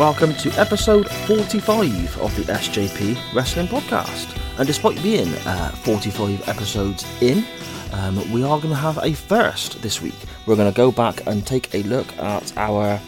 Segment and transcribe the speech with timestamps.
[0.00, 4.34] Welcome to episode 45 of the SJP Wrestling Podcast.
[4.56, 7.44] And despite being uh, 45 episodes in,
[7.92, 10.14] um, we are going to have a first this week.
[10.46, 12.98] We're going to go back and take a look at our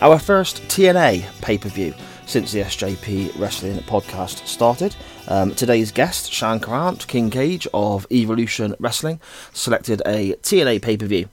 [0.00, 1.92] our first TNA pay per view
[2.26, 4.94] since the SJP Wrestling Podcast started.
[5.26, 9.20] Um, today's guest, Shann Korant, King Cage of Evolution Wrestling,
[9.52, 11.28] selected a TNA pay per view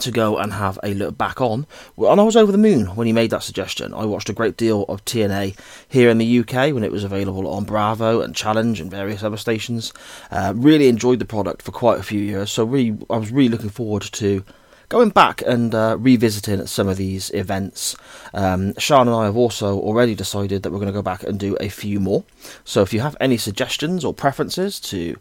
[0.00, 1.66] to go and have a look back on.
[1.96, 3.94] And I was over the moon when he made that suggestion.
[3.94, 5.56] I watched a great deal of TNA
[5.88, 9.36] here in the UK when it was available on Bravo and Challenge and various other
[9.36, 9.92] stations.
[10.30, 13.50] Uh, really enjoyed the product for quite a few years, so really, I was really
[13.50, 14.44] looking forward to
[14.88, 17.96] going back and uh, revisiting some of these events.
[18.32, 21.38] Um, Shann and I have also already decided that we're going to go back and
[21.38, 22.24] do a few more.
[22.64, 25.16] So if you have any suggestions or preferences to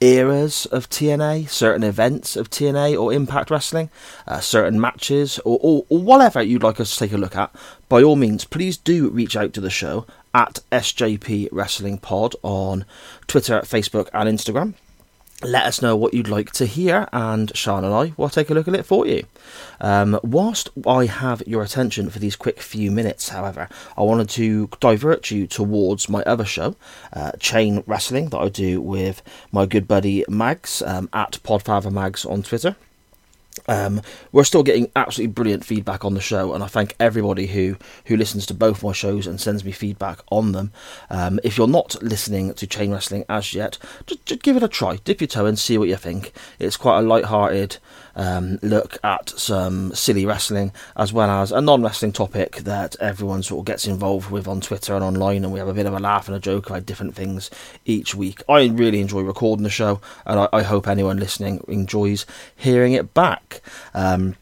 [0.00, 3.90] eras of TNA, certain events of TNA or Impact Wrestling,
[4.26, 7.54] uh, certain matches, or, or, or whatever you'd like us to take a look at,
[7.88, 12.84] by all means, please do reach out to the show at SJP Wrestling Pod on
[13.26, 14.74] Twitter, Facebook, and Instagram.
[15.46, 18.54] Let us know what you'd like to hear, and Shann and I will take a
[18.54, 19.22] look at it for you.
[19.80, 24.68] Um, whilst I have your attention for these quick few minutes, however, I wanted to
[24.80, 26.74] divert you towards my other show,
[27.12, 32.24] uh, Chain Wrestling, that I do with my good buddy Mags um, at Podfather Mags
[32.24, 32.74] on Twitter.
[33.68, 34.02] Um,
[34.32, 38.16] we're still getting absolutely brilliant feedback on the show, and I thank everybody who who
[38.16, 40.72] listens to both my shows and sends me feedback on them.
[41.10, 44.68] Um, if you're not listening to Chain Wrestling as yet, just, just give it a
[44.68, 46.32] try, dip your toe and see what you think.
[46.58, 47.78] It's quite a light-hearted
[48.16, 53.60] um, look at some silly wrestling as well as a non-wrestling topic that everyone sort
[53.60, 56.00] of gets involved with on Twitter and online, and we have a bit of a
[56.00, 57.50] laugh and a joke about different things
[57.84, 58.42] each week.
[58.48, 63.14] I really enjoy recording the show, and I, I hope anyone listening enjoys hearing it
[63.14, 63.60] back.
[63.94, 64.36] Um,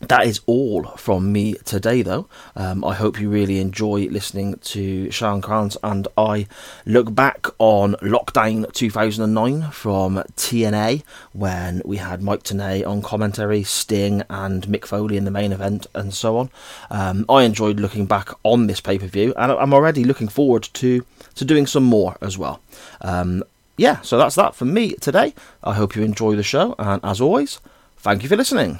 [0.00, 2.28] that is all from me today, though.
[2.54, 6.46] Um, I hope you really enjoy listening to Shann Korant and I
[6.84, 11.02] look back on Lockdown 2009 from TNA
[11.32, 15.86] when we had Mike Tenay on commentary, Sting, and Mick Foley in the main event,
[15.94, 16.50] and so on.
[16.90, 20.64] Um, I enjoyed looking back on this pay per view, and I'm already looking forward
[20.74, 21.06] to,
[21.36, 22.60] to doing some more as well.
[23.00, 23.42] Um,
[23.78, 25.34] yeah, so that's that from me today.
[25.64, 27.60] I hope you enjoy the show, and as always,
[27.96, 28.78] thank you for listening.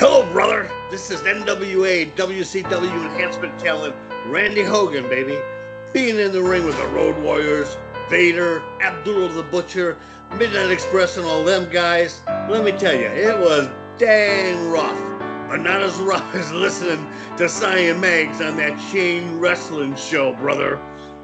[0.00, 0.70] Hello, brother.
[0.92, 5.36] This is NWA WCW enhancement talent Randy Hogan, baby.
[5.92, 7.76] Being in the ring with the Road Warriors,
[8.08, 9.98] Vader, Abdullah the Butcher,
[10.36, 12.22] Midnight Express, and all them guys.
[12.48, 15.18] Let me tell you, it was dang rough,
[15.50, 20.76] but not as rough as listening to Cyan Mags on that chain wrestling show, brother.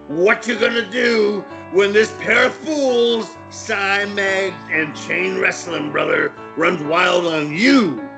[0.09, 1.43] What you gonna do
[1.73, 8.11] when this pair of fools, Cy Mags and Chain Wrestling, brother, runs wild on you?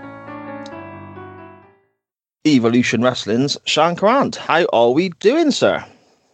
[2.47, 4.37] Evolution Wrestling's Shann Korant.
[4.37, 5.85] How are we doing, sir?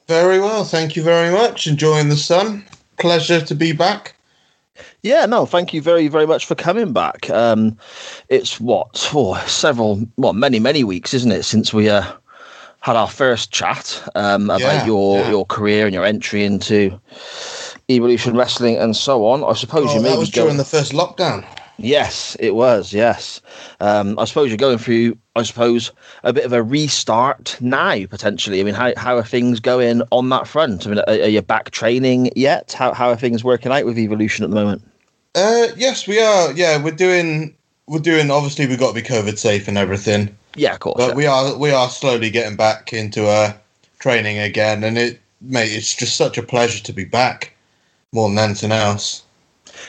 [0.08, 1.66] Very well, thank you very much.
[1.66, 2.64] Enjoying the sun.
[2.98, 4.14] Pleasure to be back.
[5.02, 7.28] Yeah, no, thank you very, very much for coming back.
[7.30, 7.76] Um,
[8.28, 12.04] it's what, oh, several, well, many, many weeks, isn't it, since we uh,
[12.80, 15.30] had our first chat um, about Yeah, your yeah.
[15.30, 16.98] your career and your entry into
[17.90, 19.44] Evolution Wrestling and so on.
[19.44, 21.44] I suppose Oh, you that maybe was go- during the first lockdown.
[21.78, 22.92] Yes, it was.
[22.92, 23.40] Yes,
[23.80, 25.16] um, I suppose you're going through.
[25.34, 25.90] I suppose
[26.22, 28.60] a bit of a restart now, potentially.
[28.60, 30.86] I mean, how how are things going on that front?
[30.86, 32.72] I mean, are, are you back training yet?
[32.72, 34.82] How how are things working out with Evolution at the moment?
[35.34, 36.52] Uh, yes, we are.
[36.52, 37.56] Yeah, we're doing.
[37.86, 38.30] We're doing.
[38.30, 40.96] Obviously, we've got to be COVID safe and everything, Yeah, of course.
[40.98, 41.14] but yeah.
[41.14, 41.56] we are.
[41.56, 43.54] We are slowly getting back into uh,
[43.98, 47.54] training again, and it, mate, it's just such a pleasure to be back,
[48.12, 49.21] more than anything else.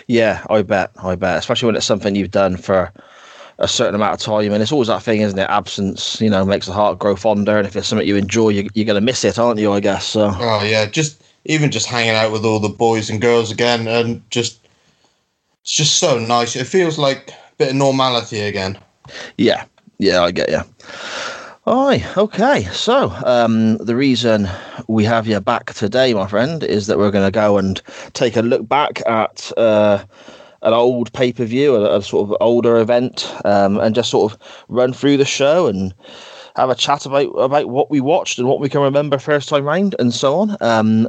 [0.08, 0.92] Yeah, I bet.
[1.02, 1.38] I bet.
[1.38, 2.92] Especially when it's something you've done for
[3.60, 5.50] a certain amount of time, and it's always that thing, isn't it?
[5.50, 8.70] Absence, you know, makes the heart grow fonder, and if it's something you enjoy, you,
[8.74, 9.72] you're going to miss it, aren't you?
[9.72, 10.32] I guess so.
[10.36, 14.28] Oh yeah, just even just hanging out with all the boys and girls again, and
[14.32, 14.60] just
[15.62, 16.56] it's just so nice.
[16.56, 18.78] It feels like a bit of normality again.
[19.38, 19.66] Yeah,
[19.98, 20.62] yeah, I get you.
[21.66, 22.66] Right, okay.
[22.74, 24.50] So um, the reason
[24.90, 27.82] we have you back today, my friend, is that we're going to go and
[28.12, 30.04] take a look back at uh,
[30.62, 34.34] an old pay per view, a, a, sort of older event, um, and just sort
[34.34, 35.94] of run through the show and
[36.58, 39.64] have a chat about about what we watched and what we can remember first time
[39.64, 40.58] round and so on.
[40.60, 41.08] Um,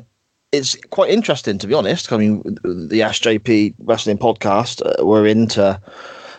[0.53, 2.13] it's quite interesting, to be honest.
[2.13, 5.81] I mean, the SJP Wrestling Podcast, uh, we're into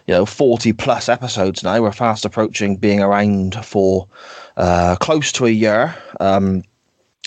[0.07, 1.81] you know 40 plus episodes now.
[1.81, 4.07] We're fast approaching being around for
[4.57, 5.95] uh, close to a year.
[6.19, 6.63] Um,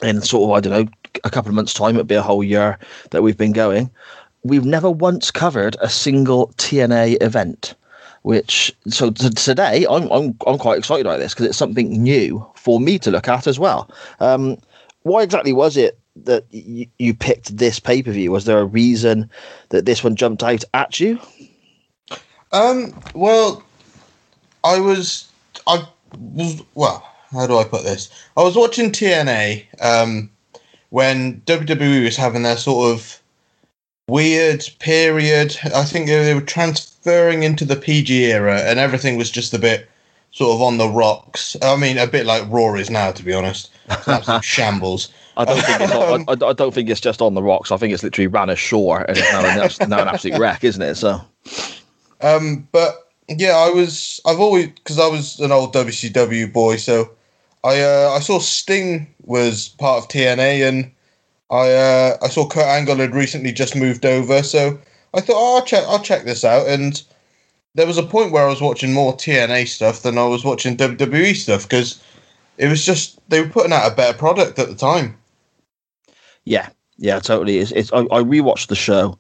[0.02, 0.92] in sort of I don't know
[1.24, 2.78] a couple of months' time, it'll be a whole year
[3.10, 3.90] that we've been going.
[4.44, 7.74] We've never once covered a single TNA event.
[8.22, 12.44] Which so t- today I'm, I'm I'm quite excited about this because it's something new
[12.56, 13.90] for me to look at as well.
[14.20, 14.58] Um,
[15.02, 18.32] why exactly was it that y- you picked this pay per view?
[18.32, 19.30] Was there a reason
[19.70, 21.18] that this one jumped out at you?
[22.52, 22.98] Um.
[23.14, 23.62] Well,
[24.64, 25.28] I was.
[25.66, 25.86] I
[26.18, 26.62] was.
[26.74, 28.10] Well, how do I put this?
[28.36, 29.64] I was watching TNA.
[29.80, 30.30] Um,
[30.90, 33.20] when WWE was having their sort of
[34.08, 35.56] weird period.
[35.74, 39.88] I think they were transferring into the PG era, and everything was just a bit
[40.32, 41.56] sort of on the rocks.
[41.62, 43.70] I mean, a bit like Raw is now, to be honest.
[44.06, 45.10] Absolute shambles.
[45.36, 47.70] I don't think it's on, I, I, don't think it's just on the rocks.
[47.70, 50.82] I think it's literally ran ashore and it's now, an, now an absolute wreck, isn't
[50.82, 50.96] it?
[50.96, 51.20] So,
[52.20, 54.20] um, but yeah, I was.
[54.26, 57.10] I've always because I was an old WCW boy, so
[57.64, 60.90] I uh, I saw Sting was part of TNA, and
[61.50, 64.78] I uh, I saw Kurt Angle had recently just moved over, so
[65.14, 66.66] I thought oh, I'll check I'll check this out.
[66.66, 67.02] And
[67.74, 70.76] there was a point where I was watching more TNA stuff than I was watching
[70.76, 72.02] WWE stuff because
[72.56, 75.16] it was just they were putting out a better product at the time.
[76.44, 77.58] Yeah, yeah, totally.
[77.58, 79.18] It's, it's I, I rewatched the show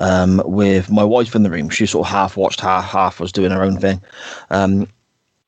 [0.00, 1.68] um, with my wife in the room.
[1.68, 4.00] She sort of half watched, half half was doing her own thing.
[4.50, 4.88] Um,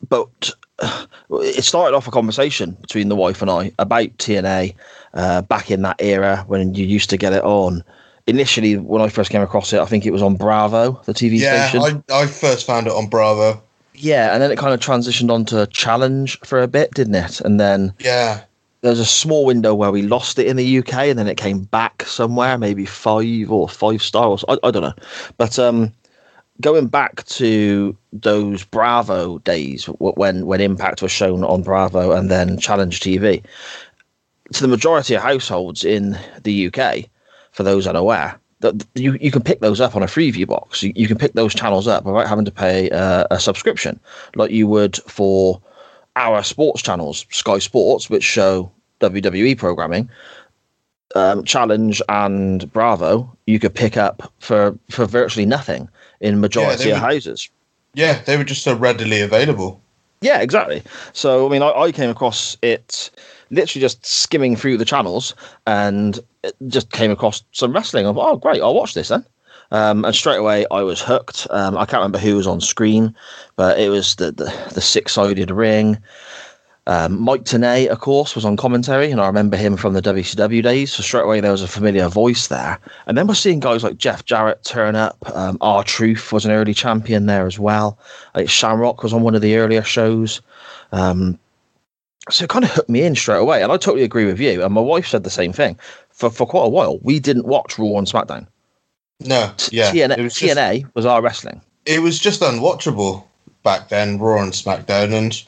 [0.08, 4.74] but uh, it started off a conversation between the wife and I about TNA
[5.14, 7.82] uh, back in that era when you used to get it on.
[8.26, 11.38] Initially, when I first came across it, I think it was on Bravo, the TV
[11.38, 12.02] yeah, station.
[12.10, 13.62] I, I first found it on Bravo.
[13.94, 17.40] Yeah, and then it kind of transitioned onto Challenge for a bit, didn't it?
[17.40, 18.42] And then yeah,
[18.80, 21.60] there's a small window where we lost it in the UK, and then it came
[21.60, 24.44] back somewhere, maybe five or five stars.
[24.48, 24.94] I, I don't know,
[25.38, 25.92] but um,
[26.60, 32.58] going back to those Bravo days when when Impact was shown on Bravo and then
[32.58, 33.42] Challenge TV,
[34.52, 37.06] to the majority of households in the UK,
[37.52, 40.82] for those unaware, that you, you can pick those up on a freeview box.
[40.82, 43.98] You, you can pick those channels up without having to pay uh, a subscription,
[44.34, 45.60] like you would for
[46.16, 48.70] our sports channels, Sky Sports, which show
[49.00, 50.10] WWE programming,
[51.14, 55.88] um, Challenge and Bravo, you could pick up for for virtually nothing
[56.20, 57.48] in majority yeah, of houses.
[57.94, 59.80] Yeah, they were just so readily available.
[60.20, 60.82] Yeah, exactly.
[61.12, 63.10] So I mean, I, I came across it
[63.50, 65.34] literally just skimming through the channels
[65.66, 66.18] and
[66.66, 68.06] just came across some wrestling.
[68.06, 69.24] I'm oh great, I'll watch this then.
[69.70, 71.46] Um, and straight away I was hooked.
[71.50, 73.14] Um, I can't remember who was on screen,
[73.56, 75.98] but it was the the, the six sided ring.
[76.88, 80.62] Um, Mike Tenay, of course, was on commentary, and I remember him from the WCW
[80.62, 80.92] days.
[80.92, 82.78] So straight away there was a familiar voice there.
[83.06, 85.16] And then we're seeing guys like Jeff Jarrett turn up.
[85.34, 87.98] Um, R-Truth was an early champion there as well.
[88.36, 90.40] Like Shamrock was on one of the earlier shows.
[90.92, 91.40] Um,
[92.30, 93.64] so it kind of hooked me in straight away.
[93.64, 94.62] And I totally agree with you.
[94.62, 95.78] And my wife said the same thing.
[96.10, 98.46] For for quite a while, we didn't watch Raw and SmackDown.
[99.20, 99.92] No, yeah.
[99.92, 101.60] TNA, was, just, TNA was our wrestling.
[101.86, 103.24] It was just unwatchable
[103.62, 105.12] back then, Raw and SmackDown.
[105.12, 105.42] And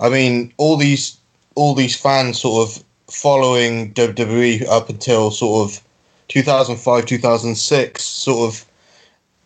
[0.00, 1.16] I mean, all these
[1.54, 5.80] all these fans sort of following WWE up until sort of
[6.28, 8.64] 2005, 2006, sort of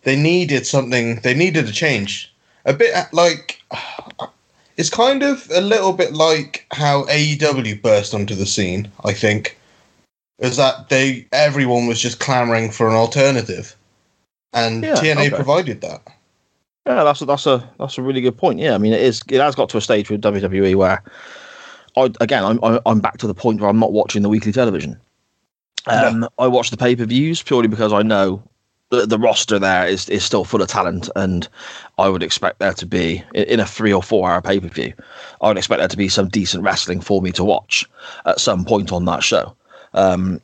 [0.03, 1.17] they needed something.
[1.17, 2.33] They needed a change.
[2.65, 3.63] A bit uh, like
[4.77, 8.91] it's kind of a little bit like how AEW burst onto the scene.
[9.05, 9.59] I think
[10.41, 13.77] is that they everyone was just clamoring for an alternative,
[14.53, 15.31] and yeah, TNA okay.
[15.31, 16.03] provided that.
[16.87, 18.59] Yeah, that's a, that's a that's a really good point.
[18.59, 21.03] Yeah, I mean it is it has got to a stage with WWE where
[21.97, 24.99] I again I'm I'm back to the point where I'm not watching the weekly television.
[25.87, 26.29] Um, no.
[26.39, 28.43] I watch the pay per views purely because I know
[28.91, 31.49] the, the roster there is is still full of talent, and
[31.99, 34.93] I would expect there to be in a three or four hour pay per view.
[35.41, 37.89] I would expect there to be some decent wrestling for me to watch
[38.25, 39.55] at some point on that show.
[39.95, 40.41] Um,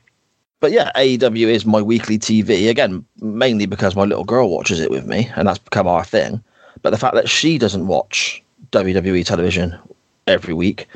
[0.61, 4.91] but yeah, AEW is my weekly TV again, mainly because my little girl watches it
[4.91, 6.43] with me, and that's become our thing.
[6.83, 9.79] But the fact that she doesn't watch WWE television
[10.27, 10.87] every week,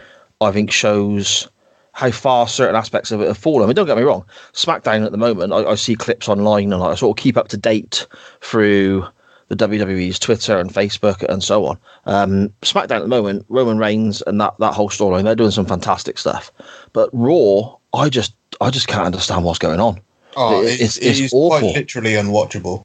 [0.41, 1.49] I think shows
[1.93, 3.65] how far certain aspects of it have fallen.
[3.65, 6.73] I mean, don't get me wrong, SmackDown at the moment, I, I see clips online
[6.73, 8.07] and I sort of keep up to date
[8.41, 9.07] through
[9.49, 11.79] the WWE's Twitter and Facebook and so on.
[12.07, 15.67] Um, SmackDown at the moment, Roman Reigns and that, that whole storyline, they're doing some
[15.67, 16.53] fantastic stuff.
[16.93, 20.01] But Raw, I just I just can't understand what's going on.
[20.37, 21.61] Oh, It- it's, it's- it's awful.
[21.71, 22.85] quite literally unwatchable.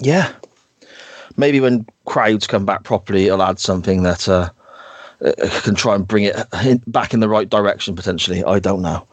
[0.00, 0.32] Yeah.
[1.36, 4.50] Maybe when crowds come back properly, it'll add something that uh,
[5.24, 5.32] uh,
[5.62, 8.44] can try and bring it in, back in the right direction potentially.
[8.44, 9.06] I don't know.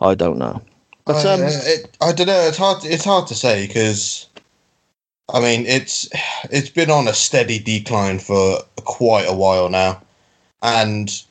[0.00, 0.62] I don't know.
[1.04, 2.40] But I, um, uh, it, I don't know.
[2.48, 2.84] It's hard.
[2.84, 4.26] It's hard to say because,
[5.32, 6.08] I mean, it's
[6.50, 10.00] it's been on a steady decline for quite a while now,
[10.62, 11.22] and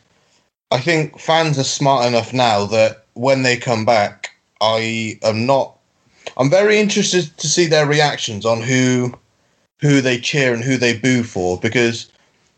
[0.72, 5.78] I think fans are smart enough now that when they come back, I am not.
[6.38, 9.14] I'm very interested to see their reactions on who
[9.82, 12.10] who they cheer and who they boo for because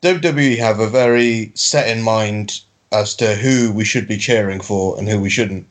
[0.03, 4.97] WWE have a very set in mind as to who we should be cheering for
[4.97, 5.67] and who we shouldn't.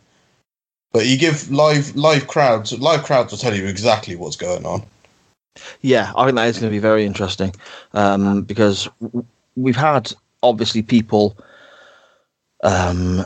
[0.92, 4.82] But you give live live crowds live crowds will tell you exactly what's going on.
[5.82, 7.54] Yeah, I think that is going to be very interesting
[7.92, 8.88] um, because
[9.54, 11.36] we've had obviously people
[12.64, 13.24] um,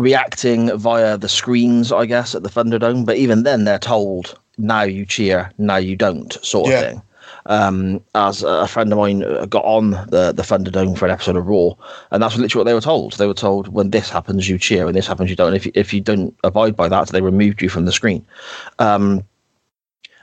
[0.00, 3.04] reacting via the screens, I guess, at the Thunderdome.
[3.04, 6.80] But even then, they're told now you cheer, now you don't, sort of Yeah.
[6.80, 7.02] thing.
[7.46, 11.36] Um, as a friend of mine uh, got on the the Thunderdome for an episode
[11.36, 11.70] of Raw,
[12.10, 13.14] and that's literally what they were told.
[13.14, 15.48] They were told when this happens, you cheer, when this happens, you don't.
[15.48, 18.24] And if you, if you don't abide by that, they removed you from the screen.
[18.78, 19.24] Um,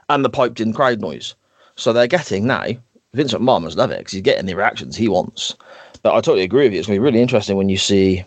[0.10, 1.36] and the piped in crowd noise.
[1.76, 2.66] So they're getting now.
[3.14, 5.56] Vince McMahon must love it because he's getting the reactions he wants.
[6.04, 6.80] But I totally agree with you.
[6.80, 8.24] It's going to be really interesting when you see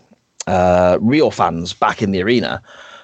[0.50, 2.60] uh, real fans back in the arena.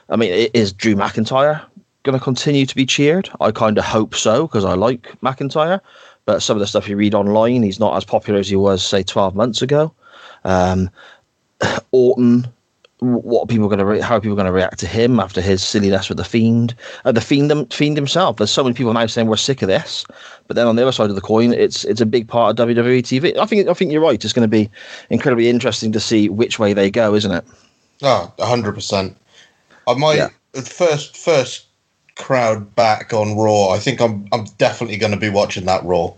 [0.09, 1.65] I mean, is Drew McIntyre
[2.03, 3.31] going to continue to be cheered?
[3.41, 5.81] I kind of hope so because I like McIntyre.
[6.25, 8.85] But some of the stuff you read online, he's not as popular as he was,
[8.85, 9.95] say, 12 months ago.
[10.45, 10.91] Um,
[11.93, 12.49] Orton,
[13.01, 15.41] what are people going to re- how are people going to react to him after
[15.43, 16.75] his silliness with the fiend
[17.05, 19.69] uh, the fiend them fiend himself there's so many people now saying we're sick of
[19.69, 20.07] this
[20.47, 22.67] but then on the other side of the coin it's it's a big part of
[22.69, 24.71] WWE TV I think I think you're right it's going to be
[25.11, 27.45] incredibly interesting to see which way they go isn't it
[28.03, 29.17] Oh, hundred percent.
[29.87, 30.29] I might Yeah.
[30.63, 31.67] first first
[32.15, 33.69] crowd back on Raw.
[33.71, 36.15] I think I'm I'm definitely going to be watching that Raw.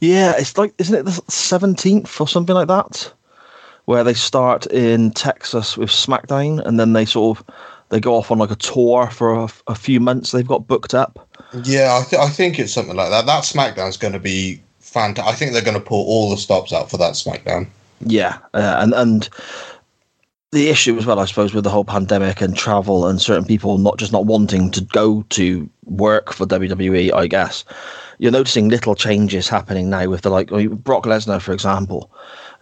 [0.00, 3.12] yeah it's like isn't it the 17th or something like that
[3.86, 7.46] where they start in Texas with SmackDown and then they sort of
[7.90, 10.94] they go off on like a tour for a, a few months they've got booked
[10.94, 11.28] up
[11.64, 13.26] Yeah, I, th- I think it's something like that.
[13.26, 15.32] That SmackDown's going to be fantastic.
[15.32, 17.66] I think they're going to pull all the stops out for that SmackDown.
[18.00, 19.28] Yeah, uh, and and
[20.54, 23.76] the issue as well, I suppose, with the whole pandemic and travel and certain people
[23.76, 27.64] not just not wanting to go to work for WWE, I guess
[28.18, 32.10] you're noticing little changes happening now with the like Brock Lesnar, for example.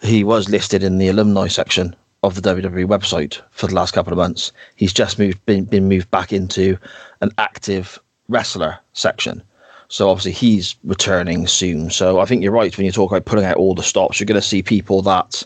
[0.02, 4.12] He was listed in the alumni section of the WWE website for the last couple
[4.12, 4.52] of months.
[4.76, 6.78] He's just moved been been moved back into
[7.20, 9.42] an active wrestler section.
[9.88, 11.90] So obviously he's returning soon.
[11.90, 14.18] So I think you're right when you talk about pulling out all the stops.
[14.18, 15.42] You're going to see people that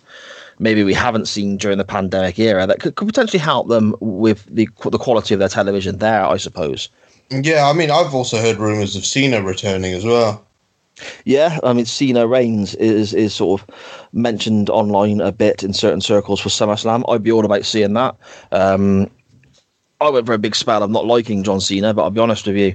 [0.59, 4.47] maybe we haven't seen during the pandemic era that could, could potentially help them with
[4.47, 6.25] the the quality of their television there.
[6.25, 6.89] I suppose.
[7.31, 10.46] Yeah, I mean, I've also heard rumors of Cena returning as well.
[11.25, 13.69] Yeah, I mean Cena Reigns is is sort of
[14.13, 17.05] mentioned online a bit in certain circles for SummerSlam.
[17.09, 18.17] I'd be all about seeing that.
[18.53, 19.11] Um,
[20.01, 22.47] I went for a big spell of not liking John Cena, but I'll be honest
[22.47, 22.75] with you.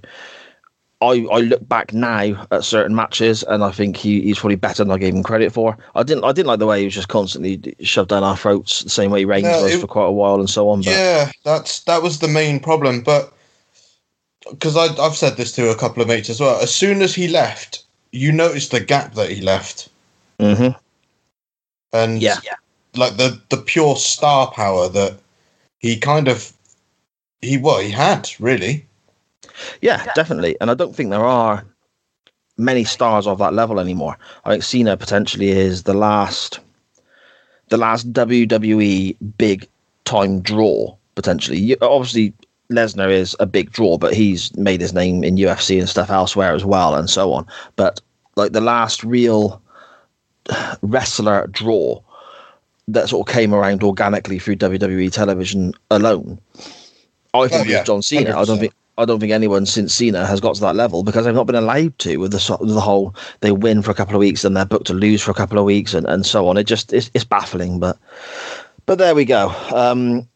[1.02, 4.84] I, I look back now at certain matches and I think he, he's probably better
[4.84, 5.76] than I gave him credit for.
[5.96, 8.84] I didn't I didn't like the way he was just constantly shoved down our throats
[8.84, 10.82] the same way Reigns No, was it- for quite a while and so on.
[10.82, 13.02] But Yeah, that's that was the main problem.
[13.02, 13.34] But
[14.52, 17.28] because I've said this to a couple of mates as well, as soon as he
[17.28, 19.90] left, you noticed the gap that he left,
[20.40, 20.76] Mhm.
[21.94, 22.40] and yeah,
[22.96, 25.18] like the the pure star power that
[25.80, 26.52] he kind of
[27.42, 28.86] he well he had really.
[29.82, 30.56] Yeah, definitely.
[30.62, 31.66] And I don't think there are
[32.58, 34.18] many stars of that level anymore.
[34.46, 36.60] I think Cena potentially is the last
[37.70, 39.68] the last WWE big
[40.06, 41.60] time draw potentially.
[41.60, 42.34] You- Obviously
[42.72, 46.54] Lesnar is a big draw, but he's made his name in UFC and stuff elsewhere
[46.54, 47.46] as well and so on.
[47.76, 48.02] But
[48.36, 49.62] like the last real
[50.82, 52.02] wrestler draw
[52.88, 56.40] that sort of came around organically through WWE television alone.
[57.34, 58.38] I think Oh, yeah, was John Cena.
[58.38, 61.26] I don't think I don't think anyone since Cena has got to that level because
[61.26, 64.16] they've not been allowed to with the with the whole they win for a couple
[64.16, 66.48] of weeks and they're booked to lose for a couple of weeks and, and so
[66.48, 66.58] on.
[66.58, 67.98] It just it's, it's baffling, but
[68.86, 69.50] but there we go.
[69.74, 70.28] Um,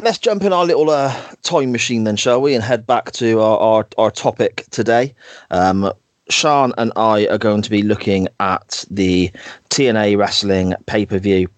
[0.00, 1.12] let's jump in our little uh,
[1.42, 5.12] time machine then, shall we, and head back to our our, our topic today.
[5.50, 5.92] Um,
[6.30, 9.32] Shann and I are going to be looking at the
[9.70, 11.48] TNA Wrestling pay per view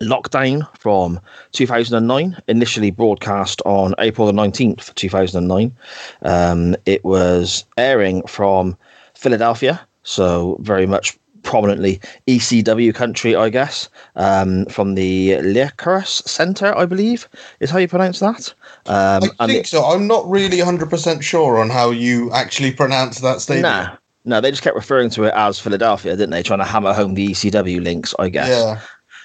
[0.00, 1.20] Lockdown from
[1.52, 5.76] 2009, initially broadcast on April the 19th, 2009.
[6.22, 8.74] Um, it was airing from
[9.14, 16.86] Philadelphia, so very much prominently ECW country, I guess, um, from the Liacouras Center, I
[16.86, 17.28] believe,
[17.60, 18.52] is how you pronounce that.
[18.86, 19.84] Um, I think so.
[19.84, 23.62] I'm not really 100% sure on how you actually pronounce that stadium.
[23.62, 26.42] Nah, no, they just kept referring to it as Philadelphia, didn't they?
[26.42, 28.48] Trying to hammer home the ECW links, I guess.
[28.48, 28.80] Yeah.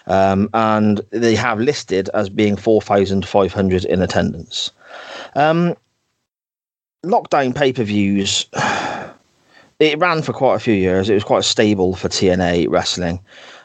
[0.07, 4.71] Um, and they have listed as being 4,500 in attendance.
[5.35, 5.75] Um,
[7.03, 8.45] lockdown pay per views,
[9.79, 11.09] it ran for quite a few years.
[11.09, 13.19] It was quite stable for TNA wrestling.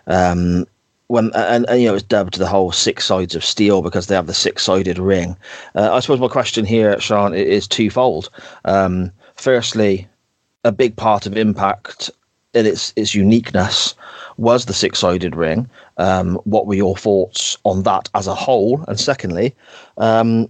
[0.06, 0.66] Um,
[1.06, 4.14] when and, and, you know it's dubbed the whole six sides of steel because they
[4.14, 5.36] have the six sided ring.
[5.74, 8.30] Uh, I suppose my question here, Shann, is twofold.
[8.64, 10.06] Um, firstly,
[10.64, 12.10] a big part of Impact
[12.54, 13.94] in its its uniqueness
[14.36, 15.68] was the six sided ring.
[15.96, 18.84] Um, what were your thoughts on that as a whole?
[18.86, 19.54] And secondly,
[19.98, 20.48] um,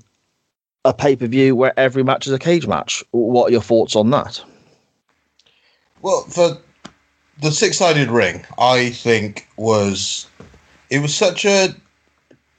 [0.85, 3.03] a pay per view where every match is a cage match.
[3.13, 4.43] What are your thoughts on that?
[6.03, 6.59] Well, for
[7.41, 10.27] the six sided ring, I think was
[10.89, 11.75] it was such a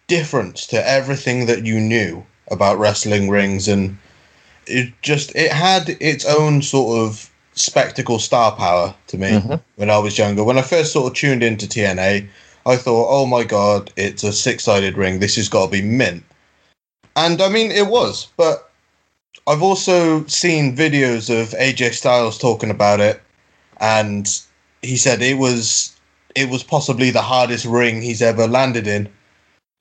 [0.07, 3.97] difference to everything that you knew about wrestling rings and
[4.67, 9.55] it just it had its own sort of spectacle star power to me mm-hmm.
[9.75, 10.43] when I was younger.
[10.43, 12.27] When I first sort of tuned into TNA,
[12.65, 15.19] I thought, oh my god, it's a six sided ring.
[15.19, 16.23] This has got to be mint.
[17.15, 18.71] And I mean, it was, but
[19.47, 23.21] I've also seen videos of AJ Styles talking about it,
[23.81, 24.41] and
[24.81, 25.99] he said it was
[26.35, 29.09] it was possibly the hardest ring he's ever landed in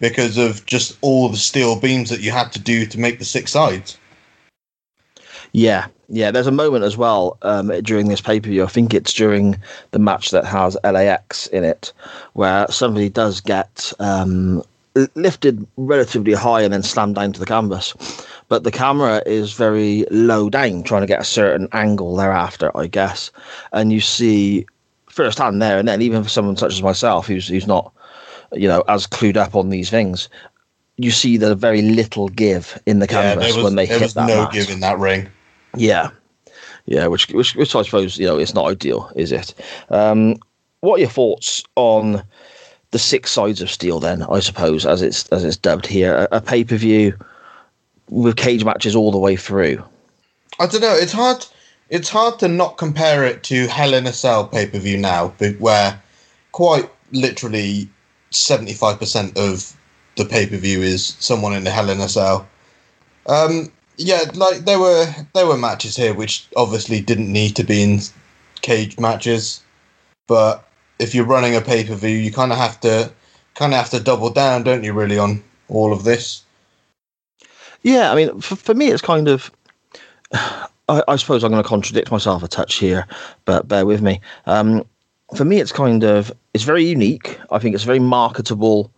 [0.01, 3.25] because of just all the steel beams that you had to do to make the
[3.25, 3.99] six sides.
[5.53, 6.31] Yeah, yeah.
[6.31, 8.65] There's a moment as well um, during this pay per view.
[8.65, 9.57] I think it's during
[9.91, 11.93] the match that has LAX in it,
[12.33, 14.63] where somebody does get um,
[15.15, 17.95] lifted relatively high and then slammed down to the canvas.
[18.51, 22.89] But the camera is very low down, trying to get a certain angle thereafter, I
[22.89, 23.31] guess.
[23.73, 24.67] And you see
[25.09, 27.93] firsthand there, and then even for someone such as myself, who's who's not,
[28.53, 30.29] you know, as clued up on these things,
[30.97, 34.15] you see the very little give in the canvas yeah, was, when they hit was
[34.15, 34.27] that.
[34.27, 34.53] No mat.
[34.53, 35.29] give in that ring.
[35.77, 36.11] Yeah,
[36.87, 39.55] yeah, which, which which I suppose you know it's not ideal, is it?
[39.91, 40.35] Um,
[40.81, 42.25] what are your thoughts on
[42.91, 44.01] the six sides of steel?
[44.01, 47.17] Then I suppose as it's as it's dubbed here, a, a pay per view
[48.11, 49.83] with cage matches all the way through.
[50.59, 50.95] I don't know.
[50.95, 51.47] It's hard.
[51.89, 55.29] It's hard to not compare it to Hell in a Cell pay per view now,
[55.59, 56.01] where
[56.53, 57.89] quite literally
[58.31, 59.75] seventy five percent of
[60.17, 62.47] the pay per view is someone in the Hell in a Cell.
[63.27, 67.83] Um, yeah, like there were there were matches here which obviously didn't need to be
[67.83, 68.01] in
[68.61, 69.63] cage matches,
[70.27, 70.69] but
[70.99, 73.11] if you're running a pay per view, you kind of have to
[73.55, 74.93] kind of have to double down, don't you?
[74.93, 76.45] Really on all of this.
[77.83, 79.51] Yeah, I mean, for, for me, it's kind of.
[80.33, 83.07] I, I suppose I'm going to contradict myself a touch here,
[83.45, 84.21] but bear with me.
[84.47, 84.85] Um,
[85.37, 87.39] for me, it's kind of it's very unique.
[87.51, 88.93] I think it's a very marketable,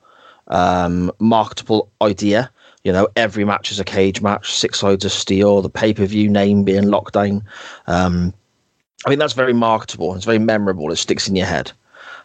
[0.49, 2.51] um, marketable idea.
[2.85, 6.07] You know, every match is a cage match, six sides of steel, the pay per
[6.07, 7.43] view name being Lockdown.
[7.87, 8.33] Um,
[9.05, 10.15] I mean, that's very marketable.
[10.15, 10.91] It's very memorable.
[10.91, 11.73] It sticks in your head.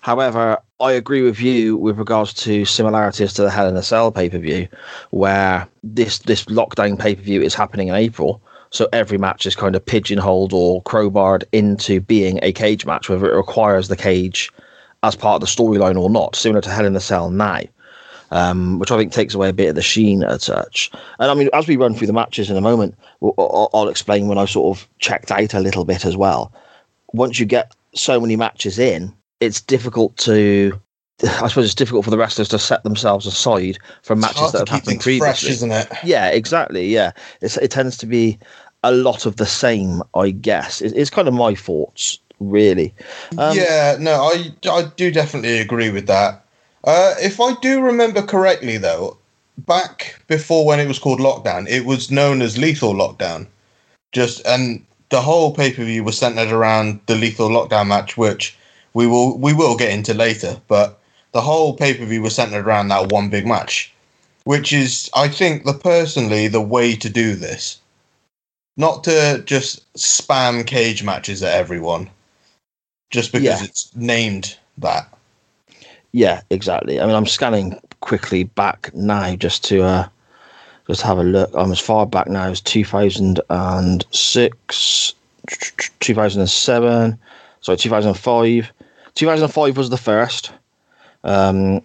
[0.08, 4.10] However, I agree with you with regards to similarities to the Hell in a Cell
[4.10, 4.70] pay per view,
[5.10, 8.42] where this this lockdown pay per view is happening in April.
[8.70, 13.30] So every match is kind of pigeonholed or crowbarred into being a cage match, whether
[13.30, 14.50] it requires the cage
[15.04, 17.60] as part of the storyline or not, similar to Hell in a Cell now
[18.32, 20.90] um, which I think takes away a bit of the sheen such.
[21.20, 24.30] And I mean, as we run through the matches in a moment, I'll, I'll explain
[24.30, 26.54] when I sort of checked out a little bit as well.
[27.12, 30.80] Once you get so many matches in, it's difficult to
[31.24, 34.70] I suppose it's difficult for the wrestlers to set themselves aside from matches that have
[34.70, 35.88] happened previously, fresh, isn't it?
[36.04, 36.88] Yeah, exactly.
[36.88, 38.38] Yeah, it's, it tends to be
[38.84, 40.82] a lot of the same, I guess.
[40.82, 42.94] It, it's kind of my thoughts, really.
[43.38, 46.46] Um, yeah, no, I I do definitely agree with that.
[46.84, 49.18] Uh, if I do remember correctly, though,
[49.58, 53.48] back before when it was called Lockdown, it was known as Lethal Lockdown.
[54.12, 58.58] Just and the whole pay per view was centered around the Lethal Lockdown match, which
[58.98, 60.60] we will we will get into later.
[60.68, 61.00] But
[61.32, 63.94] the whole pay per view was centered around that one big match,
[64.46, 67.80] which is, I think, the personally the way to do this.
[68.76, 72.10] Not to just spam cage matches at everyone,
[73.12, 73.64] just because yeah.
[73.64, 75.08] it's named that.
[76.12, 77.00] Yeah, exactly.
[77.00, 80.08] I mean, I'm scanning quickly back now just to uh,
[80.88, 81.52] just have a look.
[81.54, 85.14] I'm as far back now as 2006,
[86.00, 87.20] 2007,
[87.62, 88.72] sorry, 2005.
[89.18, 90.52] 2005 was the first.
[91.24, 91.82] Um,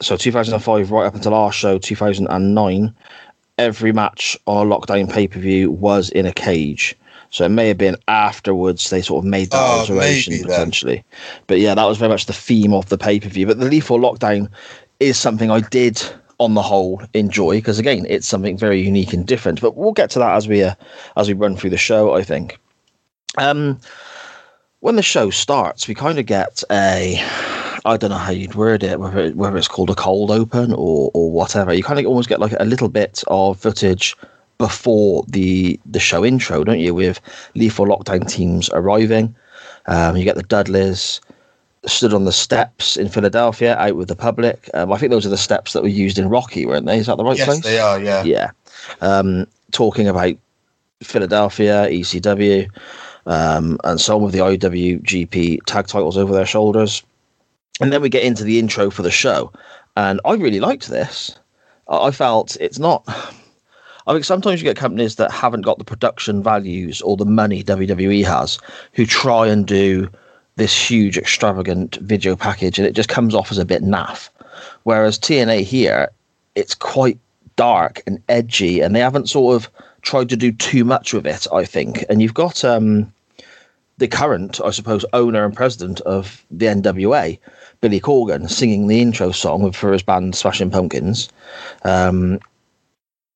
[0.00, 2.94] so 2005 right up until our show 2009
[3.58, 6.96] every match on a lockdown pay-per-view was in a cage
[7.30, 10.50] So it may have been afterwards they sort of made that Oh, alteration maybe then.
[10.50, 11.04] potentially.
[11.46, 13.46] But yeah, that was very much the theme of the pay per view.
[13.46, 14.48] But the lethal lockdown
[15.00, 16.02] is something I did
[16.38, 19.60] on the whole enjoy because again it's something very unique and different.
[19.60, 20.74] But we'll get to that as we uh,
[21.16, 22.14] as we run through the show.
[22.14, 22.58] I think.
[23.36, 23.78] Um,
[24.80, 27.16] when the show starts, we kind of get a
[27.84, 30.72] I don't know how you'd word it, whether it, whether it's called a cold open
[30.72, 31.72] or or whatever.
[31.72, 34.16] You kind of almost get like a little bit of footage
[34.58, 36.94] before the the show intro, don't you?
[36.94, 37.20] With
[37.54, 39.34] lethal lockdown teams arriving,
[39.86, 41.20] um, you get the Dudleys
[41.86, 44.68] stood on the steps in Philadelphia, out with the public.
[44.74, 46.98] Um, I think those are the steps that were used in Rocky, weren't they?
[46.98, 47.60] Is that the right yes, place?
[47.60, 48.00] they are.
[48.00, 48.24] Yeah.
[48.24, 48.50] yeah,
[49.00, 50.34] um, talking about
[51.02, 52.68] Philadelphia, ECW,
[53.28, 57.02] um, and some of the IWGP tag titles over their shoulders.
[57.80, 59.52] And then we get into the intro for the show,
[59.96, 61.38] and I really liked this.
[61.86, 63.04] I felt it's not.
[64.06, 67.62] I think sometimes you get companies that haven't got the production values or the money
[67.62, 68.58] WWE has,
[68.94, 70.10] who try and do
[70.56, 74.30] this huge, extravagant video package, and it just comes off as a bit naff.
[74.82, 76.08] Whereas TNA here,
[76.56, 77.18] it's quite
[77.54, 79.70] dark and edgy, and they haven't sort of
[80.02, 81.46] tried to do too much with it.
[81.52, 83.12] I think, and you've got um,
[83.98, 87.38] the current, I suppose, owner and president of the NWA,
[87.80, 91.28] Billy Corgan, singing the intro song for his band Smashing Pumpkins.
[91.84, 92.40] Um,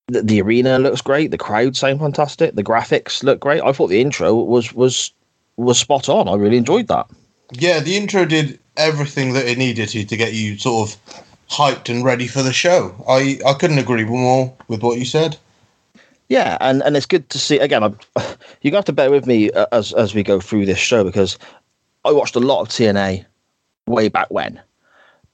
[0.08, 1.30] the, the arena looks great.
[1.30, 2.54] The crowd sound fantastic.
[2.54, 3.62] The graphics look great.
[3.62, 5.12] I thought the intro was was
[5.56, 6.28] was spot on.
[6.28, 7.06] I really enjoyed that.
[7.52, 10.96] Yeah, the intro did everything that it needed to to get you sort of
[11.50, 12.94] hyped and ready for the show.
[13.08, 15.36] I, I couldn't agree more with what you said.
[16.32, 17.58] Yeah, and, and it's good to see.
[17.58, 17.98] Again, I'm,
[18.62, 21.38] you have to bear with me uh, as as we go through this show because
[22.06, 23.26] I watched a lot of TNA
[23.86, 24.58] way back when,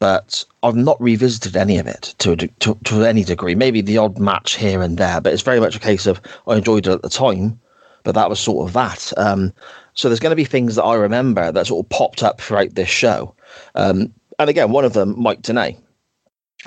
[0.00, 3.54] but I've not revisited any of it to, to to any degree.
[3.54, 6.56] Maybe the odd match here and there, but it's very much a case of I
[6.56, 7.61] enjoyed it at the time,
[8.02, 9.12] but that was sort of that.
[9.16, 9.52] Um,
[9.94, 12.74] so there's going to be things that I remember that sort of popped up throughout
[12.74, 13.37] this show,
[13.76, 15.78] um, and again, one of them, Mike Tenay,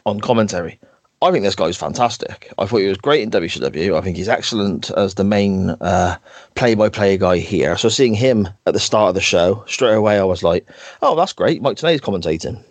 [0.06, 0.80] on commentary.
[1.24, 2.52] I think this guy's fantastic.
[2.58, 3.96] I thought he was great in WCW.
[3.96, 6.18] I think he's excellent as the main uh,
[6.56, 7.78] play-by-play guy here.
[7.78, 10.68] So seeing him at the start of the show, straight away I was like,
[11.04, 12.64] "Oh, that's great." Mike Tenay's commentating.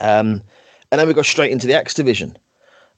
[0.00, 0.42] Um,
[0.90, 2.36] and then we go straight into the X division,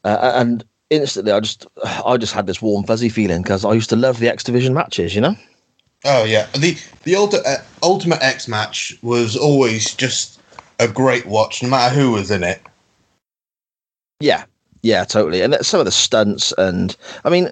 [0.04, 3.90] uh, and instantly I just, I just had this warm fuzzy feeling because I used
[3.90, 5.14] to love the X division matches.
[5.14, 5.36] You know?
[6.04, 10.40] Oh yeah, the the ulti- uh, Ultimate X match was always just
[10.80, 12.62] a great watch, no matter who was in it.
[14.18, 14.44] Yeah,
[14.82, 15.42] yeah, totally.
[15.42, 17.50] And some of the stunts, and I mean,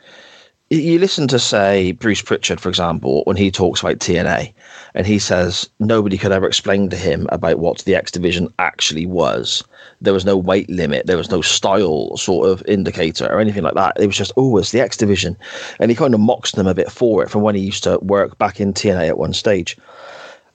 [0.70, 4.52] you listen to say Bruce Pritchard, for example, when he talks about TNA,
[4.94, 9.06] and he says nobody could ever explain to him about what the X Division actually
[9.06, 9.62] was.
[10.00, 13.74] There was no weight limit, there was no style sort of indicator or anything like
[13.74, 13.96] that.
[14.00, 15.36] It was just, oh, it's the X Division,
[15.78, 17.98] and he kind of mocks them a bit for it from when he used to
[18.00, 19.76] work back in TNA at one stage.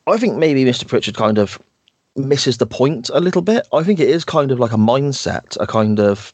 [0.07, 0.85] I think maybe Mr.
[0.85, 1.57] Pritchard kind of
[2.15, 3.67] misses the point a little bit.
[3.73, 6.33] I think it is kind of like a mindset, a kind of.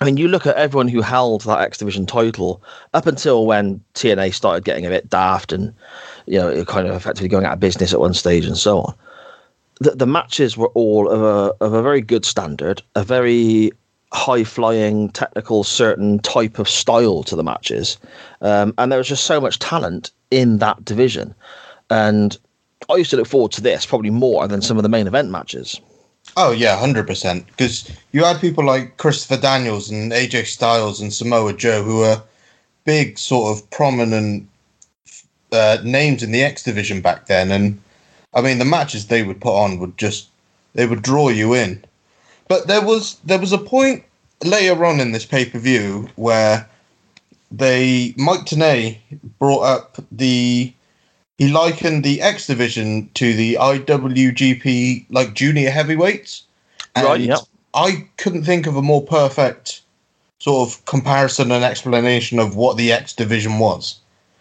[0.00, 2.62] I mean, you look at everyone who held that X Division title
[2.94, 5.74] up until when TNA started getting a bit daft and,
[6.24, 8.94] you know, kind of effectively going out of business at one stage and so on.
[9.80, 13.72] The, the matches were all of a, of a very good standard, a very
[14.12, 17.98] high flying, technical, certain type of style to the matches.
[18.40, 21.34] Um, and there was just so much talent in that division.
[21.90, 22.38] And
[22.90, 25.30] I used to look forward to this probably more than some of the main event
[25.30, 25.80] matches.
[26.36, 27.46] Oh yeah, hundred percent.
[27.46, 32.22] Because you had people like Christopher Daniels and AJ Styles and Samoa Joe who were
[32.84, 34.48] big, sort of prominent
[35.52, 37.80] uh, names in the X division back then, and
[38.34, 40.28] I mean the matches they would put on would just
[40.74, 41.84] they would draw you in.
[42.48, 44.04] But there was there was a point
[44.44, 46.68] later on in this pay per view where
[47.50, 48.98] they Mike Tenay
[49.38, 50.72] brought up the
[51.40, 56.42] he likened the X division to the IWGP like junior heavyweights.
[56.94, 57.40] Right, And.
[57.72, 59.80] I couldn't think of a more perfect
[60.38, 63.98] sort of comparison and explanation of what the X division was.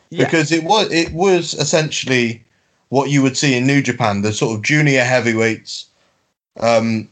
[0.09, 0.25] Yeah.
[0.25, 2.43] Because it was it was essentially
[2.89, 5.85] what you would see in New Japan, the sort of junior heavyweights
[6.59, 7.07] um,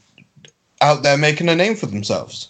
[0.82, 2.50] out there making a name for themselves.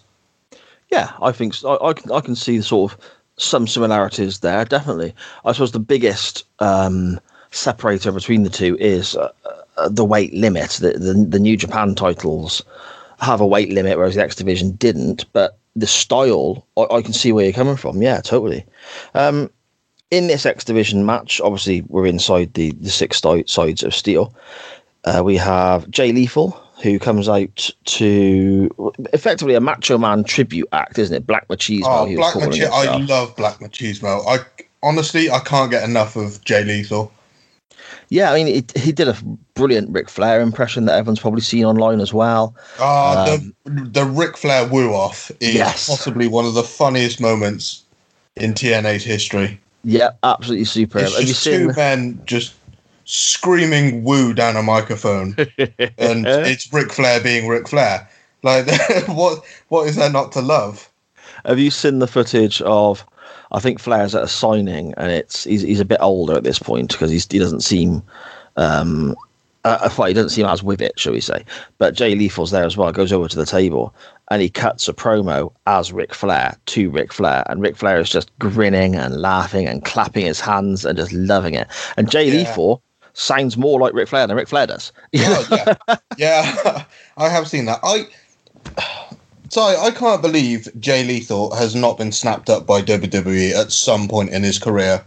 [0.89, 1.77] Yeah, I think so.
[1.77, 2.99] I, I can I can see sort of
[3.37, 4.65] some similarities there.
[4.65, 5.13] Definitely,
[5.45, 7.19] I suppose the biggest um,
[7.51, 9.31] separator between the two is uh,
[9.77, 10.71] uh, the weight limit.
[10.71, 12.63] The, the the New Japan titles
[13.19, 15.25] have a weight limit, whereas the X Division didn't.
[15.33, 18.01] But the style, I, I can see where you're coming from.
[18.01, 18.65] Yeah, totally.
[19.13, 19.49] Um,
[20.11, 24.33] in this X Division match, obviously we're inside the the six sides of steel.
[25.03, 30.99] Uh, we have Jay Lethal, who comes out to effectively a Macho Man tribute act,
[30.99, 31.27] isn't it?
[31.27, 31.83] Black Machismo.
[31.85, 32.69] Oh, Black Machismo!
[32.71, 34.23] I love Black Machismo.
[34.27, 34.39] I
[34.83, 37.11] honestly, I can't get enough of Jay Lethal.
[38.09, 39.17] Yeah, I mean, he, he did a
[39.53, 42.55] brilliant Ric Flair impression that everyone's probably seen online as well.
[42.79, 45.87] Ah, Um, the the Ric Flair woo off is Yes.
[45.87, 47.83] possibly one of the funniest moments
[48.35, 49.59] in TNA's history.
[49.83, 51.03] Yeah, absolutely superb.
[51.03, 52.53] It's Have you just two men just
[53.05, 55.35] screaming woo down a microphone,
[55.97, 58.07] and it's Ric Flair being Ric Flair.
[58.43, 58.67] Like,
[59.07, 60.89] what what is there not to love?
[61.47, 63.05] Have you seen the footage of?
[63.51, 66.59] I think Flair's at a signing, and it's he's he's a bit older at this
[66.59, 68.03] point because he's he doesn't seem.
[68.57, 69.15] Um,
[69.63, 71.43] uh, well, he doesn't seem as with it, shall we say?
[71.77, 72.91] But Jay Lethal's there as well.
[72.91, 73.93] Goes over to the table
[74.29, 78.09] and he cuts a promo as Ric Flair to Ric Flair, and Ric Flair is
[78.09, 81.67] just grinning and laughing and clapping his hands and just loving it.
[81.97, 82.39] And Jay Yeah.
[82.49, 82.81] Lethal
[83.13, 84.91] sounds more like Ric Flair than Ric Flair does.
[85.17, 86.83] Oh, yeah, yeah,
[87.17, 87.79] I have seen that.
[87.83, 88.07] I
[89.49, 94.07] so I, can't believe Jay Lethal has not been snapped up by WWE at some
[94.07, 95.03] point in his career.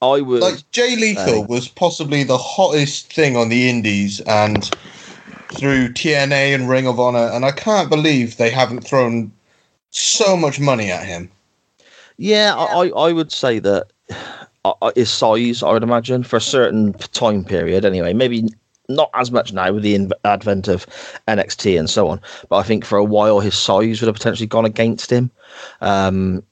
[0.00, 0.40] I would.
[0.40, 4.70] Like Jay Lethal Uh, was possibly the hottest thing on the Indies and
[5.54, 9.32] through TNA and Ring of Honor, and I can't believe they haven't thrown
[9.90, 11.30] so much money at him.
[12.18, 13.86] Yeah, I, I I would say that
[14.64, 18.48] uh, uh, his size, I would imagine, for a certain time period anyway, maybe
[18.88, 20.86] not as much now with the advent of
[21.28, 24.46] NXT and so on, but I think for a while his size would have potentially
[24.46, 25.30] gone against him.
[25.80, 26.42] Um,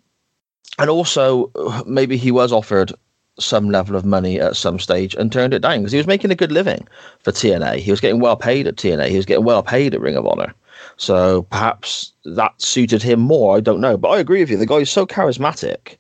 [0.79, 1.51] and also,
[1.87, 2.93] maybe he was offered
[3.39, 6.31] some level of money at some stage and turned it down because he was making
[6.31, 6.87] a good living
[7.21, 7.79] for TNA.
[7.79, 9.09] He was getting well paid at TNA.
[9.09, 10.55] He was getting well paid at Ring of Honor.
[10.97, 13.57] So perhaps that suited him more.
[13.57, 14.57] I don't know, but I agree with you.
[14.57, 15.97] The guy is so charismatic,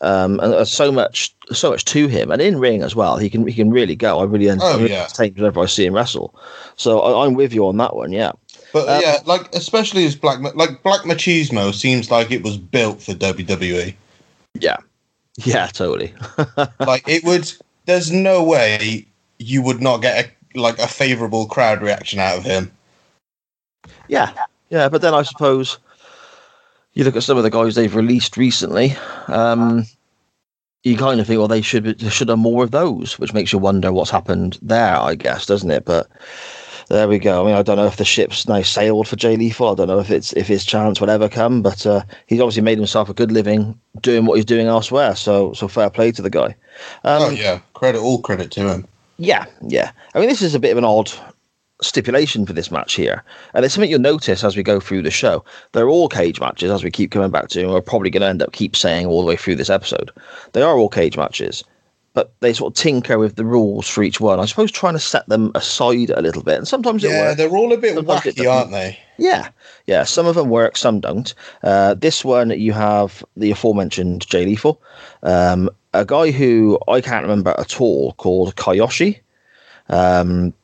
[0.00, 3.16] um, and there's so much, so much to him, and in ring as well.
[3.18, 4.18] He can, he can really go.
[4.20, 5.06] I really, en- Oh, yeah.
[5.18, 6.34] whenever I see him wrestle.
[6.76, 8.12] So I, I'm with you on that one.
[8.12, 8.32] Yeah,
[8.72, 13.02] But Um, yeah, like especially as Black like Black Machismo seems like it was built
[13.02, 13.94] for WWE.
[14.54, 14.76] yeah,
[15.44, 16.14] yeah, totally.
[16.80, 17.50] like it would.
[17.86, 19.06] There's no way
[19.38, 22.70] you would not get a, like a favorable crowd reaction out of him.
[24.08, 24.32] Yeah,
[24.70, 25.78] yeah, but then I suppose
[26.94, 28.94] you look at some of the guys they've released recently.
[29.28, 29.86] Um,
[30.82, 33.52] you kind of think, well, they should they should have more of those, which makes
[33.52, 35.84] you wonder what's happened there, I guess, doesn't it?
[35.84, 36.08] But
[36.88, 37.42] there we go.
[37.42, 39.70] I mean, I don't know if the ship's now sailed for Jay Lethal.
[39.70, 42.62] I don't know if it's if his chance will ever come, but uh, he's obviously
[42.62, 45.14] made himself a good living doing what he's doing elsewhere.
[45.14, 46.56] So, so fair play to the guy.
[47.04, 48.88] Um, oh yeah, credit all credit to him.
[49.18, 49.92] yeah, yeah.
[50.14, 51.12] I mean, this is a bit of an odd
[51.82, 53.22] stipulation for this match here.
[53.54, 55.44] And it's something you'll notice as we go through the show.
[55.72, 58.28] They're all cage matches, as we keep coming back to, and we're probably going to
[58.28, 60.10] end up keep saying all the way through this episode.
[60.52, 61.64] They are all cage matches,
[62.14, 64.40] but they sort of tinker with the rules for each one.
[64.40, 66.58] I suppose trying to set them aside a little bit.
[66.58, 67.36] And sometimes it Yeah, works.
[67.36, 68.98] they're all a bit wacky, aren't they?
[69.16, 69.50] Yeah,
[69.86, 70.04] yeah.
[70.04, 71.32] Some of them work, some don't.
[71.62, 74.80] Uh, this one, you have the aforementioned Jay Lethal,
[75.22, 79.20] um, a guy who I can't remember at all called Kiyoshi.
[79.88, 80.54] Um,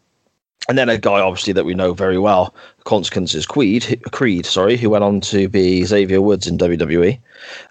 [0.69, 4.91] and then a guy, obviously, that we know very well, Consequences Creed, Creed, sorry, who
[4.91, 7.19] went on to be Xavier Woods in WWE.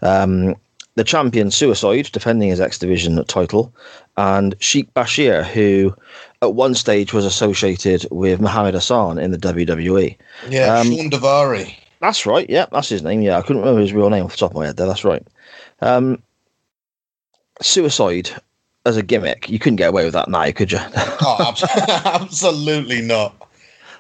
[0.02, 0.56] Um,
[0.96, 3.74] the champion Suicide, defending his X Division title,
[4.16, 5.94] and Sheikh Bashir, who
[6.42, 10.16] at one stage was associated with Muhammad Hassan in the WWE.
[10.50, 11.76] Yeah, Um, Shawn Daivari.
[12.00, 12.50] That's right.
[12.50, 13.22] Yeah, that's his name.
[13.22, 14.78] Yeah, I couldn't remember his real name off the top of my head.
[14.78, 15.26] There, that's right.
[15.82, 16.22] Um,
[17.62, 18.30] suicide
[18.86, 20.80] as a gimmick, you couldn't get away with that now, could you?
[21.22, 21.54] Oh,
[22.06, 23.36] absolutely not.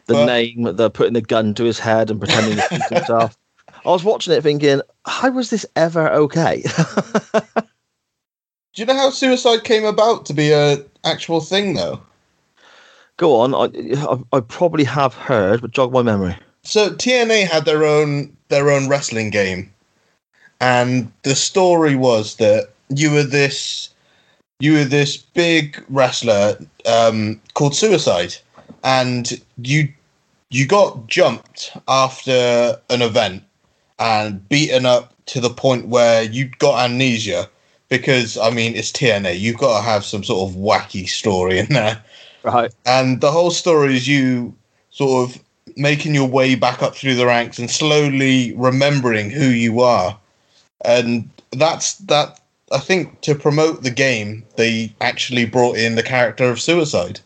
[0.06, 3.38] the Well- name, the putting the gun to his head and pretending to shoot himself.
[3.86, 6.64] I was watching it thinking, how was this ever okay?
[7.34, 12.02] Do you know how suicide came about to be a actual thing though?
[13.18, 13.54] Go on.
[13.56, 13.70] I,
[14.06, 16.36] I, I probably have heard, but jog my memory.
[16.64, 19.72] So TNA had their own their own wrestling game,
[20.60, 23.90] and the story was that you were this
[24.60, 28.36] you were this big wrestler um, called Suicide,
[28.84, 29.90] and you
[30.50, 33.44] you got jumped after an event
[34.00, 37.50] and beaten up to the point where you got amnesia
[37.90, 39.40] because I mean it's TNA.
[39.40, 42.04] You've got to have some sort of wacky story in there
[42.44, 42.72] Right.
[42.86, 44.54] and the whole story is you
[44.92, 45.42] sort of
[45.76, 50.18] making your way back up through the ranks and slowly remembering who you are
[50.86, 52.40] and that's that
[52.72, 57.20] i think to promote the game they actually brought in the character of suicide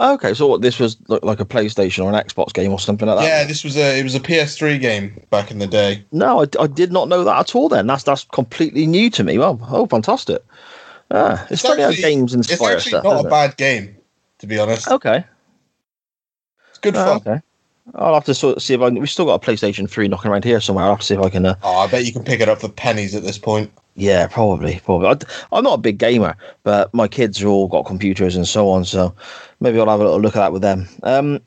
[0.00, 3.08] Okay, so what, this was like, like a PlayStation or an Xbox game or something
[3.08, 3.24] like that?
[3.24, 6.46] yeah this was a it was a ps3 game back in the day No, I,
[6.60, 7.68] I did not know that at all.
[7.68, 9.38] Then that's that's completely new to me.
[9.38, 10.40] Well, oh, fantastic!
[11.10, 13.02] Ah, it's, It's funny how actually- games it's inspire actually stuff.
[13.02, 13.30] not a it?
[13.30, 13.96] bad game
[14.38, 15.24] to be honest Okay,
[16.70, 17.42] it's good oh, fun okay.
[17.96, 19.00] I'll have to sort of see if I can.
[19.00, 20.84] We've still got a PlayStation Three knocking around here somewhere.
[20.84, 21.44] I'll have to see if I can.
[21.44, 24.28] Uh, oh i bet you can pick it up for pennies at this point Yeah,
[24.28, 25.08] probably, probably.
[25.08, 25.16] I,
[25.50, 28.84] I'm not a big gamer, but my kids are all got computers and so on,
[28.84, 29.12] so
[29.58, 30.88] maybe I'll have a little look at that with them.
[31.02, 31.40] Um,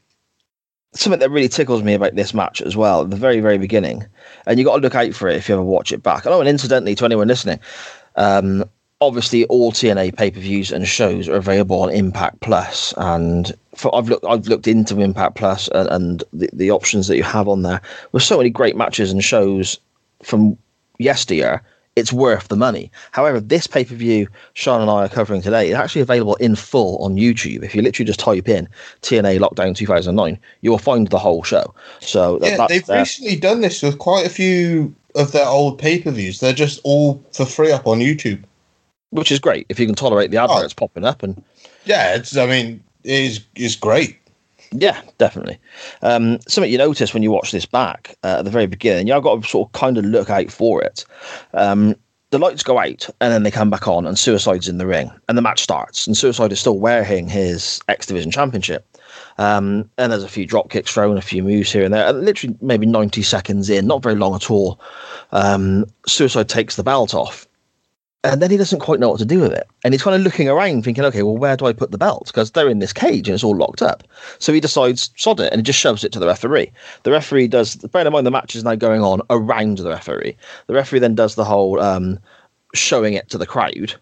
[0.94, 4.06] something that really tickles me about this match as well, at the very, very beginning,
[4.46, 6.26] and you got to look out for it if you ever watch it back.
[6.26, 7.58] Oh, and incidentally, to anyone listening,
[8.18, 8.66] um,
[9.00, 13.96] obviously all TNA pay per views and shows are available on Impact Plus, and for,
[13.96, 17.48] I've looked I've looked into Impact Plus and, and the, the options that you have
[17.48, 17.82] on there.
[18.12, 19.80] With so many great matches and shows
[20.22, 20.58] from
[21.00, 21.64] yesteryear,
[21.96, 22.92] it's worth the money.
[23.12, 26.56] However, this pay per view Shann and I are covering today is actually available in
[26.56, 27.64] full on YouTube.
[27.64, 28.68] If you literally just type in
[29.02, 31.74] TNA Lockdown 2009, you will find the whole show.
[32.00, 36.02] So yeah, that's they've recently done this with quite a few of their old pay
[36.02, 36.40] per views.
[36.40, 38.44] They're just all for free up on YouTube.
[39.10, 40.46] which is great if you can tolerate the oh.
[40.46, 41.44] adverts popping up and
[41.86, 42.38] Yeah, it's.
[42.38, 44.18] I mean, it is is great.
[44.74, 45.60] Yeah, definitely.
[46.02, 49.24] Um, something you notice when you watch this back uh, at the very beginning, you've
[49.24, 51.06] got to sort of kind of look out for it.
[51.54, 51.96] Um,
[52.30, 55.12] the lights go out and then they come back on, and Suicide's in the ring,
[55.28, 56.08] and the match starts.
[56.08, 58.88] And Suicide is still wearing his X Division Championship.
[59.38, 62.14] Um, and there's a few drop kicks thrown, a few moves here and there.
[62.14, 64.80] Literally, maybe 90 seconds in, not very long at all.
[65.34, 67.46] Um, Suicide takes the belt off
[68.24, 69.68] and then he doesn't quite know what to do with it.
[69.84, 72.28] And he's kind of looking around, thinking, okay, well, where do I put the belt?
[72.28, 74.04] Because they're in this cage and it's all locked up.
[74.38, 76.72] So he decides, sod it, and he just shoves it to the referee.
[77.04, 80.38] The referee does, bear in mind, the match is now going on around the referee.
[80.68, 82.20] The referee then does the whole um,
[82.76, 83.96] showing it to the crowd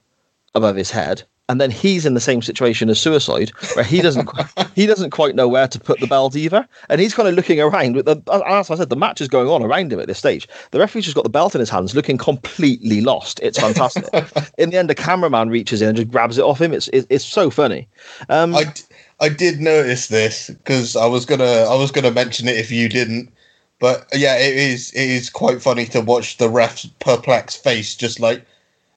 [0.53, 1.23] above his head.
[1.50, 4.30] And then he's in the same situation as Suicide, where he doesn't
[4.76, 7.60] he doesn't quite know where to put the belt either, and he's kind of looking
[7.60, 7.96] around.
[7.96, 10.48] With the, as I said, the match is going on around him at this stage.
[10.72, 13.40] The referee's just got the belt in his hands, looking completely lost.
[13.42, 14.06] It's fantastic.
[14.58, 16.72] in the end, the cameraman reaches in and just grabs it off him.
[16.72, 17.88] It's it's, it's so funny.
[18.30, 18.84] Um, I, d-
[19.20, 22.88] I did notice this because I was gonna I was gonna mention it if you
[22.90, 23.34] didn't,
[23.80, 28.20] but yeah, it is it is quite funny to watch the ref's perplexed face, just
[28.20, 28.46] like,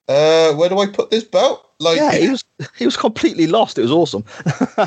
[0.08, 1.66] uh, where do I put this belt?
[1.82, 2.44] Like, yeah, he was
[2.78, 3.78] he was completely lost.
[3.78, 4.24] It was awesome.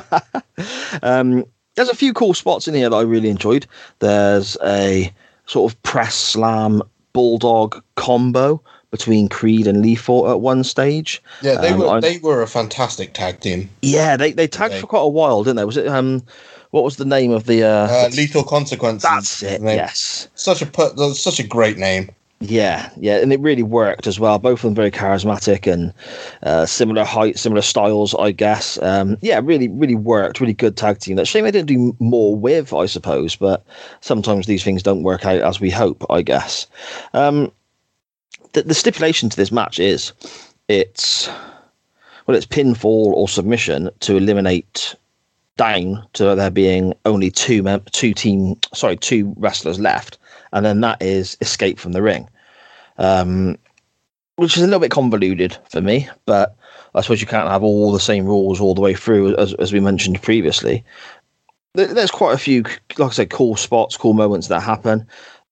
[1.03, 3.67] um, there's a few cool spots in here that I really enjoyed.
[3.99, 5.11] There's a
[5.45, 6.81] sort of press slam
[7.13, 11.21] bulldog combo between Creed and Lethal at one stage.
[11.41, 13.69] yeah, they Um, were I- they were a fantastic tag team.
[13.81, 14.81] Yeah, they they tagged Okay.
[14.81, 15.65] for quite a while, didn't they?
[15.65, 16.23] Was it um,
[16.71, 17.63] what was the name of the?
[17.63, 19.03] Uh, Uh, Lethal Consequences.
[19.09, 19.61] that's it.
[19.61, 20.27] Yes.
[20.35, 20.97] Such a put.
[21.15, 22.09] Such a great name.
[22.41, 24.37] Yeah, yeah, and it really worked as well.
[24.37, 25.93] Both of them very charismatic and
[26.43, 28.77] uh, similar height, similar styles, I guess.
[28.81, 30.41] Um, yeah, really, really worked.
[30.41, 31.15] Really good tag team.
[31.15, 33.35] That shame they didn't do more with, I suppose.
[33.37, 33.65] But
[34.01, 36.67] sometimes these things don't work out as we hope, I guess.
[37.13, 37.51] Um,
[38.51, 40.11] the, the stipulation to this match is
[40.67, 41.29] it's
[42.27, 44.95] well, it's pinfall or submission to eliminate
[45.57, 50.17] down to there being only two mem- two team sorry two wrestlers left
[50.55, 52.27] and then that is escape from the ring
[52.97, 53.57] um,
[54.37, 56.55] which is a little bit convoluted for me but
[56.95, 59.71] i suppose you can't have all the same rules all the way through as, as
[59.71, 60.83] we mentioned previously
[61.75, 62.63] there's quite a few
[62.97, 65.05] like i said cool spots cool moments that happen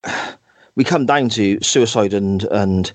[0.75, 2.93] we come down to suicide and and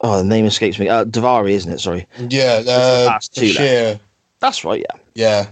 [0.00, 4.00] oh the name escapes me uh, Daivari isn't it sorry Yeah, uh, last two left.
[4.40, 5.50] That's right yeah Yeah,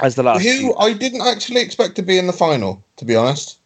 [0.00, 0.74] as the last who two.
[0.78, 2.82] I didn't actually expect to be in the final.
[2.96, 3.59] To be honest.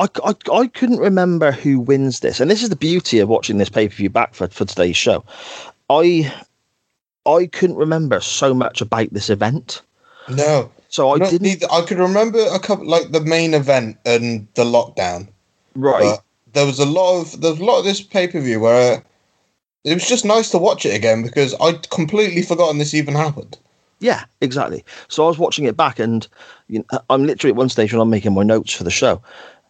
[0.00, 3.58] I, I, I couldn't remember who wins this, and this is the beauty of watching
[3.58, 5.24] this pay per view back for, for today's show.
[5.90, 6.32] I
[7.26, 9.82] I couldn't remember so much about this event,
[10.28, 11.42] No, so I Not didn't.
[11.46, 15.28] neither- I could remember a couple, like the main event and the lockdown.
[15.76, 18.40] right, But there was a lot of there was a lot of this pay per
[18.40, 19.02] view where
[19.84, 23.58] it was just nice to watch it again because I'd completely forgotten this even happened.
[24.00, 24.84] yeah, exactly.
[25.08, 26.26] So I was watching it back, and
[26.68, 29.22] you know, I'm literally at one stage when I'm making my notes for the show.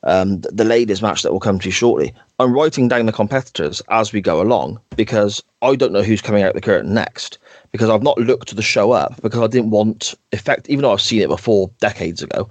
[0.05, 2.13] Um, the, ladies match that we'll come to shortly.
[2.41, 6.43] I'm writing down the competitors as we go along because I don't know who's coming
[6.43, 7.39] out the curtain next
[7.71, 10.93] because I've not looked to the show up because I didn't want effect even though
[10.93, 12.51] I've seen it before decades ago,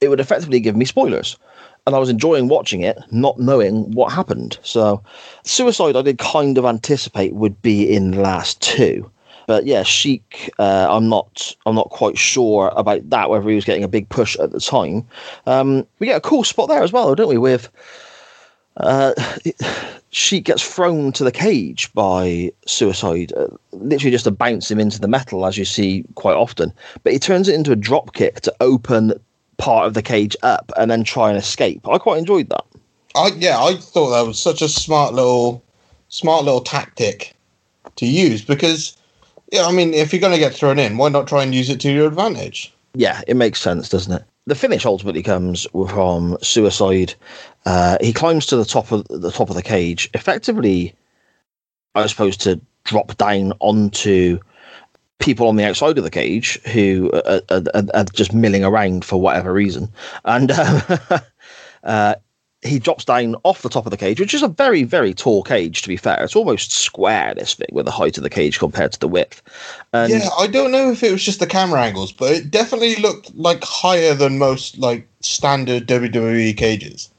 [0.00, 1.38] it would effectively give me spoilers.
[1.86, 4.58] And I was enjoying watching it, not knowing what happened.
[4.62, 5.02] So
[5.44, 9.10] Suicide I did kind of anticipate would be in the last two.
[9.50, 13.30] But yeah, Sheik, uh, I'm not, I'm not quite sure about that.
[13.30, 15.04] Whether he was getting a big push at the time.
[15.44, 17.36] Um, we get a cool spot there as well, don't we?
[17.36, 17.68] With
[18.76, 19.12] uh,
[20.10, 25.00] Sheik gets thrown to the cage by Suicide, uh, literally just to bounce him into
[25.00, 26.72] the metal, as you see quite often.
[27.02, 29.14] But he turns it into a drop kick to open
[29.56, 31.88] part of the cage up and then try and escape.
[31.88, 32.64] I quite enjoyed that.
[33.16, 35.60] I yeah, I thought that was such a smart little
[36.08, 37.34] smart little tactic
[37.96, 38.96] to use because
[39.52, 41.80] yeah, I mean if you're gonna get thrown in, why not try and use it
[41.80, 42.72] to your advantage?
[42.94, 44.24] Yeah, it makes sense, doesn't it?
[44.46, 47.14] The finish ultimately comes from Suicide.
[47.66, 50.94] Uh, he climbs to the top of the top of the cage, effectively
[51.94, 54.38] as opposed to drop down onto
[55.18, 59.20] people on the outside of the cage who are, are, are, just milling around for
[59.20, 59.88] whatever reason.
[60.24, 61.20] And uh,
[61.84, 62.14] uh,
[62.62, 65.42] he drops down off the top of the cage, which is a very, very tall
[65.42, 66.22] cage, to be fair.
[66.22, 69.42] It's almost square, this thing, with the height of the cage compared to the width.
[69.92, 72.96] And yeah, I don't know if it was just the camera angles, but it definitely
[72.96, 77.10] looked like higher than most like standard WWE cages.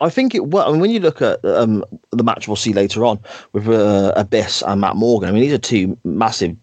[0.00, 0.68] I think it well.
[0.68, 3.18] I mean, when you look at um, the match we'll see later on
[3.52, 6.54] with uh, Abyss and Matt Morgan, I mean, these are two massive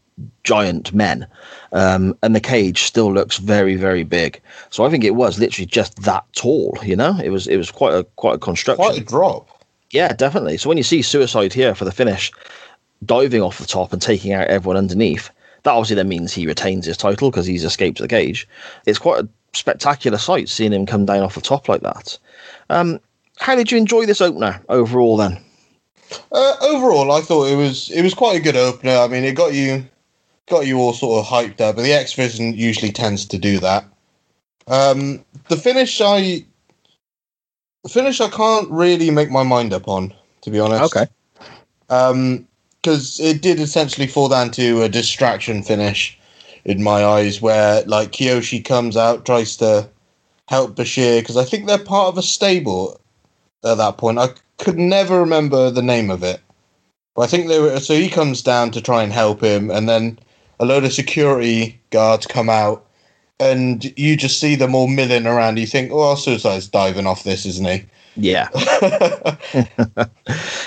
[0.43, 1.27] giant men,
[1.71, 4.41] um, and the cage still looks very, very big.
[4.69, 6.77] So I think it was literally just that tall.
[6.83, 8.83] You know, it was it was quite a quite a construction.
[8.83, 9.47] Quite a drop.
[9.91, 10.57] Yeah, definitely.
[10.57, 12.31] So when you see Suicide here for the finish,
[13.05, 15.29] diving off the top and taking out everyone underneath,
[15.63, 18.47] that obviously then means he retains his title because he's escaped the cage.
[18.85, 22.17] It's quite a spectacular sight seeing him come down off the top like that.
[22.69, 22.99] Um,
[23.37, 25.37] how did you enjoy this opener overall then?
[26.31, 28.97] Uh, overall, I thought it was it was quite a good opener.
[28.97, 29.85] I mean, it got you
[30.51, 33.57] got you all sort of hyped up, but the X Division usually tends to do
[33.59, 33.85] that.
[34.67, 36.45] Um, the finish, I
[37.83, 40.95] the finish, I can't really make my mind up on, to be honest.
[40.95, 41.07] Okay.
[41.89, 42.47] Um,
[42.81, 46.17] because it did essentially fall down to a distraction finish,
[46.65, 49.87] in my eyes, where like Kiyoshi comes out, tries to
[50.47, 52.99] help Bashir, because I think they're part of a stable
[53.63, 54.19] at that point.
[54.19, 56.39] I could never remember the name of it.
[57.15, 59.87] But I think they were so he comes down to try and help him, and
[59.87, 60.17] then
[60.61, 62.85] a load of security guards come out,
[63.39, 65.57] and you just see them all milling around.
[65.57, 67.83] You think, oh, Suicide's diving off this, isn't he?
[68.15, 68.47] Yeah.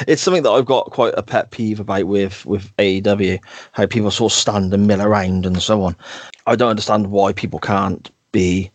[0.08, 3.38] it's something that I've got quite a pet peeve about with with AEW,
[3.72, 5.94] how people sort of stand and mill around and so on.
[6.46, 8.70] I don't understand why people can't be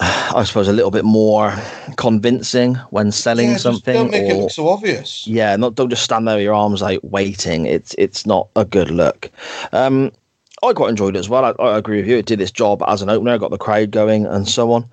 [0.00, 1.54] I suppose a little bit more
[1.96, 3.94] convincing when selling Yeah, something.
[3.94, 5.26] Don't make it look so obvious.
[5.26, 7.66] yeah, not don't just stand there with your arms out waiting.
[7.66, 9.30] It's it's not a good look.
[9.72, 10.10] Um,
[10.62, 11.44] I quite enjoyed it as well.
[11.44, 12.16] I, I agree with you.
[12.16, 14.86] It did its job as an opener, got the crowd going, and so on.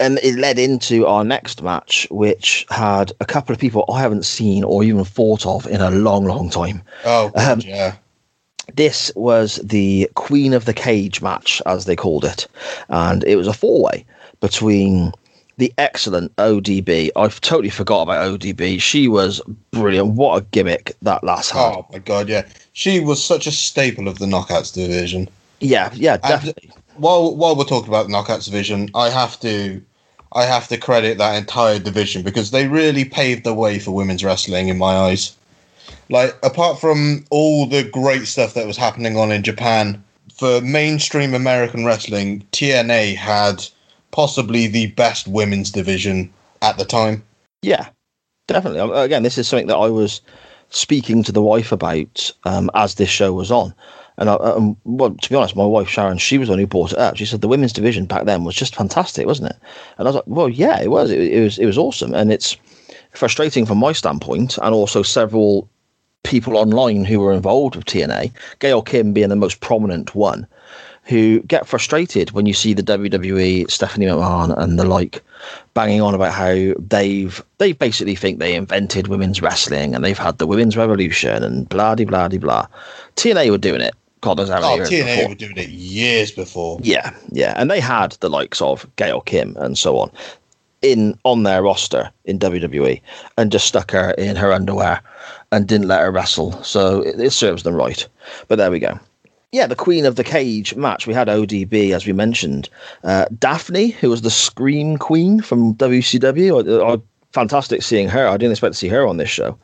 [0.00, 4.24] And it led into our next match, which had a couple of people I haven't
[4.24, 6.82] seen or even thought of in a long, long time.
[7.04, 7.96] Oh, God, Um, yeah.
[8.74, 12.46] This was the Queen of the Cage match, as they called it,
[12.90, 14.04] and it was a four-way
[14.40, 15.12] between
[15.58, 17.10] the excellent ODB.
[17.16, 18.80] I've totally forgot about ODB.
[18.80, 19.40] She was
[19.72, 20.14] brilliant.
[20.14, 21.72] What a gimmick that last had.
[21.74, 22.46] Oh my god, yeah.
[22.72, 25.28] She was such a staple of the knockouts division.
[25.60, 26.54] Yeah, yeah, And-
[26.96, 29.82] While while we're talking about the knockouts division, I have to
[30.32, 34.22] I have to credit that entire division because they really paved the way for women's
[34.22, 35.34] wrestling in my eyes.
[36.08, 41.34] Like apart from all the great stuff that was happening on in Japan, for mainstream
[41.34, 43.66] American wrestling, TNA had
[44.10, 46.32] possibly the best women's division
[46.62, 47.22] at the time.
[47.62, 47.88] Yeah,
[48.46, 48.80] definitely.
[48.80, 50.20] Um, Again, this is something that I was
[50.70, 53.74] speaking to the wife about um, as this show was on.
[54.18, 56.66] And I, um, well, to be honest, my wife Sharon, she was the one who
[56.66, 57.16] brought it up.
[57.16, 59.56] She said the women's division back then was just fantastic, wasn't it?
[59.96, 61.10] And I was like, well, yeah, it was.
[61.10, 61.58] It, it was.
[61.58, 62.56] It was awesome, and it's
[63.12, 65.68] frustrating from my standpoint, and also several
[66.24, 70.46] people online who were involved with TNA, Gail Kim being the most prominent one,
[71.08, 75.22] who get frustrated when you see the WWE, Stephanie McMahon, and the like
[75.74, 80.38] banging on about how they've they basically think they invented women's wrestling and they've had
[80.38, 82.66] the women's revolution and blah de blah de blah.
[83.16, 83.94] TNA were doing it.
[84.20, 85.28] God knows how many Oh, years TNA before.
[85.30, 86.78] were doing it years before.
[86.82, 90.10] Yeah, yeah, and they had the likes of Gail Kim and so on
[90.82, 93.00] in on their roster in WWE,
[93.36, 95.00] and just stuck her in her underwear
[95.52, 96.62] and didn't let her wrestle.
[96.62, 98.06] So it, it serves them right.
[98.48, 98.98] But there we go.
[99.52, 101.06] Yeah, the Queen of the Cage match.
[101.06, 102.68] We had ODB, as we mentioned.
[103.02, 106.66] Uh, Daffney, who was the Scream Queen from WCW.
[106.66, 106.98] I, I,
[107.32, 108.26] fantastic seeing her.
[108.26, 109.56] I didn't expect to see her on this show.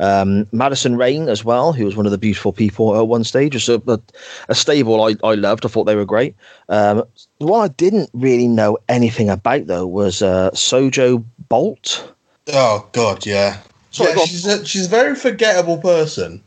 [0.00, 3.52] Um, Madison Rayne as well, who was one of the beautiful people at one stage.
[3.52, 4.00] Just a, a,
[4.48, 5.64] a stable I, I loved.
[5.64, 6.34] I thought they were great.
[6.68, 7.04] Um,
[7.38, 12.12] the one I didn't really know anything about though was uh, Sojo Bolt.
[12.48, 13.60] Oh god, yeah.
[13.90, 16.42] Sorry, yeah, she's a she's a very forgettable person.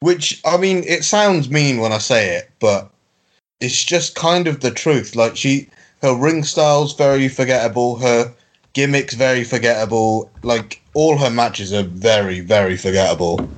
[0.00, 2.90] Which I mean, it sounds mean when I say it, but
[3.60, 5.16] it's just kind of the truth.
[5.16, 5.68] Like she,
[6.02, 7.96] her ring style's very forgettable.
[7.96, 8.32] Her
[8.74, 10.30] gimmicks very forgettable.
[10.42, 13.48] Like all her matches are very very forgettable.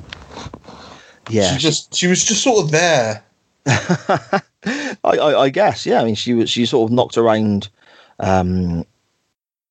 [1.28, 3.22] Yeah, She just she was just sort of there.
[3.66, 4.41] I,
[5.05, 6.01] I, I guess, yeah.
[6.01, 7.68] I mean, she was she sort of knocked around
[8.20, 8.84] um,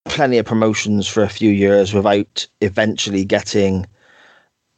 [0.05, 3.86] plenty of promotions for a few years without eventually getting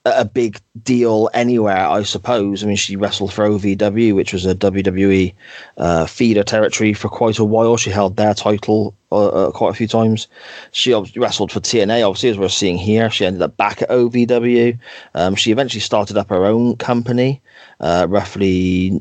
[0.06, 2.64] a big deal anywhere, I suppose.
[2.64, 5.34] I mean, she wrestled for OVW, which was a WWE
[5.78, 7.78] uh, feeder territory for quite a while.
[7.78, 10.28] She held their title uh, uh, quite a few times.
[10.72, 13.10] She wrestled for TNA, obviously, as we're seeing here.
[13.10, 14.78] She ended up back at OVW.
[15.16, 17.42] Um, she eventually started up her own company,
[17.82, 19.00] uh, roughly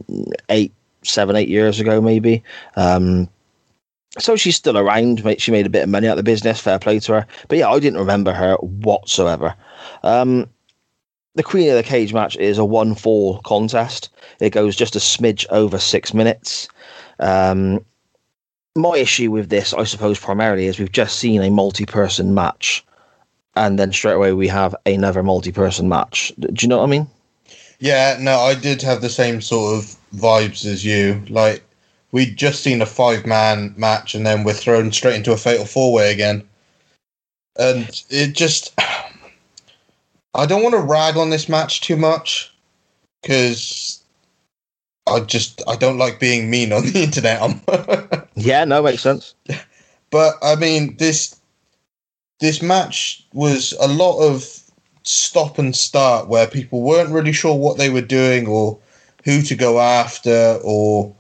[0.49, 0.73] eight,
[1.03, 2.43] seven, eight years ago, maybe.
[2.77, 3.29] Um,
[4.19, 5.23] so she's still around.
[5.39, 6.61] She made a bit of money out of the business.
[6.61, 7.27] Fair play to her.
[7.47, 9.55] But yeah, I didn't remember her whatsoever.
[10.03, 10.49] Um,
[11.39, 14.09] the Queen of the Cage match is a 1 4 contest.
[14.41, 16.67] It goes just a smidge over six minutes.
[17.21, 17.85] Um,
[18.75, 22.85] my issue with this, I suppose, primarily is we've just seen a multi person match,
[23.55, 26.33] and then straight away we have another multi person match.
[26.41, 27.07] Do you know what I mean?
[27.79, 31.23] Yeah, no, I did have the same sort of vibes as you.
[31.29, 31.63] Like,
[32.11, 35.67] we'd just seen a five man match, and then we're thrown straight into a fatal
[35.67, 36.43] four way again.
[37.57, 38.77] And it just.
[40.35, 42.53] I don't want to rag on this match too much
[43.23, 44.03] because
[45.07, 48.29] I just I don't like being mean on the internet.
[48.35, 49.35] yeah, no, makes sense.
[50.11, 51.39] But I mean this
[52.41, 54.63] this match was a lot of
[55.03, 58.79] stop and start where people weren't really sure what they were doing or
[59.25, 61.15] who to go after or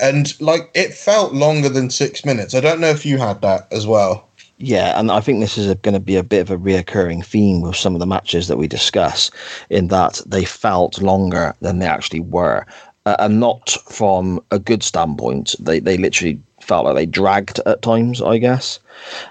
[0.00, 2.54] and like it felt longer than six minutes.
[2.54, 4.28] I don't know if you had that as well.
[4.64, 7.60] Yeah, and I think this is going to be a bit of a reoccurring theme
[7.60, 9.30] with some of the matches that we discuss,
[9.68, 12.64] in that they felt longer than they actually were,
[13.04, 15.54] uh, and not from a good standpoint.
[15.60, 18.22] They they literally felt like they dragged at times.
[18.22, 18.80] I guess.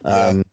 [0.06, 0.44] Um, yeah.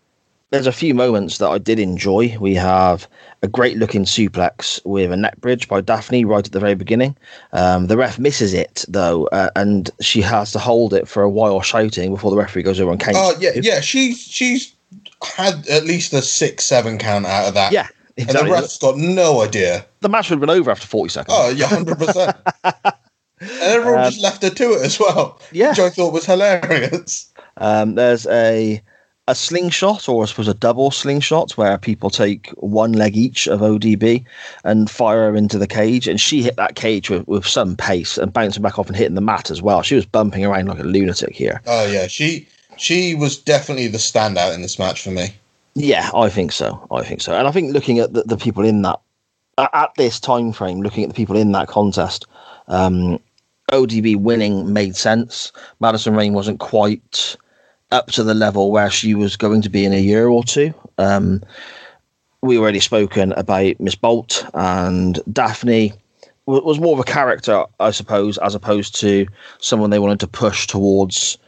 [0.51, 2.37] There's a few moments that I did enjoy.
[2.41, 3.09] We have
[3.43, 7.17] a great looking suplex with a neck bridge by Daffney right at the very beginning.
[7.53, 11.31] Um, the ref misses it though, uh, and she has to hold it for a
[11.31, 13.19] while shouting before the referee goes over and counts.
[13.21, 13.81] Oh yeah, yeah.
[13.81, 14.75] She she's
[15.23, 17.73] had at least a six seven count out of that.
[17.73, 17.87] Yeah.
[18.17, 18.41] Exactly.
[18.41, 19.87] And the ref's got no idea.
[20.01, 21.35] The match would have been over after 40 seconds.
[21.39, 22.37] Oh, yeah, 100%.
[23.41, 25.41] and everyone um, just left her to it as well.
[25.53, 25.71] Yeah.
[25.71, 27.33] Which I thought was hilarious.
[27.57, 28.83] Um, there's a
[29.31, 33.61] a slingshot, or I suppose a double slingshot, where people take one leg each of
[33.61, 34.25] ODB
[34.65, 36.09] and fire her into the cage.
[36.09, 39.15] And she hit that cage with, with some pace and bouncing back off and hitting
[39.15, 39.83] the mat as well.
[39.83, 41.63] She was bumping around like a lunatic here.
[41.67, 45.33] Oh yeah, she she was definitely the standout in this match for me.
[45.75, 46.85] Yeah, I think so.
[46.91, 47.33] I think so.
[47.33, 49.01] And I think looking at the, the people in that
[49.59, 52.27] at this time frame, looking at the people in that contest,
[52.67, 53.21] um,
[53.71, 55.53] ODB winning made sense.
[55.79, 57.37] Madison Rayne wasn't quite
[57.91, 60.73] up to the level where she was going to be in a year or two.
[60.99, 61.43] Um,
[62.43, 65.93] we already spoken about Miss Bolt and Daffney
[66.47, 69.27] was more of a character, I suppose, as opposed to
[69.59, 71.39] someone they wanted to push towards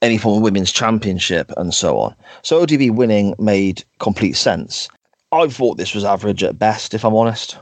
[0.00, 2.14] any form of women's championship and so on.
[2.42, 4.88] So ODB winning made complete sense.
[5.32, 7.58] I thought this was average at best, if I'm honest.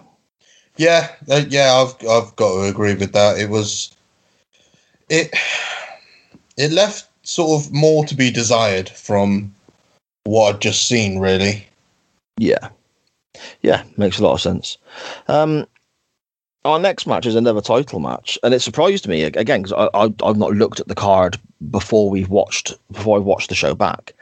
[0.76, 3.38] Yeah, uh, yeah, I've I've got to agree with that.
[3.38, 3.94] It was
[5.08, 5.34] it
[6.56, 9.54] it left sort of more to be desired from
[10.24, 11.66] what I've just seen, really.
[12.36, 12.70] Yeah.
[13.62, 14.76] Yeah, makes a lot of sense.
[15.28, 15.66] Um,
[16.64, 20.26] our next match is another title match, and it surprised me again because I, I,
[20.26, 21.38] have not looked at the card
[21.70, 24.12] before we've watched before I watched the show back.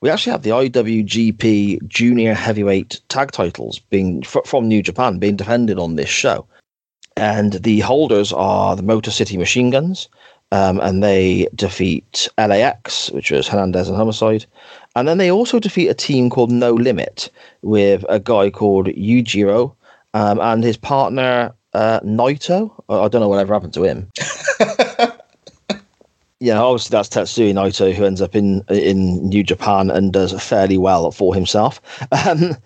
[0.00, 5.78] We actually have the IWGP Junior Heavyweight Tag Titles being from New Japan being defended
[5.78, 6.46] on this show,
[7.16, 10.08] and the holders are the Motor City Machine Guns,
[10.52, 14.44] um, and they defeat LAX, which was Hernandez and Homicide.
[14.94, 17.30] And then they also defeat a team called No Limit
[17.62, 19.74] with a guy called Yujiro
[20.12, 22.70] um, and his partner uh, Naito.
[22.90, 24.10] I don't know whatever happened to him.
[26.38, 30.76] yeah, obviously that's Tetsuya Naito who ends up in in New Japan and does fairly
[30.76, 31.80] well for himself.
[32.26, 32.58] Um,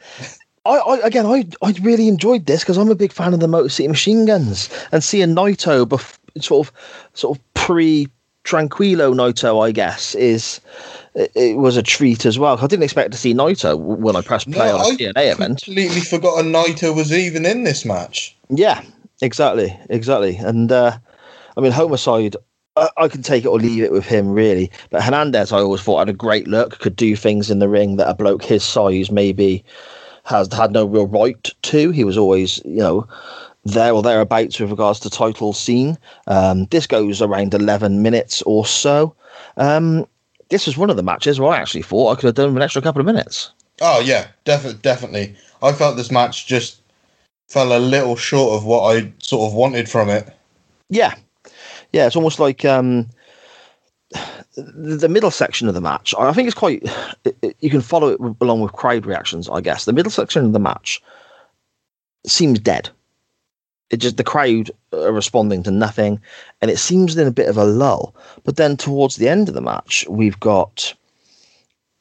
[0.65, 3.47] I, I, again, I, I really enjoyed this because I'm a big fan of the
[3.47, 6.73] Motor City Machine Guns and seeing Naito bef- sort of
[7.15, 8.09] sort of pre
[8.47, 10.61] Tranquilo Naito, I guess, is
[11.15, 12.57] it, it, was a treat as well.
[12.57, 15.33] I didn't expect to see Naito when I pressed play no, on a I TNA
[15.33, 15.63] event.
[15.65, 18.35] Completely forgot Naito was even in this match.
[18.49, 18.83] Yeah,
[19.21, 20.37] exactly, exactly.
[20.37, 20.97] And uh,
[21.57, 22.37] I mean, Homicide,
[22.77, 24.71] I, I, can take it or leave it with him, really.
[24.91, 27.97] But Hernandez, I always thought had a great look, could do things in the ring
[27.97, 29.65] that a bloke his size maybe
[30.23, 31.91] has had no real right to.
[31.91, 33.09] He was always, you know
[33.67, 35.99] there or thereabouts with regards to title scene.
[36.27, 39.15] Um, this goes around 11 minutes or so.
[39.57, 40.07] Um,
[40.51, 42.63] this was one of the matches where I actually thought I could have done an
[42.63, 43.51] extra couple of minutes.
[43.81, 44.81] Oh, yeah, definitely.
[44.83, 45.37] definitely.
[45.63, 46.81] I felt this match just
[47.49, 50.29] fell a little short of what I sort of wanted from it.
[50.89, 51.15] Yeah.
[51.93, 53.09] Yeah, it's almost like um,
[54.57, 56.15] the middle section of the match.
[56.19, 56.89] I think it's quite.
[57.61, 59.85] You can follow it along with crowd reactions, I guess.
[59.85, 61.03] The middle section of the match
[62.27, 62.91] seems dead.
[63.91, 66.21] It just the crowd are responding to nothing,
[66.61, 68.15] and it seems in a bit of a lull.
[68.45, 70.93] But then towards the end of the match, we've got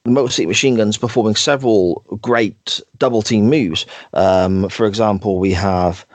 [0.04, 3.86] the Motor City Machine Guns performing several great double team moves.
[4.14, 6.06] Um, for example, we have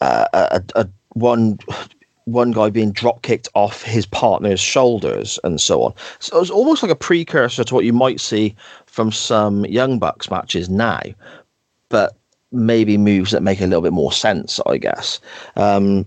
[0.00, 1.58] uh, a, a one
[2.24, 5.94] one guy being drop kicked off his partner's shoulders and so on.
[6.20, 8.54] So it's almost like a precursor to what you might see
[8.86, 11.00] from some Young Bucks matches now,
[11.88, 12.16] but
[12.52, 15.20] maybe moves that make a little bit more sense, I guess.
[15.56, 16.06] Um,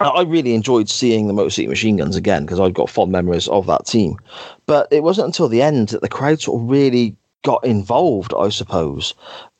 [0.00, 3.48] I really enjoyed seeing the Motor City Machine Guns again because I've got fond memories
[3.48, 4.16] of that team.
[4.66, 8.50] But it wasn't until the end that the crowd sort of really got involved, I
[8.50, 9.14] suppose.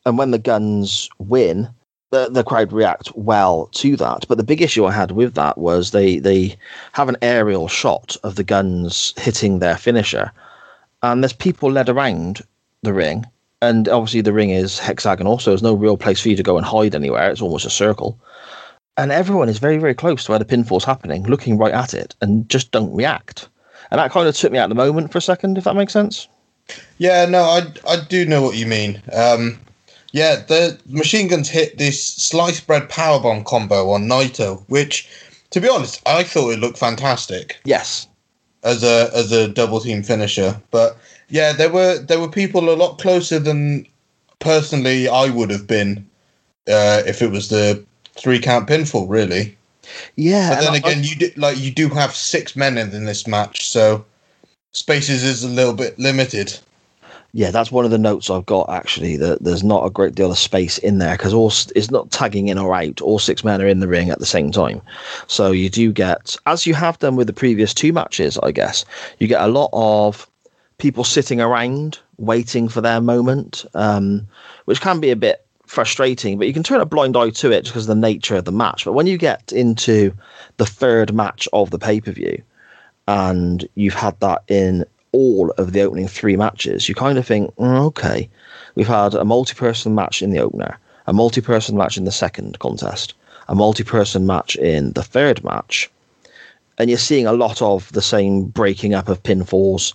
[0.07, 1.69] And when the Guns win,
[2.11, 4.27] the, the crowd react well to that.
[4.29, 6.57] But the big issue I had with that was they, they
[6.93, 10.31] have an aerial shot of the Guns hitting their finisher.
[11.03, 12.43] And there's people led around
[12.83, 13.27] the ring.
[13.61, 16.57] And obviously, the ring is hexagonal, so there's no real place for you to go
[16.57, 17.31] and hide anywhere.
[17.31, 18.19] It's almost a circle
[18.99, 22.15] and everyone is very very close to where the pinfall's happening looking right at it
[22.21, 23.49] and just don't react
[23.91, 25.77] and that kind of took me out of the moment for a second if that
[25.77, 26.29] makes sense
[26.99, 29.01] Yeah, no, I I do know what you mean.
[29.13, 29.59] Um,
[30.13, 35.09] yeah, the machine guns hit this sliced bread powerbomb combo on Naito, which,
[35.51, 38.07] to be honest, I thought it looked fantastic yes
[38.65, 40.61] as a as a double team finisher.
[40.71, 40.99] But
[41.29, 43.87] yeah, there were there were people a lot closer than
[44.39, 46.09] personally I would have been
[46.69, 47.85] uh, if it was the
[48.17, 49.57] three count pinfall, really.
[50.17, 52.93] yeah But then and I- again, you do, like you do have six men in,
[52.93, 54.05] in this match, so
[54.73, 56.59] spaces is a little bit limited.
[57.33, 60.31] yeah that's one of the notes i've got actually that there's not a great deal
[60.31, 63.61] of space in there because all it's not tagging in or out all six men
[63.61, 64.81] are in the ring at the same time
[65.27, 68.85] so you do get as you have done with the previous two matches i guess
[69.19, 70.27] you get a lot of
[70.79, 74.27] people sitting around waiting for their moment, um,
[74.65, 77.63] which can be a bit frustrating, but you can turn a blind eye to it
[77.63, 78.85] just because of the nature of the match.
[78.85, 80.13] But when you get into
[80.57, 82.43] the third match of the pay per view
[83.07, 87.55] and you've had that in all of the opening three matches, you kind of think,
[87.57, 88.29] "Mm, okay,
[88.75, 92.13] we've had a multi person match in the opener, a multi person match in the
[92.13, 93.15] second contest,
[93.49, 95.91] a multi person match in the third match.
[96.79, 99.95] And you're seeing a lot of the same breaking up of pinfalls,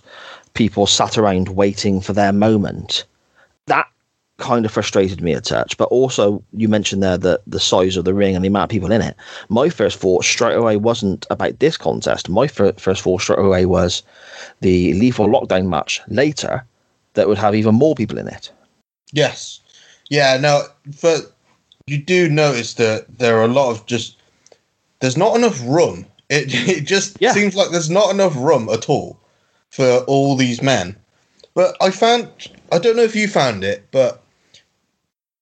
[0.52, 3.04] people sat around waiting for their moment.
[3.66, 3.88] That
[4.38, 5.76] kind of frustrated me a touch.
[5.76, 8.74] But also, you mentioned there that the size of the ring and the amount of
[8.74, 9.16] people in it.
[9.48, 12.28] My first thought straight away wasn't about this contest.
[12.28, 14.02] My fir- first thought straight away was
[14.60, 16.64] the lethal lockdown match later
[17.14, 18.50] that would have even more people in it.
[19.12, 19.60] Yes.
[20.10, 20.64] Yeah, no,
[21.00, 21.32] but
[21.86, 24.16] you do notice that there are a lot of just
[25.00, 26.06] there's not enough room.
[26.28, 27.32] It it just Yeah.
[27.32, 29.18] seems like there's not enough room at all
[29.70, 30.96] for all these men.
[31.54, 32.28] But I found
[32.72, 34.22] I don't know if you found it, but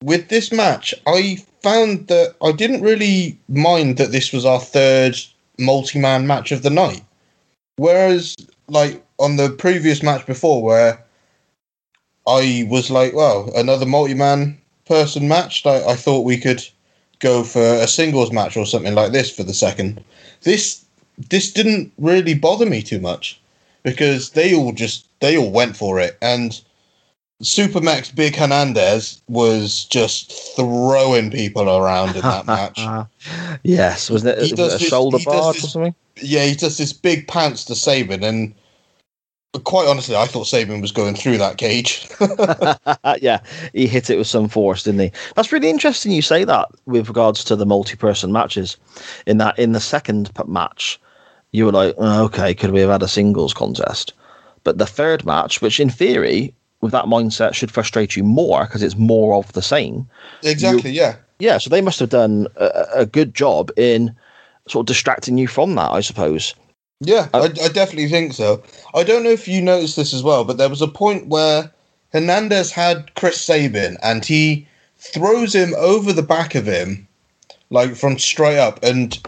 [0.03, 5.17] with this match, I found that I didn't really mind that this was our third
[5.59, 7.05] multi-man match of the night.
[7.77, 8.37] Whereas
[8.69, 11.05] like on the previous match before where
[12.27, 15.65] I was like, well, another multi-man person match.
[15.67, 16.63] I, I thought we could
[17.21, 20.03] go for a singles match or something like this for the second.
[20.43, 20.85] This
[21.19, 23.41] this didn't really bother me too much
[23.83, 26.61] because they all just they all went for it and
[27.43, 32.79] SuperMex Big Hernandez was just throwing people around in that match.
[33.65, 35.95] yes, it, was does it a this- shoulder barge or something?
[36.17, 38.55] Yeah, he does this big pants to Sabin and
[39.61, 42.09] quite honestly, I thought Sabin was going through that cage.
[43.23, 43.41] yeah,
[43.73, 45.13] he hit it with some force, didn't he?
[45.37, 46.13] That's really interesting.
[46.13, 48.77] You say that with regards to the multi-person matches.
[49.27, 51.01] In that, in the second match,
[51.51, 54.15] you were like, "Oh, okay, could we have had a singles contest?
[54.65, 58.83] But the third match, which in theory, with that mindset, should frustrate you more because
[58.83, 60.09] it's more of the same.
[60.43, 61.17] exactly, yeah.
[61.39, 64.15] Yeah, so they must have done a, a good job in
[64.69, 66.55] sort of distracting you from that, I suppose.
[67.05, 68.63] Yeah, Uh, I, I definitely think so.
[68.95, 71.71] I don't know if you noticed this as well, but there was a point where
[72.13, 74.67] Hernandez had Chris Sabin and he
[74.99, 77.09] throws him over the back of him,
[77.71, 79.19] like from straight up, and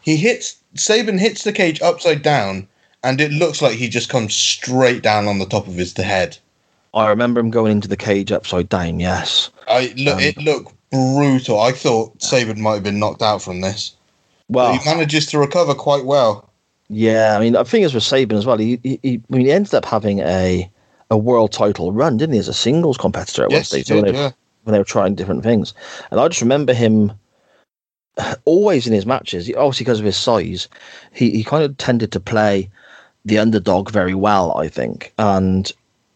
[0.00, 2.66] he hits Sabin hits the cage upside down,
[3.04, 6.36] and it looks like he just comes straight down on the top of his head.
[6.94, 8.98] I remember him going into the cage upside down.
[8.98, 9.50] Yes.
[9.68, 11.60] I look, Um, it looked brutal.
[11.60, 13.92] I thought Sabin might have been knocked out from this,
[14.48, 16.49] Well, but he manages to recover quite well.
[16.92, 19.46] Yeah, I mean, I think as with Sabin as well, he, he, he, I mean,
[19.46, 20.68] he ended up having a
[21.10, 23.94] a world title run, didn't he, as a singles competitor at one Yes, stage he
[23.94, 24.30] when, did, they, yeah.
[24.64, 25.74] when they were trying different things.
[26.10, 27.12] And I just remember him
[28.44, 30.68] always in his matches, obviously because of his size,
[31.12, 32.70] he, he kind of tended to play
[33.24, 35.12] the underdog very well, I think.
[35.18, 35.70] And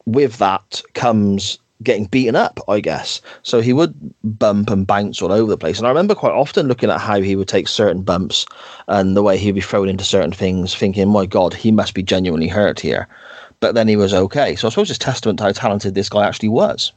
[0.07, 3.21] with that comes getting beaten up, I guess.
[3.43, 5.79] So he would bump and bounce all over the place.
[5.79, 8.47] And I remember quite often looking at how he would take certain bumps
[8.89, 12.03] and the way he'd be thrown into certain things, thinking, my God, he must be
[12.03, 13.09] genuinely hurt here.
[13.61, 14.57] But then he was okay.
[14.57, 16.93] So I suppose it's testament to how talented this guy actually was.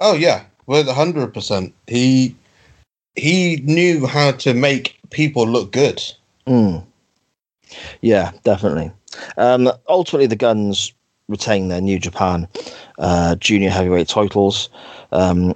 [0.00, 1.74] Oh yeah, well, hundred percent.
[1.86, 2.34] He
[3.16, 6.02] he knew how to make people look good.
[6.46, 6.84] Mm.
[8.00, 8.90] Yeah, definitely.
[9.36, 10.92] Um, ultimately, the Guns
[11.30, 12.46] retain their New Japan
[12.98, 14.68] uh, junior heavyweight titles.
[15.12, 15.54] Um,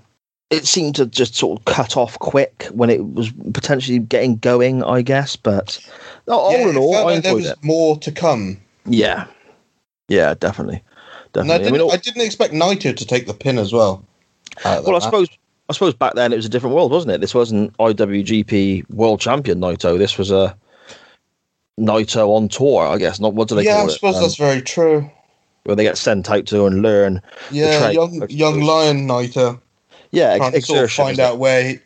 [0.51, 4.83] it seemed to just sort of cut off quick when it was potentially getting going,
[4.85, 5.37] I guess.
[5.37, 5.79] But
[6.29, 7.59] all yeah, in all, I like there was it.
[7.63, 8.59] more to come.
[8.87, 9.27] Yeah,
[10.09, 11.55] yeah, definitely, I definitely.
[11.55, 14.05] I didn't, mean, all- I didn't expect Naito to take the pin as well.
[14.65, 15.03] well, I match.
[15.03, 15.29] suppose
[15.69, 17.21] I suppose back then it was a different world, wasn't it?
[17.21, 19.97] This wasn't IWGP World Champion Naito.
[19.99, 20.55] This was a
[21.81, 23.19] Naito on tour, I guess.
[23.19, 23.91] Not what do they yeah, call I it?
[23.93, 25.11] suppose Um, that's very true.
[25.65, 27.21] Where they get sent out to and learn.
[27.51, 29.61] Yeah, young young lion Naito
[30.11, 31.79] Yeah, ex- to sort of find out where, he,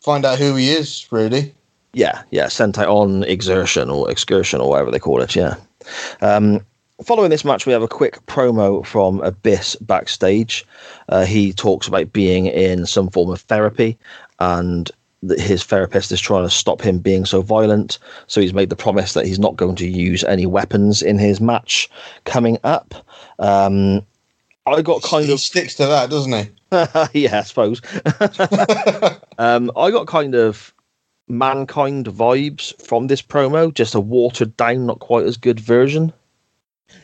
[0.00, 1.06] find out who he is.
[1.10, 1.54] Really,
[1.92, 5.34] Yeah, yeah, sent out on exertion or excursion or whatever they call it.
[5.34, 5.56] Yeah.
[6.20, 6.64] Um,
[7.02, 10.66] following this match, we have a quick promo from Abyss backstage.
[11.08, 13.96] Uh, he talks about being in some form of therapy
[14.40, 14.90] and
[15.22, 17.98] that his therapist is trying to stop him being so violent.
[18.26, 21.40] So he's made the promise that he's not going to use any weapons in his
[21.40, 21.90] match
[22.24, 22.94] coming up.
[23.38, 24.06] Um,
[24.66, 26.50] I got kind he of sticks to that, doesn't he?
[27.24, 27.80] yeah, I suppose.
[29.38, 30.72] um, I got kind of
[31.28, 36.12] mankind vibes from this promo, just a watered down, not quite as good version.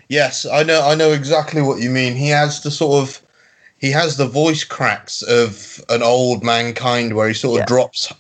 [0.08, 0.86] Yes, I know.
[0.86, 2.14] I know exactly what you mean.
[2.14, 3.22] He has the sort of,
[3.79, 7.66] he has the voice cracks of an old mankind, where he sort of Yeah.
[7.66, 8.12] drops,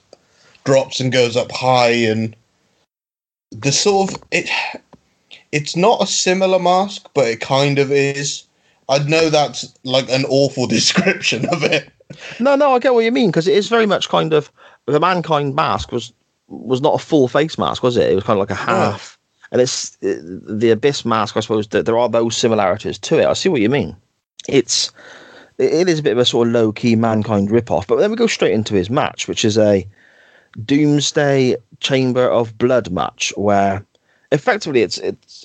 [0.64, 2.36] drops and goes up high, and
[3.50, 4.48] the sort of it.
[5.52, 8.42] It's not a similar mask, but it kind of is.
[8.88, 11.90] I know that's like an awful description of it.
[12.38, 14.50] No, no, I get what you mean because it is very much kind of
[14.86, 16.12] the mankind mask was
[16.48, 18.10] was not a full face mask, was it?
[18.10, 19.18] It was kind of like a half.
[19.52, 21.36] And it's uh, the abyss mask.
[21.36, 23.26] I suppose that there are those similarities to it.
[23.26, 23.96] I see what you mean.
[24.48, 24.92] It's
[25.58, 27.86] it is a bit of a sort of low key mankind ripoff.
[27.86, 29.86] But then we go straight into his match, which is a
[30.64, 33.84] Doomsday Chamber of Blood match, where
[34.32, 35.44] effectively it's it's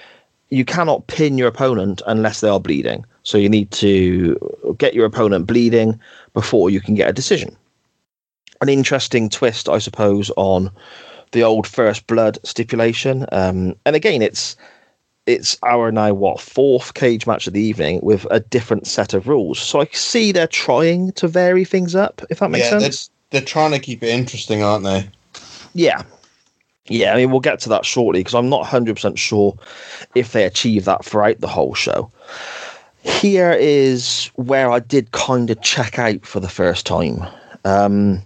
[0.50, 3.04] you cannot pin your opponent unless they are bleeding.
[3.22, 5.98] So you need to get your opponent bleeding
[6.34, 7.56] before you can get a decision.
[8.60, 10.70] An interesting twist, I suppose, on
[11.30, 13.26] the old first blood stipulation.
[13.32, 14.56] Um, and again, it's
[15.26, 19.28] it's our now what fourth cage match of the evening with a different set of
[19.28, 19.58] rules.
[19.58, 23.10] So I see they're trying to vary things up, if that makes yeah, sense.
[23.30, 25.08] they're, they're trying to keep it interesting, aren't they?
[25.74, 26.02] Yeah.
[26.86, 29.56] Yeah, I mean, we'll get to that shortly because I'm not 100% sure
[30.16, 32.10] if they achieve that throughout the whole show.
[33.04, 37.24] Here is where I did kind of check out for the first time.
[37.64, 38.22] Um,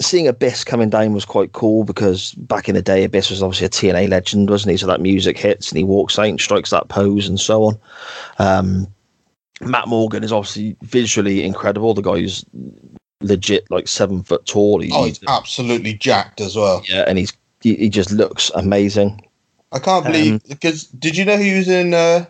[0.00, 3.66] seeing Abyss coming down was quite cool because back in the day, Abyss was obviously
[3.66, 4.76] a TNA legend, wasn't he?
[4.76, 7.78] So that music hits and he walks out and strikes that pose and so on.
[8.38, 8.86] Um,
[9.60, 11.94] Matt Morgan is obviously visually incredible.
[11.94, 12.44] The guy's
[13.20, 14.80] legit like seven foot tall.
[14.80, 16.82] He- Oh, he's absolutely jacked as well.
[16.88, 19.20] yeah, and he's he, he just looks amazing.
[19.70, 22.24] I can't believe Um, because did you know he was in uh,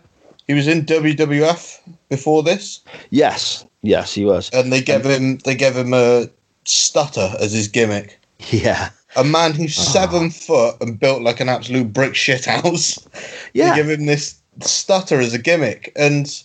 [0.47, 1.79] he was in WWF
[2.11, 4.51] before this, Yes, yes, he was.
[4.51, 6.29] and they gave him they gave him a
[6.65, 8.19] stutter as his gimmick.
[8.51, 9.83] Yeah, A man who's Ah.
[9.83, 12.99] seven foot and built like an absolute brick shit house.
[13.55, 16.43] yeah, give him this stutter as a gimmick, and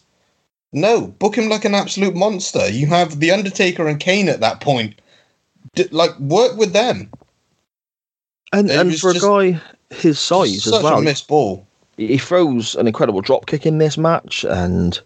[0.74, 2.70] no, book him like an absolute monster.
[2.70, 5.00] You have the Undertaker and Kane at that point.
[5.76, 7.10] D- like work with them.
[8.54, 11.66] and it and for a guy his size as well, a missed ball.
[11.98, 15.00] he throws an incredible drop kick in this match, and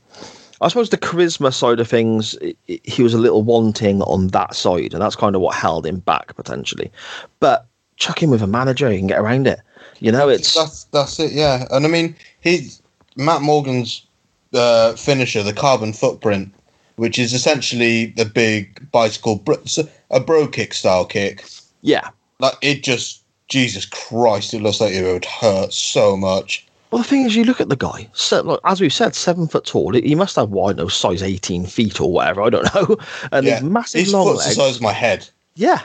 [0.61, 4.93] I suppose the charisma side of things, he was a little wanting on that side,
[4.93, 6.91] and that's kind of what held him back potentially.
[7.39, 7.65] But
[7.97, 9.59] chuck him with a manager, he can get around it.
[9.99, 11.67] You know, it's that's that's it, yeah.
[11.71, 12.81] And I mean, he's
[13.15, 14.05] Matt Morgan's
[14.53, 16.53] uh, finisher, the carbon footprint,
[16.95, 19.63] which is essentially the big bicycle, bro-
[20.09, 21.43] a bro kick style kick.
[21.81, 22.09] yeah.
[22.39, 26.67] Like it just, Jesus Christ, it looks like it would hurt so much.
[26.91, 28.09] Well, the thing is, you look at the guy.
[28.13, 29.93] So, like, as we've said, seven foot tall.
[29.93, 32.41] He must have wide, no size eighteen feet or whatever.
[32.41, 32.97] I don't know.
[33.31, 34.55] And yeah, his massive his long foot's the legs.
[34.57, 35.27] size of my head.
[35.55, 35.81] Yeah,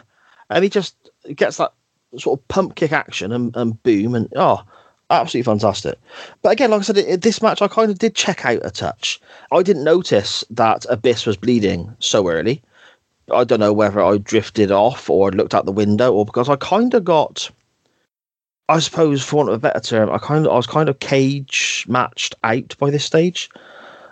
[0.50, 0.96] and he just
[1.34, 1.72] gets that
[2.18, 4.62] sort of pump kick action and, and boom and oh,
[5.10, 5.98] absolutely fantastic.
[6.42, 8.70] But again, like I said, it, this match I kind of did check out a
[8.70, 9.20] touch.
[9.52, 12.62] I didn't notice that Abyss was bleeding so early.
[13.32, 16.56] I don't know whether I drifted off or looked out the window or because I
[16.56, 17.50] kind of got.
[18.68, 20.98] I suppose, for want of a better term, I kind of I was kind of
[20.98, 23.48] cage matched out by this stage.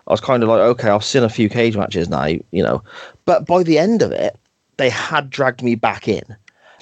[0.07, 2.83] I was kind of like, okay, I've seen a few cage matches now, you know,
[3.25, 4.39] but by the end of it,
[4.77, 6.25] they had dragged me back in.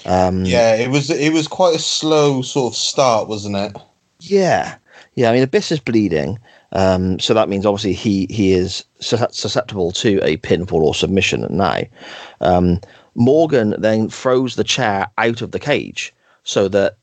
[0.05, 3.77] Um, Yeah, it was it was quite a slow sort of start, wasn't it?
[4.19, 4.75] Yeah,
[5.15, 5.29] yeah.
[5.29, 6.37] I mean, Abyss is bleeding,
[6.73, 11.81] um, so that means obviously he he is susceptible to a pinfall or submission now.
[12.41, 12.81] Um,
[13.15, 16.13] Morgan then throws the chair out of the cage
[16.43, 16.97] so that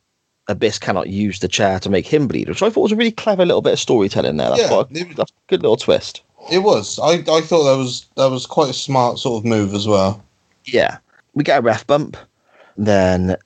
[0.51, 3.13] Abyss cannot use the chair to make him bleed, which I thought was a really
[3.13, 4.51] clever little bit of storytelling there.
[4.51, 6.23] That's, Yeah, quite a, it- that's a good little twist.
[6.51, 6.99] It was.
[6.99, 10.23] I I thought that was that was quite a smart sort of move as well.
[10.65, 10.99] Yeah,
[11.35, 12.17] we get a ref bump,
[12.77, 13.37] then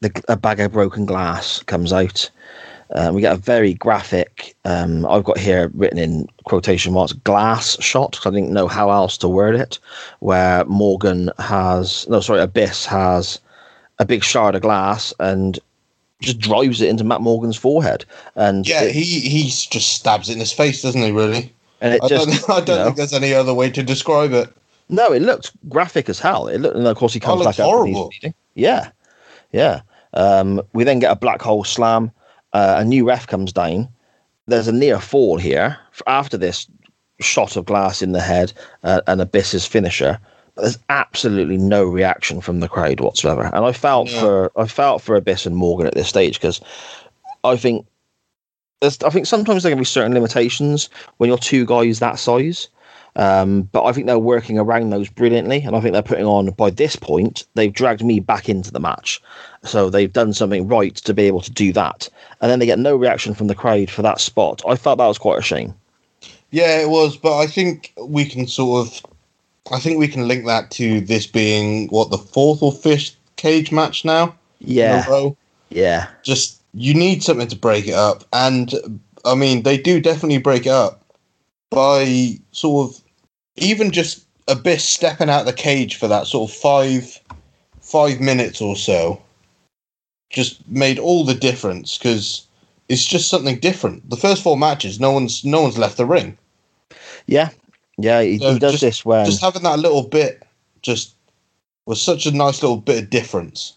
[0.00, 2.30] the, a bag of broken glass comes out.
[2.94, 4.54] Uh, we get a very graphic.
[4.66, 8.90] Um, I've got here written in quotation marks glass shot 'cause I didn't know how
[8.90, 9.78] else to word it.
[10.20, 13.40] Where Morgan has no, sorry, Abyss has
[13.98, 15.58] a big shard of glass and
[16.22, 18.04] just drives it into Matt Morgan's forehead,
[18.36, 21.12] and Yeah, it, he he just stabs it in his face, doesn't he?
[21.12, 21.52] Really?
[21.80, 24.32] and it I just don't, I don't know- think there's any other way to describe
[24.32, 24.48] it.
[24.88, 26.48] No, it looked graphic as hell.
[26.48, 27.66] It looked, and of course he comes back up.
[27.66, 28.10] horrible.
[28.54, 28.90] Yeah,
[29.52, 29.80] yeah.
[30.14, 32.10] Um, we then get a black hole slam.
[32.52, 33.88] Uh, a new ref comes down.
[34.46, 36.66] There's a near fall here after this
[37.20, 38.52] shot of glass in the head
[38.84, 40.18] uh, and Abyss's finisher.
[40.54, 44.20] But there's absolutely no reaction from the crowd whatsoever, and I felt Yeah.
[44.20, 46.60] for I felt for Abyss and Morgan at this stage because
[47.44, 47.86] I think
[48.82, 50.88] I think sometimes there can be certain limitations
[51.18, 52.68] when you're two guys that size.
[53.14, 56.50] Um, but I think they're working around those brilliantly, and I think they're putting on.
[56.52, 59.20] By this point, they've dragged me back into the match,
[59.64, 62.08] so they've done something right to be able to do that.
[62.40, 64.62] And then they get no reaction from the crowd for that spot.
[64.66, 65.74] I felt that was quite a shame.
[66.50, 69.06] Yeah, it was, but I think we can sort of,
[69.70, 73.70] I think we can link that to this being what the fourth or fifth cage
[73.70, 74.34] match now.
[74.58, 78.74] Yeah, yeah, Just you need something to break it up, and
[79.24, 81.04] I mean they do definitely break it up
[81.70, 83.02] by sort of
[83.56, 87.18] even just Abyss stepping out of the cage for that sort of five
[87.80, 89.22] five minutes or so.
[90.30, 92.46] Just made all the difference because
[92.88, 94.08] it's just something different.
[94.08, 96.36] The first four matches, no one's no one's left the ring.
[97.26, 97.50] yeah,
[97.98, 98.22] yeah.
[98.22, 100.42] He, So he does just- this when just having that little bit
[100.82, 101.14] just
[101.86, 103.74] was such a nice little bit of difference.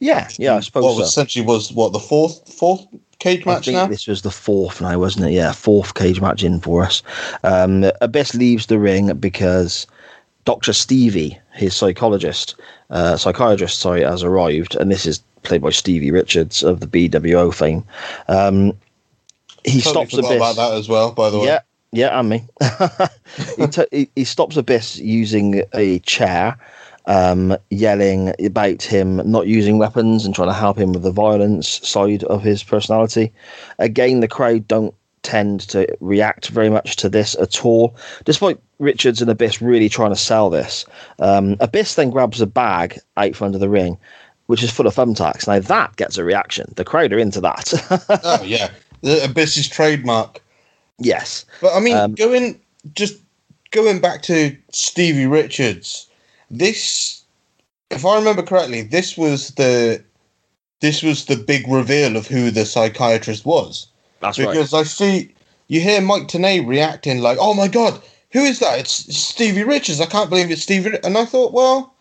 [0.00, 0.56] yeah, yeah.
[0.56, 0.98] I suppose what so.
[1.00, 2.86] was essentially was what the fourth fourth
[3.18, 3.86] cage I match think now.
[3.86, 5.32] this was the fourth now, wasn't it?
[5.32, 7.02] Yeah, fourth cage match in for us.
[7.44, 9.86] Um, Abyss leaves the ring because
[10.44, 12.54] Doctor Stevie, his psychologist,
[12.90, 17.54] uh, psychiatrist, sorry, has arrived, and this is played by Stevie Richards of the BWO
[17.54, 17.84] fame.
[18.28, 18.72] Um,
[19.64, 20.36] he Totally stops Abyss.
[20.36, 21.10] about that as well.
[21.12, 21.60] By the way, Yeah,
[21.92, 22.46] yeah, and me.
[23.56, 26.58] he, t- he, stops Abyss using a chair,
[27.06, 31.86] um, yelling about him not using weapons and trying to help him with the violence
[31.86, 33.32] side of his personality.
[33.78, 39.20] Again, the crowd don't tend to react very much to this at all, despite Richards
[39.20, 40.84] and Abyss really trying to sell this.
[41.18, 43.98] Um, Abyss then grabs a bag out from under the ring.
[44.48, 45.48] Which is full of thumbtacks.
[45.48, 46.72] Now that gets a reaction.
[46.76, 47.72] The crowd are into that.
[48.22, 48.70] oh yeah,
[49.00, 50.40] the Abyss's trademark.
[50.98, 51.44] Yes.
[51.60, 52.60] But I mean, Um, going
[52.94, 53.16] just
[53.72, 56.06] going back to Stevie Richards,
[56.50, 57.22] this,
[57.90, 60.02] if I remember correctly, this was the
[60.80, 63.88] this was the big reveal of who the psychiatrist was.
[64.20, 64.48] That's right.
[64.48, 65.34] because I see
[65.68, 68.00] you hear Mike Tenay reacting like, "Oh my god,
[68.32, 68.78] who is that?
[68.78, 70.00] It's, it's Stevie Richards.
[70.00, 71.94] I can't believe it's Stevie." And I thought, well,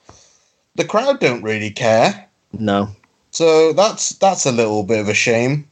[0.75, 2.89] the crowd don't really care, No.
[3.31, 5.67] so that's that's a little bit of a shame.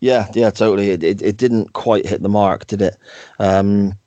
[0.00, 0.90] Yeah, yeah, totally.
[0.90, 2.96] It, it, it didn't quite hit the mark, did it?
[3.38, 3.98] Um,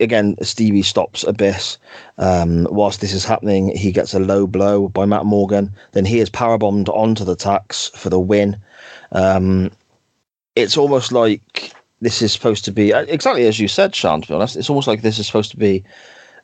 [0.00, 1.78] again, Stevie stops Abyss.
[2.18, 5.72] Um, whilst this is happening, he gets a low blow by Matt Morgan.
[5.92, 8.60] Then he is powerbombed onto the tacks for the win.
[9.12, 9.70] Um,
[10.54, 14.22] it's almost like this is supposed to be exactly as you said, Shann.
[14.22, 15.84] To be honest, it's almost like this is supposed to be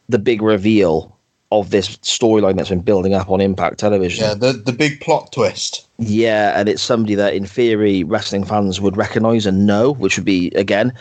[0.08, 1.16] the big reveal
[1.50, 4.24] of this storyline that's been building up on Impact Television.
[4.24, 5.86] Yeah, the the big plot twist.
[6.04, 10.24] Yeah, and it's somebody that, in theory, wrestling fans would recognise and know, which would
[10.24, 10.92] be again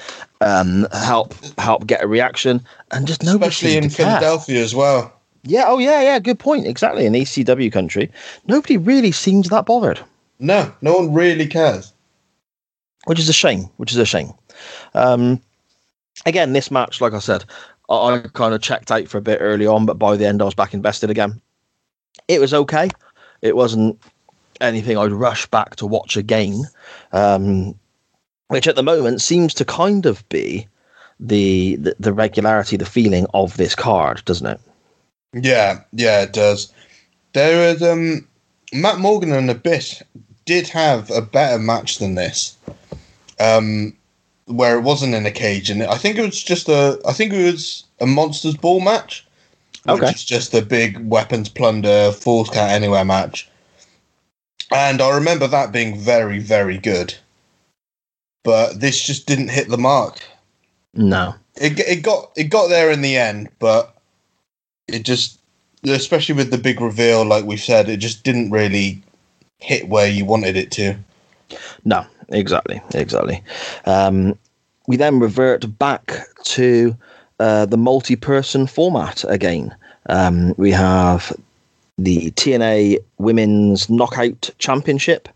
[0.42, 4.06] um, help help get a reaction, and just nobody especially in to care.
[4.06, 5.12] Philadelphia as well.
[5.44, 6.68] Yeah, oh yeah, yeah, good point.
[6.68, 8.12] Exactly, in ECW country,
[8.48, 10.00] nobody really seems that bothered,
[10.40, 11.94] No, no one really cares.
[13.06, 13.70] which is a shame.
[13.78, 14.32] Which is a shame.
[14.94, 15.42] Um,
[16.26, 17.44] again, this match, like I said,
[17.90, 20.42] I, I kind of checked out for a bit early on, but by the end,
[20.42, 21.42] I was back invested again.
[22.28, 22.90] It was okay.
[23.42, 24.00] It wasn't
[24.62, 26.64] anything I'd rush back to watch again.
[27.12, 27.76] Um,
[28.48, 30.68] which at the moment seems to kind of be
[31.20, 34.60] the, the the regularity, the feeling of this card, doesn't it?
[35.34, 36.74] Yeah, yeah, it does.
[37.34, 38.28] There is um
[38.74, 40.04] Matt Morgan and Abyss
[40.46, 42.58] did have a better match than this.
[43.40, 43.96] Um
[44.46, 47.32] where it wasn't in a cage, and I think it was just a I think
[47.32, 49.26] it was a monsters ball match,
[49.86, 50.12] which Okay.
[50.12, 53.48] is just a big weapons plunder falls count anywhere match.
[54.72, 57.16] And I remember that being very very good,
[58.44, 60.20] but this just didn't hit the mark.
[60.94, 61.36] No.
[61.56, 63.96] It it got it got there in the end, but
[64.88, 65.40] it just
[65.84, 69.02] especially with the big reveal, like we've said, it just didn't really
[69.60, 70.96] hit where you wanted it to.
[71.86, 73.44] No, exactly, exactly.
[73.86, 74.38] Um,
[74.88, 76.96] we then revert back to
[77.40, 79.76] uh, the multi-person format again.
[80.10, 81.36] Um, we have
[81.98, 85.30] the TNA Women's Knockout Championship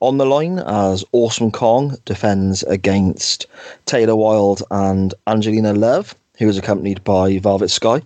[0.00, 3.46] on the line as Awesome Kong defends against
[3.86, 8.02] Taylor Wilde and Angelina Love, who is accompanied by Velvet Sky.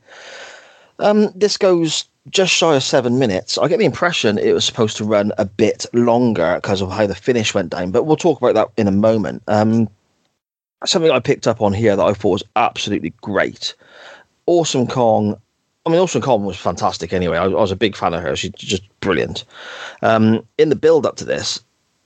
[0.98, 3.58] Um, this goes just shy of seven minutes.
[3.58, 7.06] I get the impression it was supposed to run a bit longer because of how
[7.06, 9.42] the finish went down, but we'll talk about that in a moment.
[9.48, 9.88] Um,
[10.86, 13.74] something I picked up on here that I thought was absolutely great.
[14.46, 15.40] Awesome Kong.
[15.84, 17.38] I mean, Awesome Kong was fantastic anyway.
[17.38, 18.36] I, I was a big fan of her.
[18.36, 19.44] She's just brilliant.
[20.02, 21.62] Um, in the build up to this,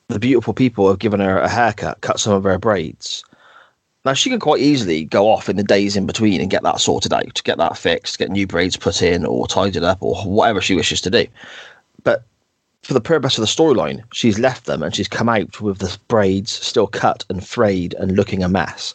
[0.09, 3.24] the beautiful people have given her a haircut, cut some of her braids.
[4.05, 6.81] Now she can quite easily go off in the days in between and get that
[6.81, 10.61] sorted out, get that fixed, get new braids put in or tidied up or whatever
[10.61, 11.27] she wishes to do.
[12.05, 12.24] But
[12.83, 15.99] for the purpose of the storyline, she's left them and she's come out with the
[16.07, 18.95] braids still cut and frayed and looking a mess.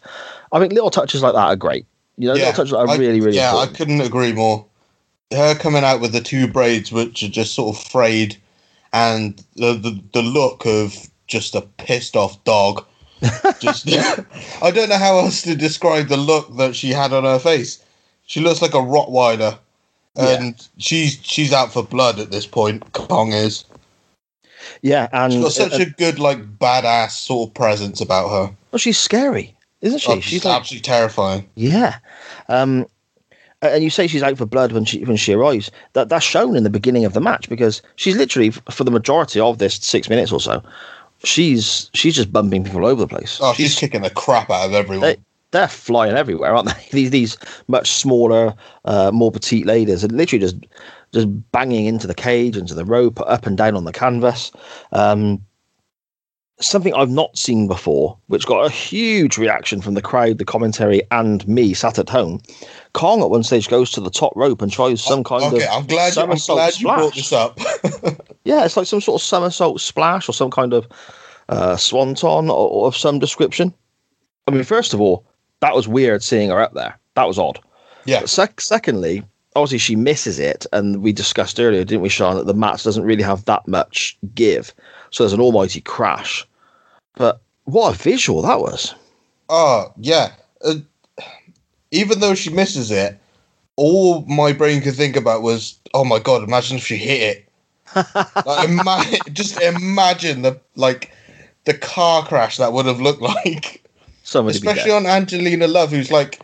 [0.53, 1.85] I think little touches like that are great.
[2.17, 3.49] You know, little touches are I- really, really yeah.
[3.49, 3.75] important.
[3.75, 4.65] I couldn't agree more.
[5.31, 8.37] Her coming out with the two braids, which are just sort of frayed,
[8.93, 10.95] and the the, the look of
[11.27, 12.85] just a pissed off dog.
[13.59, 13.87] Just,
[14.63, 17.79] I don't know how else to describe the look that she had on her face.
[18.25, 19.59] She looks like a Rottweiler,
[20.15, 22.93] and she's she's out for blood at this point.
[22.93, 23.63] Kong is.
[24.81, 28.55] yeah, and She's got such uh, a good, like, badass sort of presence about her.
[28.71, 30.11] well, she's scary, isn't she?
[30.11, 31.47] Oh, she's she's like absolutely terrifying.
[31.53, 31.97] Yeah.
[32.49, 32.87] Um,
[33.61, 35.71] and you say she's out for blood when she when she arrives.
[35.93, 39.39] That that's shown in the beginning of the match because she's literally for the majority
[39.39, 40.63] of this six minutes or so,
[41.23, 43.39] she's she's just bumping people over the place.
[43.41, 45.01] Oh, she's, kicking the crap out of everyone.
[45.01, 45.17] they,
[45.51, 46.87] they're flying everywhere, aren't they?
[46.91, 47.37] These these
[47.67, 48.53] much smaller,
[48.85, 50.57] uh, more petite ladies are literally just
[51.13, 54.51] just banging into the cage, into the rope, up and down on the canvas.
[54.93, 55.41] Um,
[56.61, 61.01] something I've not seen before, which got a huge reaction from the crowd, the commentary,
[61.11, 62.41] and me sat at home.
[62.93, 65.71] Kong at one stage goes to the top rope and tries some kind okay, of
[65.71, 66.15] I'm glad.
[66.15, 67.59] You, I'm glad you brought this up.
[68.43, 70.87] Yeah, it's like some sort of somersault splash or some kind of
[71.49, 73.73] uh, swanton or, or of some description.
[74.47, 75.25] I mean, first of all,
[75.59, 76.97] that was weird seeing her up there.
[77.15, 77.59] That was odd.
[78.05, 79.23] yeah, sec- secondly,
[79.55, 83.03] obviously she misses it, and we discussed earlier, didn't we, Sean, that the match doesn't
[83.03, 84.73] really have that much give.
[85.11, 86.47] So there's an almighty crash.
[87.15, 88.95] But what a visual that was!
[89.49, 90.31] Oh, yeah.
[90.63, 90.75] Uh,
[91.91, 93.19] even though she misses it,
[93.75, 97.47] all my brain could think about was, oh my god, imagine if she hit it.
[98.45, 99.03] like, ima-
[99.33, 101.11] just imagine the like
[101.65, 103.83] the car crash that would have looked like,
[104.23, 106.39] Somebody especially on Angelina Love, who's like,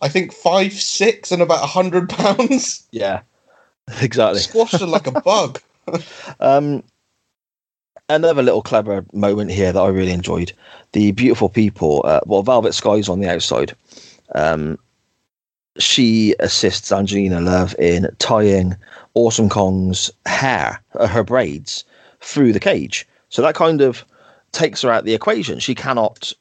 [0.00, 2.86] I think five six and about hundred pounds.
[2.92, 3.22] yeah,
[4.00, 4.40] exactly.
[4.40, 5.60] Squashed her like a bug.
[6.38, 6.84] Um,
[8.08, 10.52] another little clever moment here that I really enjoyed.
[10.92, 13.74] The beautiful people, uh, well, Velvet Sky's on the outside.
[14.34, 14.78] Um,
[15.78, 18.76] she assists Angelina Love in tying
[19.14, 21.84] Awesome Kong's hair, uh, her braids,
[22.20, 23.06] through the cage.
[23.30, 24.04] So that kind of
[24.52, 25.58] takes her out of the equation.
[25.58, 26.32] She cannot,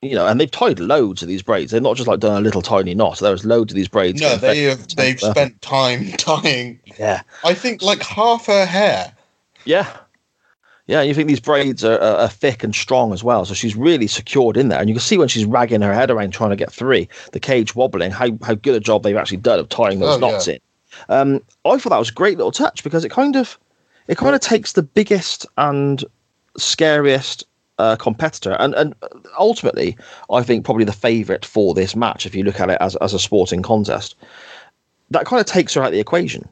[0.00, 1.72] you know, and they've tied loads of these braids.
[1.72, 3.18] They're not just like done a little tiny knot.
[3.18, 4.20] There's loads of these braids.
[4.20, 6.80] No, they have, they've uh, spent time tying.
[6.98, 7.22] Yeah.
[7.44, 9.12] I think like half her hair.
[9.64, 9.88] Yeah.
[10.88, 13.44] Yeah, you think these braids are, are, are thick and strong as well.
[13.44, 14.80] So she's really secured in there.
[14.80, 17.40] And you can see when she's ragging her head around trying to get three, the
[17.40, 20.48] cage wobbling, how, how good a job they've actually done of tying those Oh, knots
[20.48, 20.54] yeah.
[20.54, 20.60] in.
[21.10, 23.58] Um, I thought that was a great little touch because it kind of
[24.08, 26.02] it kind of takes the biggest and
[26.56, 27.44] scariest
[27.78, 28.94] uh, competitor and, and
[29.38, 29.96] ultimately
[30.30, 33.12] I think probably the favourite for this match if you look at it as, as
[33.12, 34.16] a sporting contest.
[35.10, 36.48] That kind of takes her out of the equation.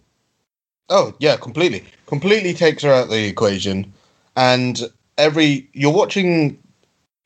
[0.91, 3.93] Oh yeah, completely, completely takes her out of the equation.
[4.37, 6.59] And every you're watching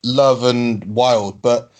[0.03, 1.71] Love and Wilde, but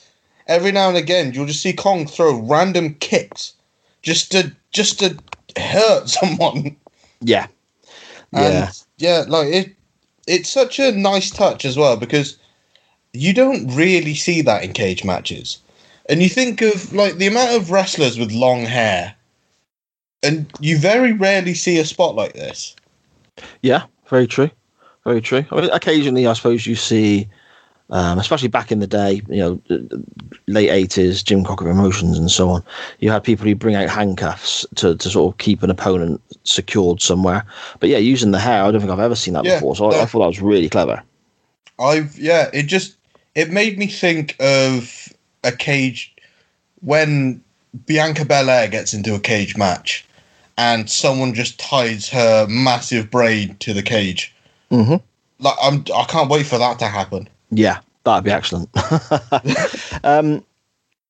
[0.47, 3.53] every now and again you'll just see Kong throw random kicks
[4.01, 5.17] just to just to
[5.57, 6.75] hurt someone.
[7.21, 7.47] Yeah.
[8.33, 8.71] And Yeah.
[8.97, 9.75] yeah, like it.
[10.27, 12.37] It's such a nice touch as well because
[13.13, 15.57] you don't really see that in cage matches,
[16.07, 19.15] and you think of like the amount of wrestlers with long hair,
[20.23, 22.75] and you very rarely see a spot like this.
[23.61, 24.51] Yeah, very true.
[25.05, 25.45] Very true.
[25.51, 27.27] I mean, occasionally, I suppose you see
[27.93, 29.59] Um, especially back in the day, you know,
[30.47, 32.63] late eighties, Jim Crockett Promotions and so on.
[32.99, 37.01] You had people who bring out handcuffs to, to sort of keep an opponent secured
[37.01, 37.43] somewhere.
[37.81, 39.75] But yeah, using the hair, I don't think I've ever seen that Yeah, before.
[39.75, 41.03] So I, I thought that was really clever.
[41.79, 42.95] I've yeah, it just
[43.35, 45.11] it made me think of
[45.43, 46.15] a cage
[46.79, 47.43] when
[47.85, 50.05] Bianca Belair gets into a cage match
[50.57, 54.33] and someone just ties her massive braid to the cage.
[54.71, 54.95] Hmm
[55.39, 57.29] Like I'm I can't wait for that to happen.
[57.51, 58.69] Yeah, that'd be excellent.
[60.03, 60.43] um,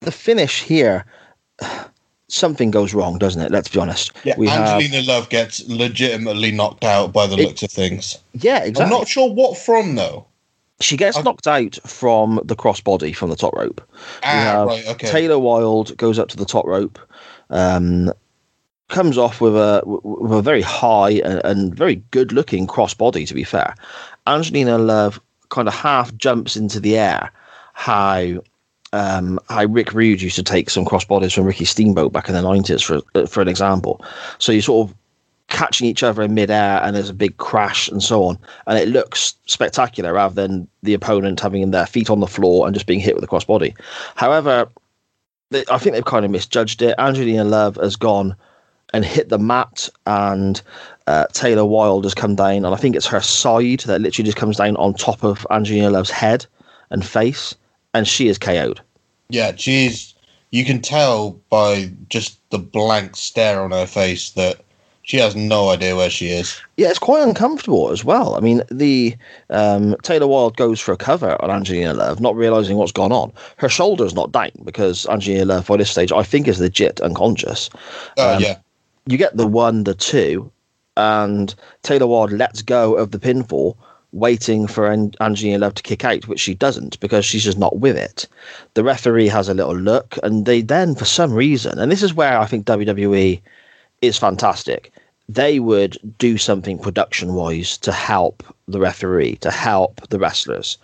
[0.02, 1.06] the finish here,
[2.28, 3.52] something goes wrong, doesn't it?
[3.52, 4.12] Let's be honest.
[4.24, 8.18] Yeah, we have, Angelina Love gets legitimately knocked out by the It- looks of things.
[8.34, 8.84] yeah, exactly.
[8.84, 10.26] I'm not sure what from though.
[10.80, 13.82] she gets knocked out from the crossbody from the top rope.
[14.24, 15.12] Ah, have right, okay.
[15.12, 16.98] Taylor Wilde goes up to the top rope,
[17.52, 18.12] um,
[18.92, 23.28] comes off with a with a very high and, and very good looking crossbody.
[23.28, 23.76] To be fair,
[24.28, 25.20] Angelina Love
[25.50, 27.32] kind of half jumps into the air.
[27.74, 28.44] How
[28.94, 32.42] um, how Rick Rude used to take some crossbodies from Ricky Steamboat back in the
[32.42, 34.04] nineties, for for an example.
[34.38, 34.96] So you sort of
[35.48, 38.38] catching each other in midair, and there's a big crash and so on,
[38.68, 42.74] and it looks spectacular rather than the opponent having their feet on the floor and
[42.74, 43.74] just being hit with a crossbody.
[44.16, 44.70] However,
[45.50, 46.96] they- I think they've kind of misjudged it.
[46.98, 48.34] Angelina Love has gone
[48.94, 50.62] and hit the mat, and
[51.08, 54.38] uh, Taylor Wilde has come down, and I think it's her side that literally just
[54.38, 56.46] comes down on top of Angelina Love's head
[56.90, 57.56] and face,
[57.94, 58.82] and she is KO'd.
[59.30, 60.14] Yeah, she's.
[60.52, 64.60] You can tell by just the blank stare on her face that
[65.04, 66.60] she has no idea where she is.
[66.78, 68.36] Yeah, it's quite uncomfortable as well.
[68.36, 69.16] I mean, the
[69.50, 73.32] um, Taylor Wilde goes for a cover on Angelina Love, not realizing what's gone on.
[73.58, 77.70] Her shoulder's not down because Angelina Love, by this stage, I think is legit unconscious.
[78.18, 78.58] Uh, Um, yeah,
[79.06, 80.52] you get the one, the two,
[80.98, 83.76] and Taylor Ward lets go of the pinfall,
[84.12, 87.80] waiting for An- Angelina Love to kick out, which she doesn't because she's just not
[87.80, 88.28] with it.
[88.74, 92.14] The referee has a little look, and they then, for some reason, and this is
[92.14, 93.42] where I think WWE
[94.02, 94.92] is fantastic.
[95.30, 100.78] They would do something production wise to help the referee, to help the wrestlers.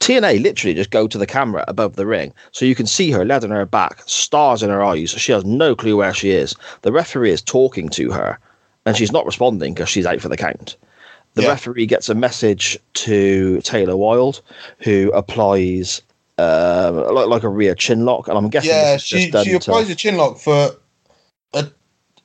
[0.00, 3.24] TNA literally just go to the camera above the ring so you can see her
[3.24, 5.10] lead on her back, stars in her eyes.
[5.10, 6.54] She has no clue where she is.
[6.82, 8.38] The referee is talking to her
[8.86, 10.76] and she's not responding because she's out for the count.
[11.34, 11.48] The Yeah.
[11.50, 14.40] referee gets a message to Taylor Wilde,
[14.78, 16.00] who applies
[16.38, 18.96] uh, like, like a rear chin lock, and I'm guessing yeah.
[18.96, 20.70] She just done she to- applies a chin lock for
[21.52, 21.66] a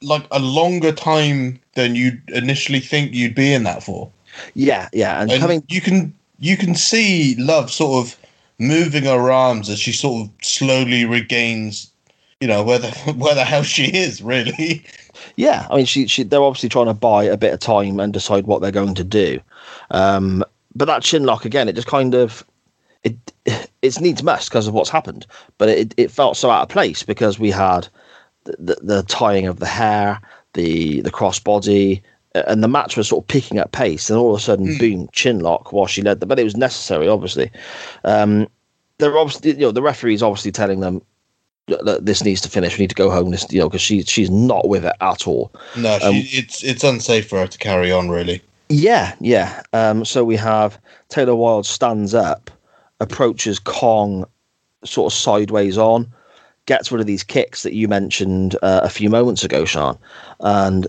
[0.03, 4.11] like a longer time than you initially think you'd be in that for.
[4.53, 6.13] yeah, yeah, and, And coming you can
[6.43, 8.19] you can see Love sort of
[8.59, 11.89] moving her arms as she sort of slowly regains,
[12.41, 14.85] you know, where the where the hell she is really.
[15.37, 18.11] Yeah, I mean, she, she they're obviously trying to buy a bit of time and
[18.11, 19.39] decide what they're going to do.
[19.91, 20.43] Um,
[20.75, 22.45] but that chin lock again, it just kind of
[23.03, 23.15] it
[23.81, 25.25] it's needs must because of what's happened.
[25.57, 27.87] But it it felt so out of place because we had
[28.43, 30.19] the, the, the tying of the hair,
[30.55, 32.01] the the crossbody,
[32.35, 34.09] and the match was sort of picking up pace.
[34.09, 36.29] And all of a sudden, boom, chin lock while she led them.
[36.29, 37.51] But it was necessary, obviously.
[38.03, 38.47] Um,
[38.97, 41.01] they're obviously you know the referee's obviously telling them
[41.67, 42.77] that this needs to finish.
[42.77, 43.31] We need to go home.
[43.31, 45.51] This, you know, because she she's not with it at all.
[45.77, 48.41] No, she, Um, it's it's unsafe for her to carry on really.
[48.69, 49.61] Yeah, yeah.
[49.73, 50.79] Um, so we have
[51.09, 52.49] Taylor Wilde stands up,
[52.99, 54.25] approaches Kong,
[54.83, 56.11] sort of sideways on,
[56.65, 59.97] gets rid of these kicks that you mentioned uh, a few moments ago, Sean,
[60.39, 60.87] and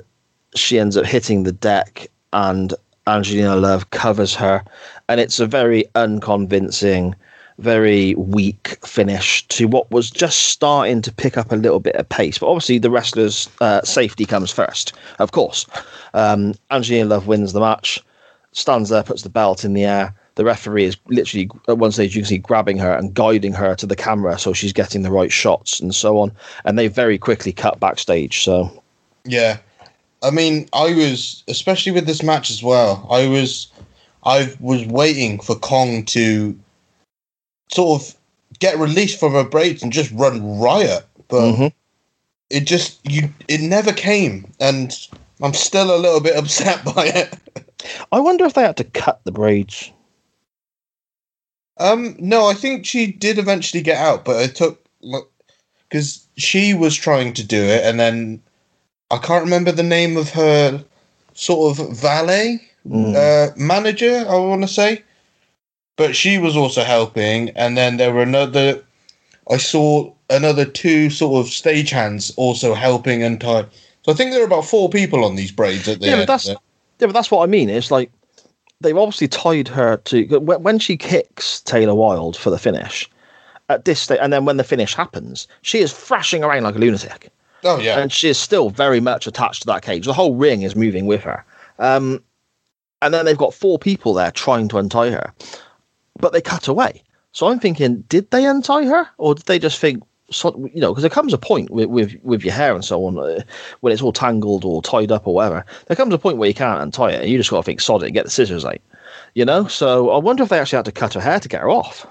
[0.55, 2.75] she ends up hitting the deck, and
[3.07, 4.65] Angelina Love covers her,
[5.09, 7.15] and it's a very unconvincing,
[7.59, 12.09] very weak finish to what was just starting to pick up a little bit of
[12.09, 12.39] pace.
[12.39, 15.67] But obviously, the wrestler's uh, safety comes first, of course.
[16.15, 18.03] Um, Angelina Love wins the match,
[18.53, 20.15] stands there, puts the belt in the air.
[20.37, 23.77] The referee is literally at one stage you can see grabbing her and guiding her
[23.77, 26.33] to the camera so she's getting the right shots and so on.
[26.65, 28.43] And they very quickly cut backstage.
[28.43, 28.83] So
[29.25, 29.59] Yeah.
[30.25, 33.07] I mean, I was especially with this match as well.
[33.11, 33.69] I was
[34.25, 36.59] I was waiting for Kong to
[37.71, 38.15] sort of
[38.59, 41.73] get released from her braids and just run riot, but Mhm.
[42.51, 44.97] it just you it never came and
[45.43, 47.35] I'm still a little bit upset by it.
[48.11, 49.91] I wonder if they had to cut the braids.
[51.77, 55.31] Um, no, I think she did eventually get out, but it took look
[55.89, 58.43] because she was trying to do it, and then
[59.15, 60.85] I can't remember the name of her
[61.35, 63.15] sort of valet Mm.
[63.17, 64.27] uh, manager.
[64.29, 65.03] I want to say,
[65.97, 68.83] but she was also helping, and then there were another.
[69.51, 73.65] I saw another two sort of stagehands also helping and tie.
[74.03, 76.21] So I think there are about four people on these braids at the Yeah, end.
[76.23, 76.57] but that's yeah,
[76.99, 77.71] but that's what I mean.
[77.71, 78.11] It's like
[78.83, 83.09] they've obviously tied her to when she kicks Taylor Wilde for the finish
[83.71, 86.79] at this stage, and then when the finish happens, she is thrashing around like a
[86.79, 87.31] lunatic,
[87.65, 87.99] Oh yeah.
[87.99, 90.05] and she is still very much attached to that cage.
[90.05, 91.45] The whole ring is moving with her.
[91.79, 92.23] Um,
[93.03, 95.33] and then they've got four people there trying to untie her,
[96.19, 97.03] but they cut away.
[97.33, 100.93] So I'm thinking, did they untie her, or did they just think, so, you know,
[100.93, 103.43] because there comes a point with, with with your hair and so on uh,
[103.81, 105.67] when it's all tangled or tied up or whatever.
[105.87, 107.81] There comes a point where you can't untie it, and you just got to think,
[107.81, 108.79] sod it, get the scissors out.
[109.35, 111.61] You know, so I wonder if they actually had to cut her hair to get
[111.61, 112.07] her off.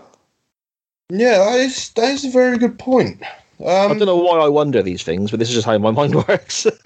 [1.10, 3.24] yeah, that is that is a very good point.
[3.66, 5.92] I Um, don't know why I wonder these things, but this is just how my
[5.92, 6.68] mind works.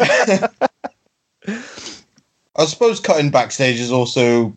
[2.58, 4.54] I suppose cutting backstage is also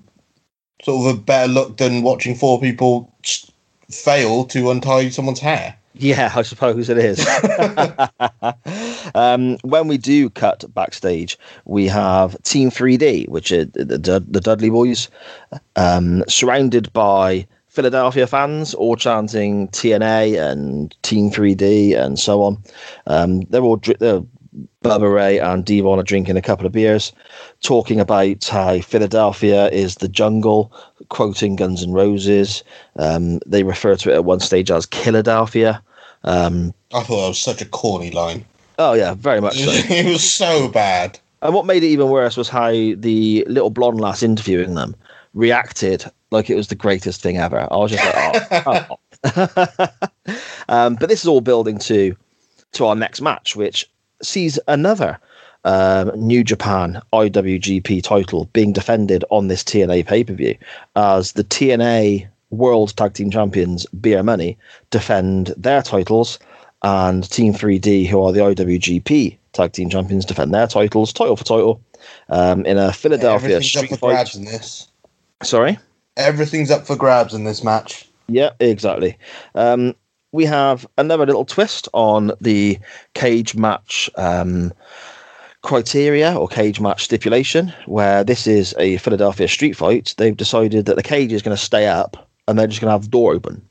[0.82, 3.12] sort of a better look than watching four people
[3.90, 5.76] fail to untie someone's hair.
[5.94, 7.20] Yeah, I suppose it is.
[9.14, 11.36] um, when we do cut backstage,
[11.66, 15.09] we have Team 3D, which are the, the, the Dudley Boys,
[15.76, 22.59] um, surrounded by Philadelphia fans, all chanting TNA and Team 3D and so on.
[23.06, 24.22] Um, they're all dri- they're,
[24.82, 27.12] Bubba Ray and Devon are drinking a couple of beers,
[27.60, 30.72] talking about how Philadelphia is the jungle,
[31.10, 32.64] quoting Guns N' Roses.
[32.97, 35.80] Um, they refer to it at one stage as Killadelphia.
[36.24, 38.44] Um, I thought that was such a corny line.
[38.80, 39.70] oh yeah, very much so.
[39.70, 41.20] it was so bad.
[41.42, 44.97] and what made it even worse was how the little blonde lass interviewing them
[45.34, 47.66] reacted like it was the greatest thing ever.
[47.70, 48.86] I was just like, oh.
[48.89, 48.97] oh.
[50.69, 52.16] um, but this is all building to
[52.73, 53.89] to our next match, which
[54.23, 55.19] sees another
[55.65, 60.57] um, New Japan IWGP title being defended on this TNA pay per view
[60.97, 64.59] as the TNA World Tag Team Champions Beer Money
[64.90, 66.39] defend their titles,
[66.82, 71.44] and Team 3D, who are the IWGP Tag Team Champions, defend their titles, title for
[71.44, 71.81] title,
[72.28, 74.36] um, in a Philadelphia up street fight.
[75.43, 75.78] Sorry.
[76.20, 78.09] Everything's up for grabs in this match.
[78.28, 79.18] Yeah, exactly.
[79.55, 79.94] Um,
[80.32, 82.78] we have another little twist on the
[83.14, 84.72] cage match um,
[85.62, 90.14] criteria or cage match stipulation, where this is a Philadelphia street fight.
[90.16, 92.92] They've decided that the cage is going to stay up and they're just going to
[92.92, 93.66] have the door open.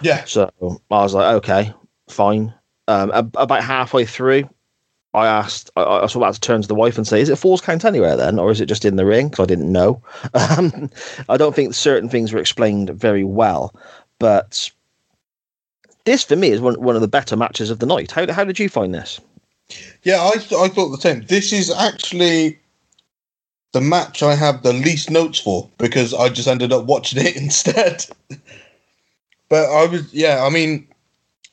[0.00, 0.24] Yeah.
[0.24, 1.74] So I was like, okay,
[2.08, 2.54] fine.
[2.88, 4.48] Um, about halfway through,
[5.14, 7.36] I asked, I, I was about to turn to the wife and say, is it
[7.36, 9.28] falls count anywhere then, or is it just in the ring?
[9.28, 10.02] Because I didn't know.
[10.34, 10.90] Um,
[11.28, 13.74] I don't think certain things were explained very well,
[14.18, 14.70] but
[16.04, 18.10] this for me is one, one of the better matches of the night.
[18.10, 19.20] How, how did you find this?
[20.02, 21.24] Yeah, I, th- I thought the same.
[21.26, 22.58] This is actually
[23.72, 27.36] the match I have the least notes for because I just ended up watching it
[27.42, 28.06] instead.
[29.48, 30.86] but I was, yeah, I mean,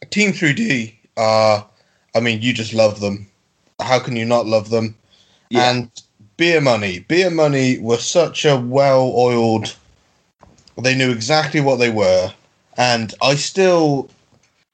[0.09, 1.63] Team 3D, uh,
[2.15, 3.28] I mean, you just love them.
[3.79, 4.95] How can you not love them?
[5.49, 5.71] Yeah.
[5.71, 5.91] And
[6.37, 6.99] Beer Money.
[6.99, 9.75] Beer Money were such a well oiled,
[10.81, 12.33] they knew exactly what they were.
[12.77, 14.09] And I still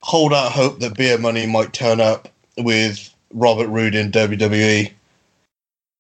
[0.01, 4.91] hold out hope that Beer Money might turn up with Robert Roode in WWE.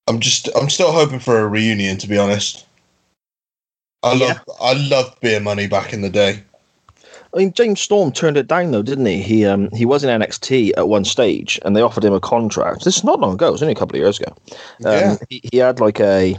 [0.07, 2.65] I'm just I'm still hoping for a reunion to be honest.
[4.03, 4.53] I love Yeah.
[4.61, 6.43] I loved Beer Money back in the day.
[7.35, 9.21] I mean, James Storm turned it down though, didn't he?
[9.21, 12.85] He um, he was in NXT at one stage, and they offered him a contract.
[12.85, 14.33] This is not long ago; it was only a couple of years ago.
[14.51, 15.17] Um, Yeah.
[15.29, 16.37] he, he had like a,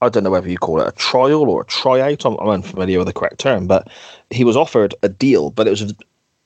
[0.00, 2.24] I don't know whether you call it a trial or a tryout.
[2.24, 3.88] I'm, I'm unfamiliar with the correct term, but
[4.30, 5.92] he was offered a deal, but it was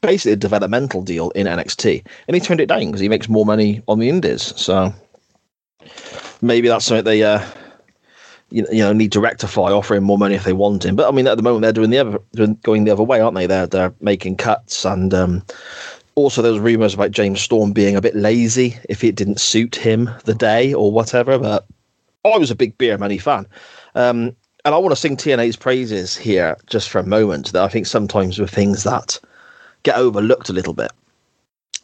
[0.01, 3.45] basically a developmental deal in NXT, and he turned it down because he makes more
[3.45, 4.55] money on the Indies.
[4.57, 4.95] So
[6.41, 7.45] maybe that's something they, uh,
[8.53, 10.97] you, you know, need to rectify, offering more money if they want him.
[10.97, 12.19] But I mean, at the moment they're doing the other,
[12.63, 13.47] going the other way, aren't they?
[13.47, 15.13] They're they're making cuts and.
[15.13, 15.43] Um,
[16.15, 19.75] also, there was rumours about James Storm being a bit lazy if it didn't suit
[19.75, 21.39] him the day or whatever.
[21.39, 21.67] But
[22.23, 23.47] I was a big Beer Money fan.
[23.95, 27.53] Um, and I want to sing TNA's praises here just for a moment.
[27.53, 29.19] That I think sometimes with things that
[29.85, 30.93] get overlooked a little bit.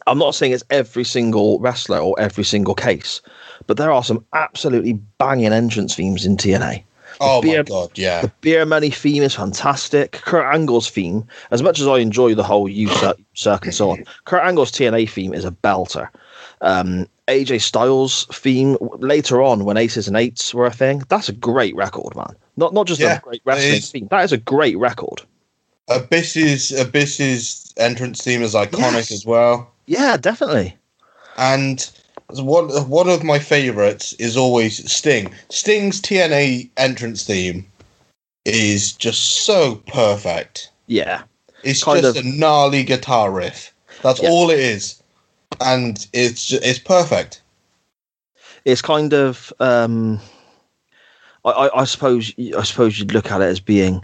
[0.07, 3.21] I'm not saying it's every single wrestler or every single case,
[3.67, 6.83] but there are some absolutely banging entrance themes in TNA.
[7.21, 8.21] Oh Beer- my god, yeah.
[8.21, 10.13] The Beer Money theme is fantastic.
[10.13, 12.89] Kurt Angle's theme, as much as I enjoy the whole U
[13.33, 16.07] Circ and so on, Kurt Angle's TNA theme is a belter.
[16.61, 21.33] Um, AJ Styles' theme later on, when Aces and Eights were a thing, that's a
[21.33, 22.35] great record, man.
[22.57, 24.07] Not not just Yeah, a great wrestling theme.
[24.11, 25.21] That is a great record.
[25.89, 29.11] Abyss's Abyss's entrance theme is iconic Yes.
[29.11, 29.71] as well.
[29.87, 30.75] Yeah, definitely.
[31.37, 31.89] And
[32.31, 35.33] one one of my favorites is always Sting.
[35.49, 37.65] Sting's TNA entrance theme
[38.45, 40.69] is just so perfect.
[40.87, 41.23] Yeah,
[41.63, 43.73] It's Kind just of- a gnarly guitar riff.
[44.01, 44.29] That's Yeah.
[44.29, 45.01] all it is,
[45.59, 47.41] and it's it's perfect.
[48.65, 50.19] it's kind of um
[51.45, 54.03] I, I, I suppose I suppose you'd look at it as being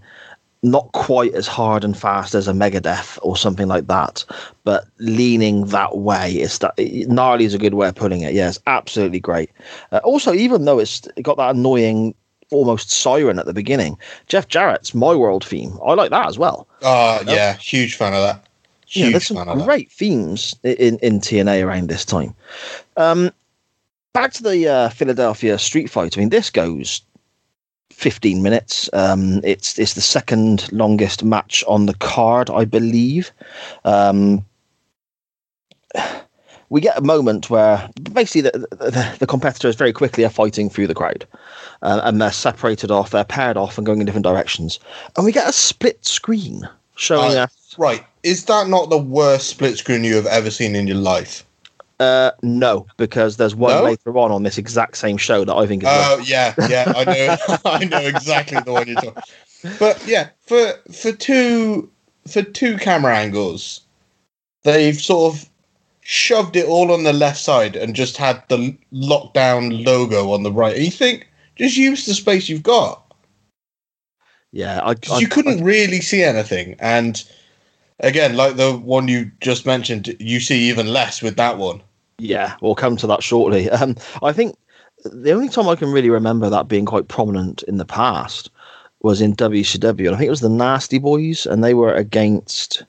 [0.66, 4.26] not quite as hard and fast as a Megadeth or something like that,
[4.64, 6.34] but leaning that way.
[6.34, 6.74] It's that
[7.08, 8.34] gnarly is a good way of putting it.
[8.34, 9.52] Yes, absolutely great.
[9.92, 12.16] Uh, also, even though it's got that annoying
[12.52, 13.98] almost siren at the beginning,
[14.28, 16.68] Jeff Jarrett's My World theme, I like that as well.
[16.82, 18.48] Uh, yeah, huge fan of that.
[18.88, 19.66] Huge yeah, there's some fan of that.
[19.66, 22.34] great themes in, in TNA around this time.
[22.98, 23.32] Um,
[24.14, 26.18] back to the uh, Philadelphia Street Fight.
[26.18, 27.02] I mean, this goes
[27.96, 28.90] 15 minutes.
[28.94, 33.32] Um, it's it's the second longest match on the card, I believe.
[33.86, 34.46] Um,
[36.70, 40.88] we get a moment where basically the, the, the competitors very quickly are fighting through
[40.88, 41.26] the crowd,
[41.84, 44.80] uh, and they're separated off, they're paired off, and going in different directions.
[45.16, 46.68] And we get a split screen
[46.98, 47.76] showing Uh, us.
[47.78, 48.06] Right.
[48.24, 51.46] Is that not the worst split screen you have ever seen in your life?
[52.00, 53.84] Uh, no, because there's one No?
[53.84, 55.84] later on on this exact same show that I think.
[55.86, 59.24] Oh yeah, yeah, I know, I know exactly the one you're talking.
[59.80, 61.90] But yeah, for for two
[62.28, 63.82] for two camera angles,
[64.64, 65.50] they've sort of
[66.02, 70.52] shoved it all on the left side and just had the lockdown logo on the
[70.52, 70.76] right.
[70.76, 73.02] And you think just use the space you've got
[74.52, 76.76] yeah, I, I- you couldn't really see anything.
[76.80, 77.22] And
[78.00, 81.82] again, like the one you just mentioned, you see even less with that one.
[82.18, 83.70] Yeah, we'll come to that shortly.
[83.76, 84.58] Um, I think
[85.04, 88.50] the only time I can really remember that being quite prominent in the past
[89.02, 92.84] was in WCW, and I think it was the Nasty Boys, and they were against.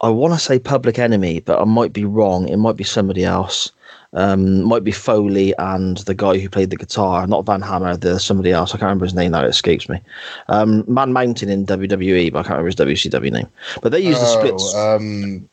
[0.00, 2.48] I want to say Public Enemy, but I might be wrong.
[2.48, 3.70] It might be somebody else.
[4.12, 8.18] Um, might be Foley and the guy who played the guitar, not Van Hammer, the
[8.18, 8.70] somebody else.
[8.70, 10.00] I can't remember his name now; it escapes me.
[10.48, 13.48] Um, Man Mountain in WWE, but I can't remember his WCW name.
[13.82, 14.54] But they used the split.
[14.56, 15.48] Oh, um,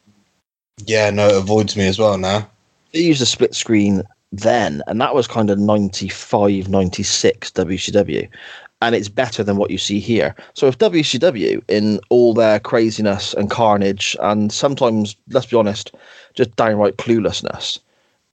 [0.85, 2.49] yeah, no, it avoids me as well now.
[2.93, 8.27] they used the split screen then, and that was kind of 95, 96 WCW.
[8.80, 10.35] And it's better than what you see here.
[10.53, 15.95] So if WCW, in all their craziness and carnage, and sometimes, let's be honest,
[16.35, 17.80] just downright cluelessness,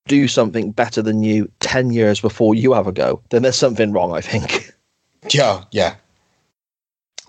[0.06, 3.92] do something better than you 10 years before you have a go, then there's something
[3.92, 4.70] wrong, I think.
[5.30, 5.94] Yeah, yeah.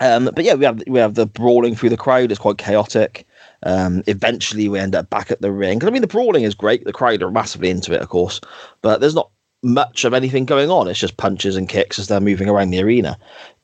[0.02, 2.30] Um, but yeah, we have we have the brawling through the crowd.
[2.30, 3.26] It's quite chaotic.
[3.64, 5.82] Um, eventually, we end up back at the ring.
[5.86, 6.84] I mean, the brawling is great.
[6.84, 8.42] The crowd are massively into it, of course,
[8.82, 9.30] but there's not
[9.64, 10.90] much of anything going on.
[10.90, 13.18] It's just punches and kicks as they're moving around the arena.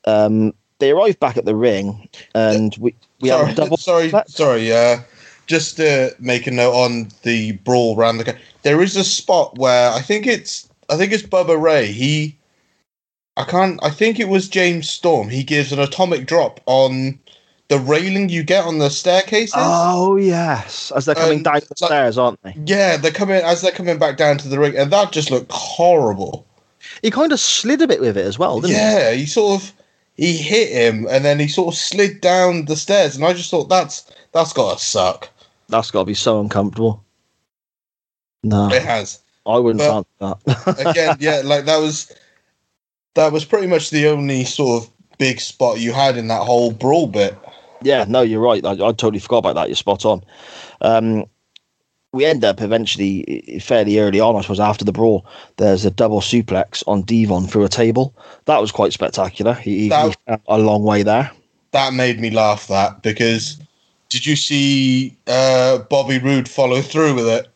[0.06, 3.78] Um, they arrive back at the ring, and we we sorry, have a double.
[3.78, 4.30] sorry, suplex.
[4.30, 4.72] sorry.
[4.72, 5.00] Uh,
[5.52, 8.36] just to make a note on the brawl around the.
[8.64, 11.92] There is a spot where I think it's I think it's Bubba Ray.
[11.92, 12.38] He,
[13.38, 13.80] I can't.
[13.84, 15.30] I think it was James Storm.
[15.30, 17.20] He gives an atomic drop on
[17.68, 19.54] the railing you get on the staircases.
[19.58, 22.56] Oh yes, as they're coming Um, down the like- stairs, aren't they?
[22.66, 25.52] Yeah, they're coming as they're coming back down to the ring, and that just looked
[25.52, 26.46] horrible.
[27.02, 28.82] He kind of slid a bit with it as well, didn't he?
[28.82, 29.74] Yeah, he sort of
[30.16, 33.50] he hit him, and then he sort of slid down the stairs, and I just
[33.50, 35.30] thought that's that's gotta suck.
[35.72, 37.04] That's got to be so uncomfortable.
[38.44, 39.20] No, It has.
[39.46, 40.86] I wouldn't fancy that.
[40.88, 42.12] again, yeah, like that was
[43.16, 46.72] that was pretty much the only sort of big spot you had in that whole
[46.72, 47.36] brawl bit.
[47.82, 48.64] Yeah, no, you're right.
[48.64, 49.68] I, I totally forgot about that.
[49.70, 50.24] You're spot on.
[50.82, 51.26] Um,
[52.14, 55.26] we end up eventually fairly early on, I suppose, after the brawl.
[55.58, 58.14] There's a double suplex on Devon through a table.
[58.46, 59.54] That was quite spectacular.
[59.54, 61.32] He, he, That- he a long way there.
[61.72, 62.68] That made me laugh.
[62.68, 63.58] That because
[64.12, 67.48] did you see uh, Bobby Roode follow through with it?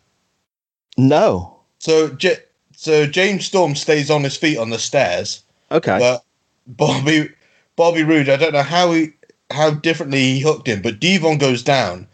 [0.98, 1.60] No.
[1.80, 2.40] So J-
[2.76, 6.00] so James Storm stays on his feet on the stairs, Okay.
[6.00, 6.24] but
[6.66, 7.30] Bobby
[7.76, 9.12] Bobby Roode, I don't know how he
[9.52, 12.08] how differently he hooked him, but Devon goes down.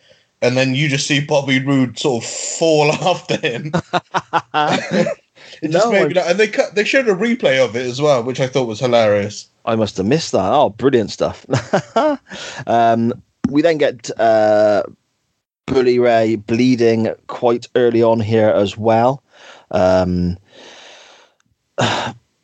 [0.44, 3.72] And then you just see Bobby Roode sort of fall after him.
[5.62, 6.74] It just No, made me and they cut.
[6.74, 9.48] They showed a replay of it as well, which I thought was hilarious.
[9.66, 10.52] I must have missed that.
[10.52, 11.46] Oh, brilliant stuff.
[12.68, 13.14] um,
[13.52, 14.84] we then get uh,
[15.68, 19.22] Bully Ray bleeding quite early on here as well.
[19.72, 20.38] Um,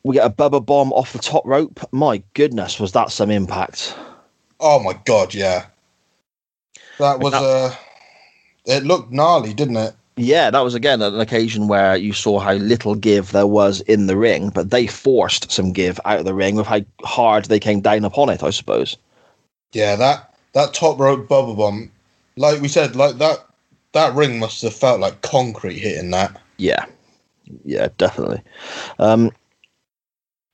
[0.04, 1.80] we get a Bubba bomb off the top rope.
[1.92, 3.96] My goodness, was that some impact?
[4.60, 5.68] Oh my god, yeah,
[7.00, 7.76] that was That- uh
[8.66, 9.94] It looked gnarly, didn't it?
[10.20, 14.08] Yeah, that was again an occasion where you saw how little give there was in
[14.08, 17.60] the ring, but they forced some give out of the ring with how hard they
[17.60, 18.98] came down upon it, I suppose.
[19.74, 21.92] Yeah, that that top rope Bubba bomb,
[22.36, 23.46] like we said, like that
[23.94, 26.42] that ring must have felt like concrete hitting that.
[26.58, 26.86] Yeah,
[27.64, 28.42] yeah, definitely.
[29.00, 29.32] Um,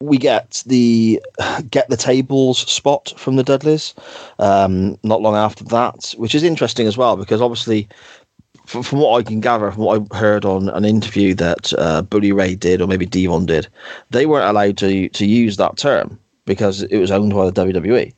[0.01, 1.21] we get the
[1.69, 3.93] get the tables spot from the Dudleys
[4.39, 7.87] um, not long after that, which is interesting as well because obviously
[8.65, 12.31] from, what I can gather, from what I heard on an interview that uh, Bully
[12.31, 13.67] Ray did, or maybe Devon did,
[14.09, 18.13] they weren't allowed to to use that term because it was owned by the WWE.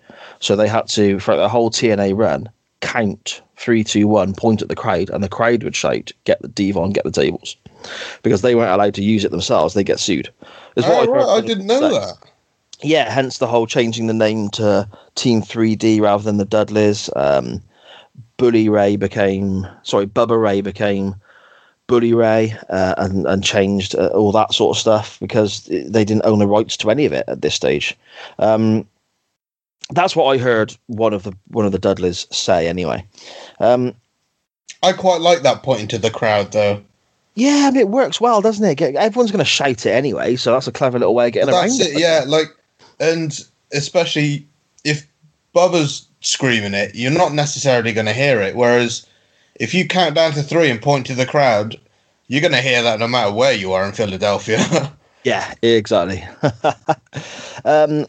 [0.45, 2.47] So they had to, for the whole TNA run,
[2.81, 6.47] count three, two, one, point at the crowd, and the crowd would shout, "Get the
[6.47, 7.55] Devon, get the tables,"
[8.21, 9.73] because they weren't allowed to use it themselves.
[9.73, 10.29] They get sued.
[10.75, 11.89] Is Oh, right, I didn't know say.
[11.89, 12.17] that.
[12.83, 17.09] Yeah, hence the whole changing the name to Team 3D rather than the Dudleys.
[17.15, 17.63] Um,
[18.37, 21.15] Bully Ray became, sorry, Bubba Ray became
[21.87, 26.25] Bully Ray uh, and, and changed uh, all that sort of stuff because they didn't
[26.25, 27.97] own the rights to any of it at this stage.
[28.37, 28.85] Um,
[29.91, 33.05] that's what I heard one of the one of the Dudleys say anyway.
[33.59, 33.93] Um,
[34.83, 36.81] I quite like that pointing to the crowd, though.
[37.35, 38.75] yeah, I mean, it works well, doesn't it?
[38.75, 41.51] Get- Everyone's going to shout it anyway, so that's a clever little way of getting
[41.51, 42.23] That's around it, yeah.
[42.27, 42.47] Like,
[42.99, 43.39] and
[43.73, 44.47] especially
[44.83, 45.07] if
[45.55, 48.55] Bubba's screaming it, you're not necessarily going to hear it.
[48.55, 49.07] Whereas
[49.55, 51.79] if you count down to three and point to the crowd,
[52.27, 54.91] you're going to hear that no matter where you are in Philadelphia.
[55.25, 56.23] Yeah, exactly.
[57.65, 58.05] um,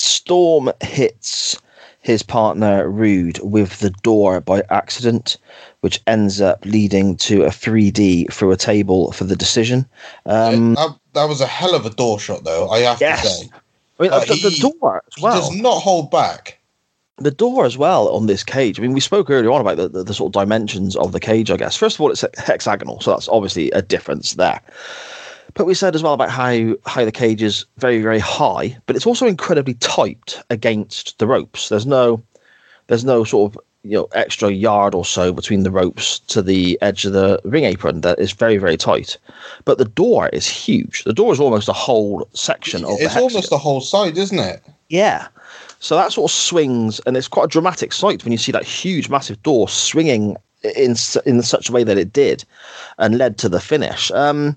[0.00, 1.56] Storm hits
[2.02, 5.36] his partner Roode with the door by accident,
[5.80, 9.84] which ends up leading to a 3D through a table for the decision.
[10.24, 12.70] Um, that, that was a hell of a door shot, though.
[12.70, 13.50] I have to say,
[13.98, 15.36] I mean, Uh, the, the door as he well.
[15.40, 16.58] does not hold back.
[17.18, 18.78] the door as well on this cage.
[18.78, 21.20] I mean, we spoke earlier on about the, the, the sort of dimensions of the
[21.20, 21.76] cage, I guess.
[21.76, 24.62] First of all, it's hexagonal, so that's obviously a difference there.
[25.54, 28.96] But we said as well about how, how the cage is very, very high, but
[28.96, 31.68] it's also incredibly tight against the ropes.
[31.68, 32.22] There's no
[32.86, 36.78] there's no sort of you know extra yard or so between the ropes to the
[36.82, 39.16] edge of the ring apron that is very, very tight.
[39.64, 41.04] But the door is huge.
[41.04, 43.22] The door is almost a whole section of the It's hexagon.
[43.22, 44.62] almost the whole side, isn't it?
[44.88, 45.28] Yeah.
[45.78, 48.64] So that sort of swings, and it's quite a dramatic sight when you see that
[48.64, 50.36] huge, massive door swinging
[50.76, 50.94] in
[51.24, 52.44] in such a way that it did,
[52.98, 54.10] and led to the finish.
[54.10, 54.56] Um,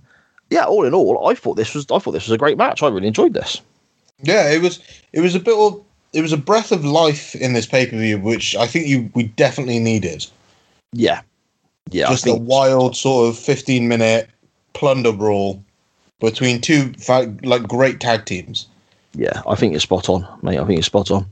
[0.53, 2.83] yeah, all in all, I thought this was I thought this was a great match.
[2.83, 3.59] I really enjoyed this.
[4.21, 4.79] Yeah, it was.
[5.11, 5.83] It was a bit of.
[6.13, 9.09] It was a breath of life in this pay per view, which I think you
[9.15, 10.27] we definitely needed.
[10.91, 11.21] Yeah,
[11.89, 12.07] yeah.
[12.09, 14.29] Just I a think, wild sort of fifteen minute
[14.73, 15.63] plunder brawl
[16.19, 16.93] between two
[17.43, 18.67] like great tag teams.
[19.15, 20.59] yeah, I think you're spot on, mate.
[20.59, 21.25] I think you're spot on.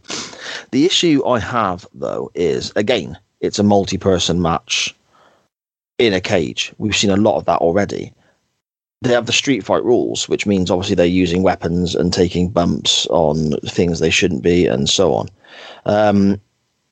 [0.72, 4.95] The issue I have though is again, it's a multi-person match
[5.99, 6.73] in a cage.
[6.80, 8.14] We've seen a lot of that already.
[9.02, 13.07] They have the street fight rules, which means obviously they're using weapons and taking bumps
[13.07, 15.30] on things they shouldn't be, and so on.
[15.86, 16.40] Um,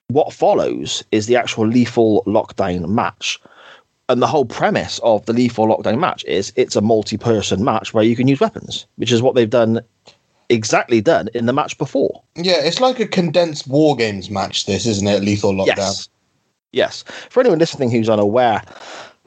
[0.07, 3.40] what follows is the actual lethal lockdown match.
[4.10, 8.03] And the whole premise of the lethal lockdown match is it's a multi-person match where
[8.03, 9.81] you can use weapons, which is what they've done
[10.49, 12.23] exactly done in the match before.
[12.36, 14.65] Yeah, it's like a condensed war games match.
[14.65, 15.23] This isn't it?
[15.23, 15.77] Lethal lockdown.
[15.77, 16.10] Yes.
[16.72, 17.03] Yes.
[17.30, 18.64] For anyone listening who's unaware,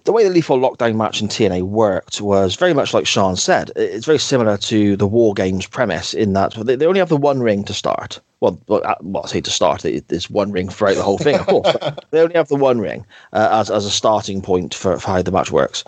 [0.04, 3.70] the way the Lethal Lockdown match in TNA worked was very much like Sean said.
[3.76, 7.16] It's very similar to the War Games premise in that they they only have the
[7.16, 8.20] one ring to start.
[8.40, 11.46] Well, well, uh, I say to start, it's one ring throughout the whole thing, of
[11.46, 11.76] course.
[12.10, 15.22] they only have the one ring uh, as, as a starting point for, for how
[15.22, 15.84] the match works.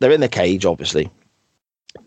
[0.00, 1.08] They're in the cage, obviously.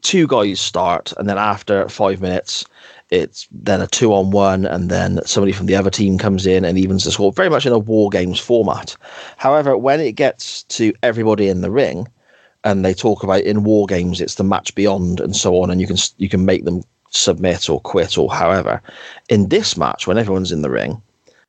[0.01, 2.65] Two guys start, and then after five minutes,
[3.09, 6.63] it's then a two on one, and then somebody from the other team comes in
[6.63, 8.95] and evens the score, very much in a war games format.
[9.37, 12.07] However, when it gets to everybody in the ring,
[12.63, 15.81] and they talk about in war games, it's the match beyond and so on, and
[15.81, 18.81] you can you can make them submit or quit or however.
[19.29, 21.01] In this match, when everyone's in the ring,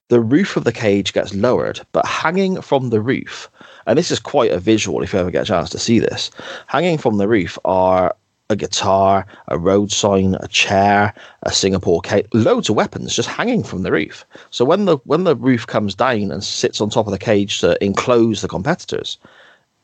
[0.09, 3.51] the roof of the cage gets lowered, but hanging from the roof,
[3.87, 6.31] and this is quite a visual if you ever get a chance to see this,
[6.69, 8.15] hanging from the roof are
[8.51, 11.14] a guitar, a road sign, a chair,
[11.44, 14.27] a Singapore cane, loads of weapons just hanging from the roof.
[14.51, 17.60] So when the when the roof comes down and sits on top of the cage
[17.60, 19.16] to enclose the competitors,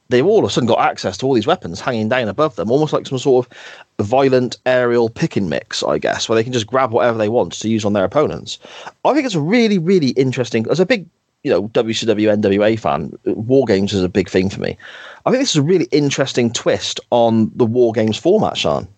[0.08, 2.70] they've all of a sudden got access to all these weapons hanging down above them,
[2.70, 6.66] almost like some sort of violent aerial picking mix, I guess, where they can just
[6.66, 8.58] grab whatever they want to use on their opponents.
[9.04, 10.66] I think it's a really, really interesting.
[10.70, 11.06] As a big,
[11.46, 14.76] you know, WCW NWA fan, War Games is a big thing for me.
[15.24, 18.88] I think this is a really interesting twist on the War Games format, Sean.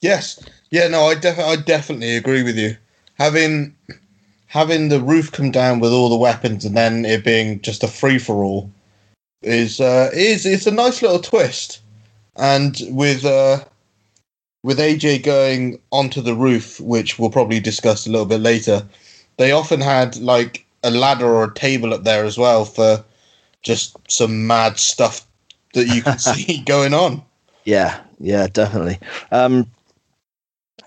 [0.00, 0.42] Yes.
[0.70, 0.88] Yeah.
[0.88, 2.74] No, I definitely, I definitely agree with you.
[3.16, 3.76] Having
[4.46, 7.88] having the roof come down with all the weapons and then it being just a
[7.88, 8.70] free for all
[9.42, 11.82] is uh, is it's a nice little twist.
[12.36, 13.62] And with uh,
[14.62, 18.88] with AJ going onto the roof, which we'll probably discuss a little bit later,
[19.36, 23.04] they often had like a ladder or a table up there as well for
[23.62, 25.26] just some mad stuff
[25.74, 27.22] that you can see going on.
[27.64, 28.98] Yeah, yeah, definitely.
[29.30, 29.70] Um,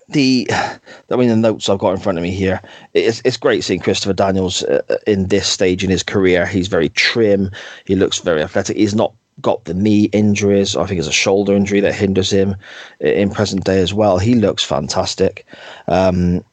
[0.08, 2.60] the I mean the notes I've got in front of me here.
[2.94, 6.46] It's it's great seeing Christopher Daniels uh, in this stage in his career.
[6.46, 7.50] He's very trim.
[7.84, 8.76] He looks very athletic.
[8.76, 10.76] He's not got the knee injuries.
[10.76, 12.56] I think it's a shoulder injury that hinders him
[13.00, 14.18] in present day as well.
[14.18, 15.46] He looks fantastic.
[15.88, 16.44] Um,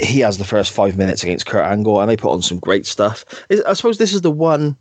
[0.00, 2.86] he has the first five minutes against Kurt Angle, and they put on some great
[2.86, 3.24] stuff.
[3.66, 4.76] I suppose this is the one,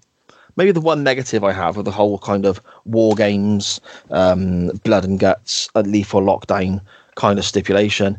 [0.55, 3.81] maybe the one negative I have with the whole kind of war games,
[4.11, 6.81] um, blood and guts, and lethal lockdown
[7.15, 8.17] kind of stipulation.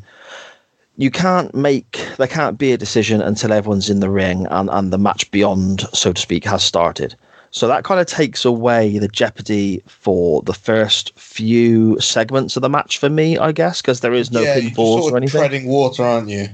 [0.96, 4.92] You can't make there can't be a decision until everyone's in the ring and, and
[4.92, 7.14] the match beyond, so to speak, has started.
[7.50, 12.68] So that kind of takes away the jeopardy for the first few segments of the
[12.68, 15.40] match for me, I guess, because there is no yeah, pinfalls sort or anything.
[15.40, 16.48] Treading water, aren't you?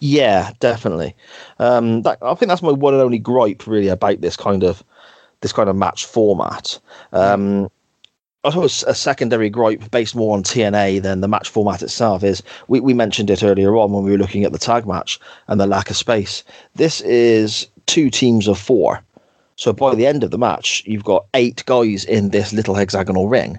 [0.00, 1.14] Yeah, definitely.
[1.58, 4.82] Um, that, I think that's my one and only gripe really about this kind of
[5.40, 6.78] this kind of match format.
[7.12, 7.70] Um,
[8.42, 12.42] I suppose a secondary gripe based more on TNA than the match format itself is
[12.68, 15.60] we, we mentioned it earlier on when we were looking at the tag match and
[15.60, 16.42] the lack of space.
[16.74, 19.02] This is two teams of four.
[19.60, 23.28] So by the end of the match, you've got eight guys in this little hexagonal
[23.28, 23.58] ring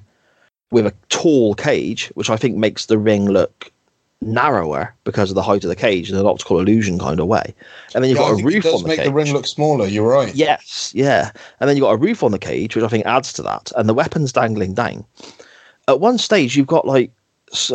[0.72, 3.72] with a tall cage, which I think makes the ring look
[4.20, 7.54] narrower because of the height of the cage in an optical illusion kind of way.
[7.94, 9.06] And then you've Yeah, got a roof on the make cage.
[9.06, 9.86] the ring look smaller.
[9.86, 10.34] You're right.
[10.34, 11.30] Yes, yeah.
[11.60, 13.72] And then you've got a roof on the cage, which I think adds to that,
[13.78, 15.06] and the weapons dangling down.
[15.88, 17.12] At one stage, you've got like,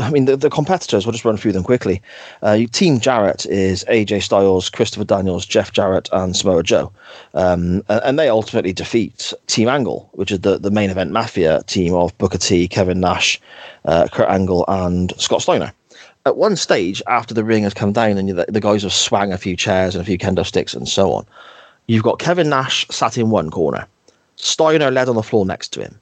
[0.01, 2.01] I mean, the, the competitors, we'll just run through them quickly.
[2.43, 6.91] Uh, Team Jarrett is AJ Styles, Christopher Daniels, Jeff Jarrett, and Samoa Joe.
[7.35, 11.63] Um, and, and they ultimately defeat Team Angle, which is the, the main event Mafia
[11.65, 13.41] team of Booker T, Kevin Nash,
[13.85, 15.73] uh, Kurt Angle, and Scott Steiner
[16.27, 19.33] at one stage after the ring has come down and the, the guys have swung
[19.33, 21.25] a few chairs and a few kendo sticks and so on,
[21.87, 23.87] you've got Kevin Nash sat in one corner,
[24.35, 25.99] Steiner led on the floor next to him.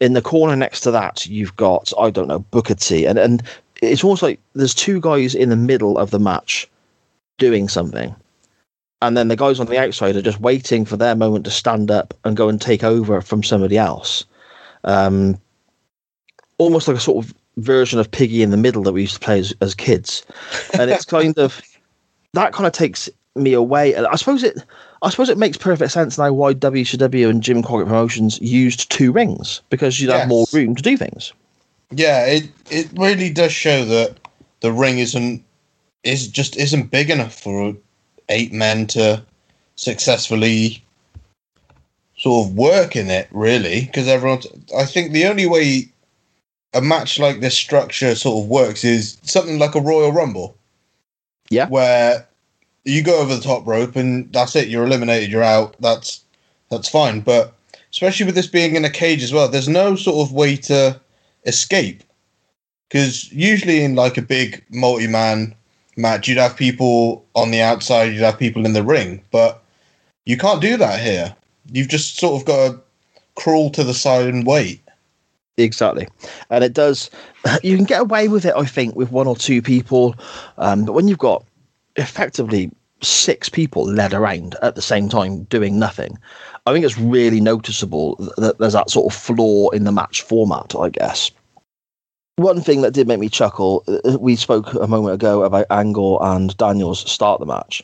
[0.00, 3.42] In the corner next to that, you've got I don't know Booker T, and and
[3.80, 6.68] it's almost like there's two guys in the middle of the match
[7.38, 8.14] doing something,
[9.00, 11.90] and then the guys on the outside are just waiting for their moment to stand
[11.90, 14.24] up and go and take over from somebody else.
[14.84, 15.40] Um,
[16.58, 19.20] almost like a sort of version of Piggy in the Middle that we used to
[19.20, 20.24] play as, as kids,
[20.78, 21.60] and it's kind of
[22.34, 23.94] that kind of takes me away.
[23.94, 24.62] And I suppose it,
[25.02, 29.12] I suppose it makes perfect sense now why WCW and Jim Crockett Promotions used two
[29.12, 31.32] rings because you'd have more room to do things.
[31.90, 34.16] Yeah, it it really does show that
[34.60, 35.44] the ring isn't
[36.04, 37.76] is just isn't big enough for
[38.28, 39.22] eight men to
[39.76, 40.82] successfully
[42.16, 44.40] sort of work in it really because everyone
[44.76, 45.92] I think the only way
[46.72, 50.56] a match like this structure sort of works is something like a Royal Rumble.
[51.50, 51.68] Yeah.
[51.68, 52.26] Where
[52.84, 55.76] you go over the top rope and that's it, you're eliminated, you're out.
[55.80, 56.22] That's
[56.70, 57.20] that's fine.
[57.20, 57.54] But
[57.90, 61.00] especially with this being in a cage as well, there's no sort of way to
[61.44, 62.02] escape.
[62.88, 65.54] Because usually in like a big multi-man
[65.96, 69.62] match, you'd have people on the outside, you'd have people in the ring, but
[70.26, 71.34] you can't do that here.
[71.70, 72.80] You've just sort of got to
[73.34, 74.82] crawl to the side and wait.
[75.56, 76.08] Exactly,
[76.50, 77.10] and it does.
[77.64, 80.14] You can get away with it, I think, with one or two people,
[80.58, 81.44] um, but when you've got
[81.96, 82.70] effectively
[83.02, 86.18] six people led around at the same time doing nothing,
[86.66, 90.74] I think it's really noticeable that there's that sort of flaw in the match format.
[90.74, 91.30] I guess.
[92.36, 96.22] One thing that did make me chuckle, uh, we spoke a moment ago about Angle
[96.22, 97.82] and Daniels start the match.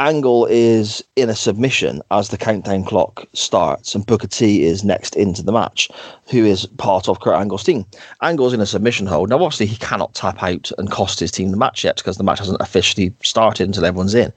[0.00, 5.14] Angle is in a submission as the countdown clock starts, and Booker T is next
[5.14, 5.90] into the match,
[6.30, 7.84] who is part of Kurt Angle's team.
[8.22, 9.28] Angle's in a submission hold.
[9.28, 12.24] Now, obviously, he cannot tap out and cost his team the match yet because the
[12.24, 14.32] match hasn't officially started until everyone's in.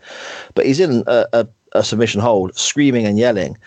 [0.54, 3.58] But he's in a, a, a submission hold, screaming and yelling.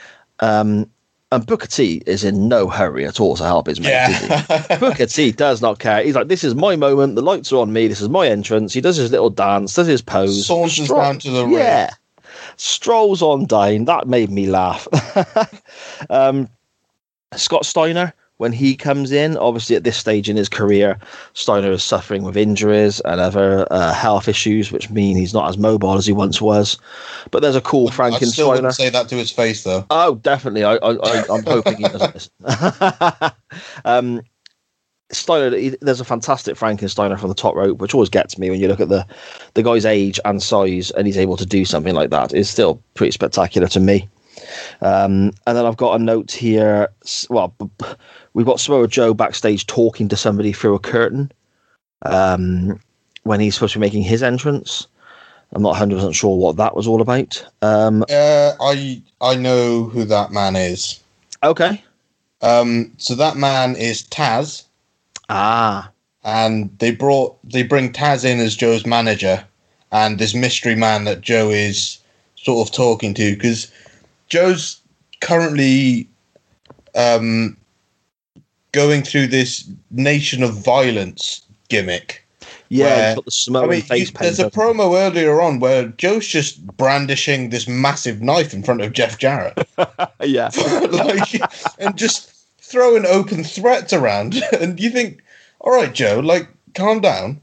[0.40, 0.90] Um,
[1.32, 3.89] and Booker T is in no hurry at all to help his mate.
[3.90, 4.77] Yeah.
[4.81, 6.03] Booker T does not care.
[6.03, 7.16] He's like, this is my moment.
[7.16, 7.89] The lights are on me.
[7.89, 8.73] This is my entrance.
[8.73, 10.47] He does his little dance, does his pose.
[10.47, 11.55] Saunters Stroll- down to the ring.
[11.55, 11.90] Yeah.
[12.57, 13.86] Strolls on down.
[13.86, 14.86] That made me laugh.
[16.11, 16.48] um,
[17.35, 20.98] Scott Steiner, when he comes in, obviously at this stage in his career,
[21.32, 25.56] Steiner is suffering with injuries and other uh, health issues, which mean he's not as
[25.56, 26.76] mobile as he once was.
[27.30, 29.86] But there's a cool I still wouldn't say that to his face though.
[29.90, 30.64] Oh, definitely.
[30.64, 33.32] I, I'm hoping he doesn't listen.
[33.84, 34.22] um,
[35.12, 38.60] Steiner, he- there's a fantastic Frankensteiner from the top rope, which always gets me when
[38.60, 39.06] you look at the
[39.54, 42.34] the guy's age and size, and he's able to do something like that.
[42.34, 44.08] It's still pretty spectacular to me.
[44.80, 46.88] Um, and then I've got a note here.
[47.30, 47.54] Well,
[48.34, 51.32] we've got Samoa Joe backstage talking to somebody through a curtain
[52.02, 52.80] um,
[53.22, 54.86] when he's supposed to be making his entrance.
[55.52, 57.44] I'm not 100% sure what that was all about.
[57.62, 61.00] Um, Uh, I I know who that man is.
[61.42, 61.82] okay.
[62.42, 64.64] Um, so that man is Taz,
[65.30, 65.90] Ah,
[66.22, 69.44] and they brought they bring Taz in as Joe's manager,
[69.90, 71.98] and this mystery man that Joe is
[72.34, 73.70] sort of talking to because
[74.28, 74.81] Joe's
[75.20, 76.09] currently
[76.94, 77.57] um,
[78.73, 82.23] going through this nation of violence gimmick.
[82.69, 84.19] Yeah, Where- he's got the I mean, face you- paint.
[84.19, 88.93] there's a promo earlier on where Joe's just brandishing this massive knife in front of
[88.93, 89.69] Jeff Jarrett,
[90.24, 90.51] yeah.
[90.90, 91.40] like,
[91.78, 94.35] and just throwing open threats around.
[94.61, 95.23] And you think,
[95.61, 97.40] all right, Joe, like, calm down.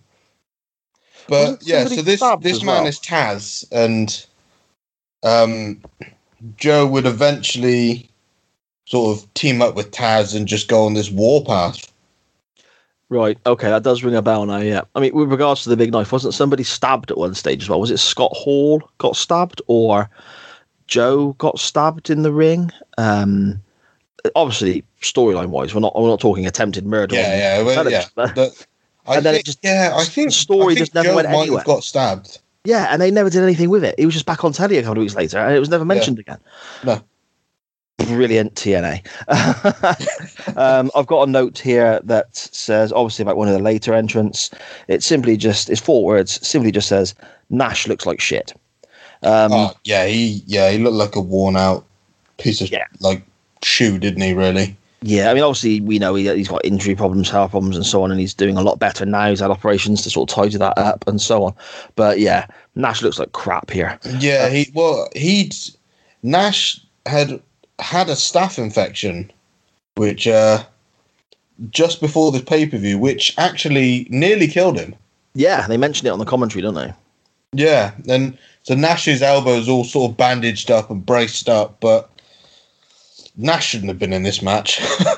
[1.29, 2.87] But yeah, so this this man well?
[2.87, 4.25] is Taz, and
[5.23, 5.81] um,
[6.57, 8.09] Joe would eventually
[8.85, 11.91] sort of team up with Taz and just go on this warpath.
[13.09, 13.37] Right.
[13.45, 14.57] Okay, that does ring a bell now.
[14.57, 14.81] Yeah.
[14.95, 17.69] I mean, with regards to the big knife, wasn't somebody stabbed at one stage as
[17.69, 17.79] well?
[17.79, 20.09] Was it Scott Hall got stabbed or
[20.87, 22.71] Joe got stabbed in the ring?
[22.97, 23.61] Um,
[24.35, 27.15] obviously, storyline wise, we're not we're not talking attempted murder.
[27.15, 28.05] Yeah, yeah, well, yeah.
[28.15, 28.67] but- But
[29.05, 31.09] I And then it think, just- yeah, I think the story I think just never
[31.09, 31.59] Joe went might anywhere.
[31.59, 32.39] have got stabbed.
[32.65, 33.95] Yeah, and they never did anything with it.
[33.97, 35.85] It was just back on telly a couple of weeks later, and it was never
[35.85, 36.39] mentioned again.
[36.83, 37.01] No.
[37.97, 39.05] Brilliant TNA.
[40.57, 44.49] um, I've got a note here that says, obviously about one of the later entrants.
[44.87, 46.45] It simply just it's four words.
[46.45, 47.13] Simply just says
[47.49, 48.53] Nash looks like shit.
[49.21, 51.85] Um, oh, yeah, he yeah he looked like a worn out
[52.37, 52.85] piece of Yeah.
[52.99, 53.23] like
[53.63, 54.33] shoe, didn't he?
[54.33, 54.75] Really?
[55.05, 58.03] Yeah, I mean, obviously we know he, he's got injury problems, health problems, and so
[58.03, 59.29] on, and he's doing a lot better now.
[59.29, 61.53] He's had operations to sort of tidy that up and so on.
[61.95, 63.99] But yeah, Nash looks like crap here.
[64.19, 65.53] Yeah, he well he'd
[66.23, 67.41] Nash had
[67.79, 69.29] had a staph infection,
[69.95, 70.63] which uh
[71.69, 74.95] just before this pay per view, which actually nearly killed him.
[75.35, 76.93] Yeah, they mentioned it on the commentary, don't they?
[77.51, 82.09] Yeah, and so Nash's elbow is all sort of bandaged up and braced up, but
[83.35, 84.79] Nash shouldn't have been in this match.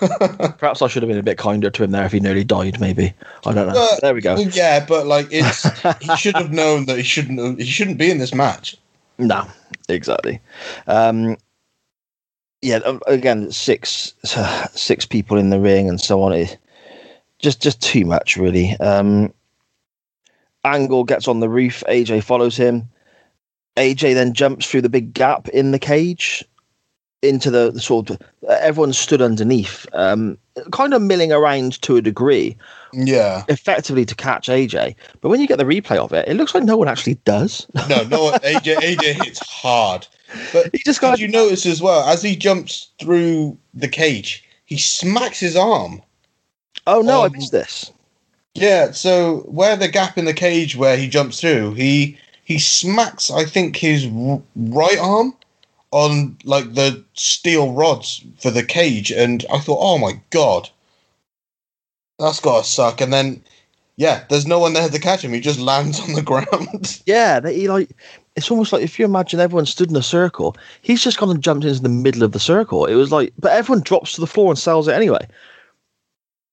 [0.57, 2.79] Perhaps I should have been a bit kinder to him there if he nearly died.
[2.79, 3.13] Maybe
[3.45, 3.87] I don't know.
[4.01, 4.37] There we go.
[4.37, 5.63] Yeah, but like it's
[5.99, 8.77] he should have known that he shouldn't he shouldn't be in this match.
[9.17, 9.45] No,
[9.89, 10.39] exactly.
[10.87, 11.35] Um,
[12.61, 14.13] yeah, again, six
[14.71, 16.31] six people in the ring and so on.
[16.31, 16.57] It,
[17.39, 18.77] just just too much, really.
[18.77, 19.33] Um,
[20.63, 21.83] Angle gets on the roof.
[21.89, 22.87] AJ follows him.
[23.75, 26.45] AJ then jumps through the big gap in the cage
[27.25, 30.37] into the, the sort of everyone stood underneath, um,
[30.71, 32.55] kind of milling around to a degree,
[32.93, 34.95] Yeah, effectively to catch AJ.
[35.21, 37.67] But when you get the replay of it, it looks like no one actually does.
[37.89, 40.07] no, no, AJ AJ hits hard,
[40.53, 44.43] but he just got Did you notice as well as he jumps through the cage,
[44.65, 46.01] he smacks his arm.
[46.87, 47.91] Oh no, I Um, missed this.
[48.53, 53.29] Yeah, so where the gap in the cage where he jumps through, he he smacks
[53.31, 54.07] I think his
[54.55, 55.35] right arm
[55.95, 60.69] on like the steel rods for the cage, and I thought, oh my god,
[62.19, 62.99] that's gotta suck.
[62.99, 63.41] And then,
[63.95, 65.31] yeah, there's no one there to catch him.
[65.31, 67.01] He just lands on the ground.
[67.05, 67.91] Yeah, he like
[68.35, 71.41] it's almost like if you imagine everyone stood in a circle, he's just gone and
[71.41, 72.85] jumped into the middle of the circle.
[72.85, 75.25] It was like, but everyone drops to the floor and sells it anyway.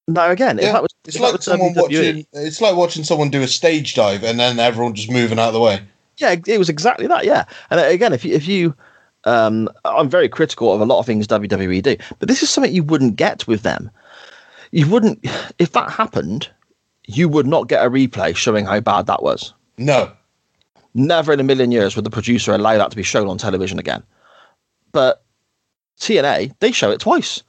[0.07, 2.27] Now again, if Yeah, that was it's like someone WWE watching.
[2.33, 5.55] It's like watching someone do a stage dive and then everyone just moving out of
[5.55, 5.81] the way.
[6.19, 7.25] Yeah, it was exactly that.
[7.25, 8.77] Yeah, and uh, again, if you, if you,
[9.25, 12.73] um, I'm very critical of a lot of things WWE do, but this is something
[12.73, 13.91] you wouldn't get with them.
[14.71, 15.19] You wouldn't,
[15.59, 16.49] if that happened,
[17.07, 19.53] you would not get a replay showing how bad that was.
[19.79, 20.13] No,
[20.95, 23.79] Never in a million years would the producer allow that to be shown on television
[23.79, 24.03] again.
[24.93, 25.23] But
[26.01, 27.43] TNA, they show it twice.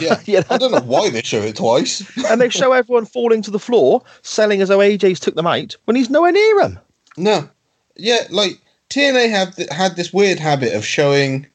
[0.00, 0.42] Yeah?
[0.50, 2.02] I don't know why they show it twice.
[2.26, 5.76] and they show everyone falling to the floor, selling as though AJ's took them out
[5.84, 6.80] when he's nowhere near him.
[7.16, 7.48] No,
[7.96, 8.58] yeah, like
[8.92, 11.46] TNA have th- had this weird habit of showing,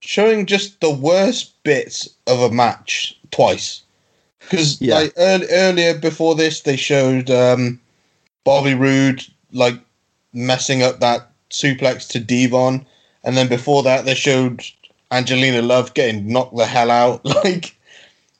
[0.00, 3.82] showing just the worst bits of a match twice.
[4.38, 4.94] Because Yeah.
[4.94, 7.80] like earl- earlier before this, they showed um,
[8.44, 9.74] Bobby Roode like
[10.32, 12.86] messing up that suplex to Devon,
[13.24, 14.64] and then before that, they showed
[15.10, 17.20] Angelina Love getting knocked the hell out.
[17.44, 17.74] Like,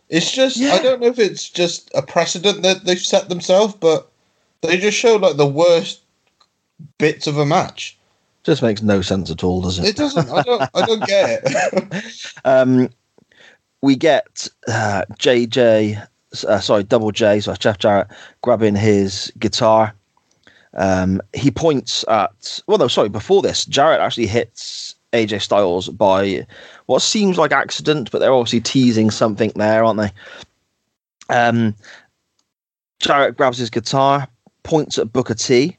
[0.09, 0.75] it's just Yeah.
[0.75, 4.09] I don't know if it's just a precedent that they've set themselves, but
[4.63, 6.01] they just show like the worst
[6.99, 7.97] bits of a match.
[8.43, 9.85] Just makes no sense at all, does it?
[9.87, 10.31] It doesn't.
[10.31, 10.71] I don't.
[10.75, 12.33] I don't get it.
[12.45, 12.89] Um,
[13.83, 16.07] we get uh, JJ,
[16.47, 18.09] uh, sorry, Double J, so Jeff Jarrett
[18.43, 19.95] grabbing his guitar.
[20.75, 26.47] Um, he points at, well, no, sorry, before this, Jarrett actually hits AJ Styles by
[26.87, 30.13] what seems like accident, but they're obviously teasing something there, aren't they?
[31.35, 31.75] Um,
[33.01, 34.29] Jarrett grabs his guitar,
[34.63, 35.77] points at Booker T,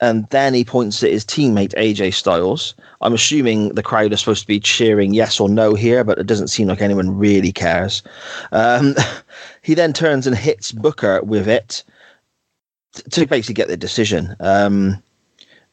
[0.00, 2.74] and then he points at his teammate AJ Styles.
[3.00, 6.26] I'm assuming the crowd is supposed to be cheering yes or no here, but it
[6.26, 8.02] doesn't seem like anyone really cares.
[8.52, 8.94] Um,
[9.62, 11.82] he then turns and hits Booker with it
[13.10, 14.36] to basically get the decision.
[14.40, 15.02] Um,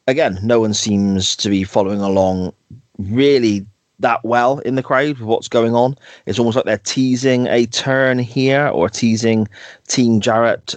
[0.06, 2.52] again, no one seems to be following along
[2.98, 3.66] really
[4.00, 5.96] that well in the crowd with what's going on.
[6.26, 9.48] It's almost like they're teasing a turn here or teasing
[9.88, 10.74] Team Jarrett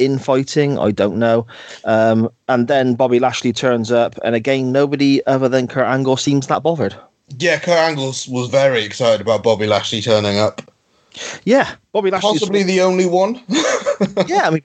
[0.00, 0.78] infighting.
[0.78, 1.46] I don't know.
[1.84, 6.46] Um, and then Bobby Lashley turns up, and again, nobody other than Kurt Angle seems
[6.48, 6.96] that bothered.
[7.38, 10.62] Yeah, Kurt Angle was very excited about Bobby Lashley turning up.
[11.44, 12.38] Yeah, Bobby Lashley.
[12.38, 13.42] Possibly the only one.
[14.26, 14.62] yeah, I mean,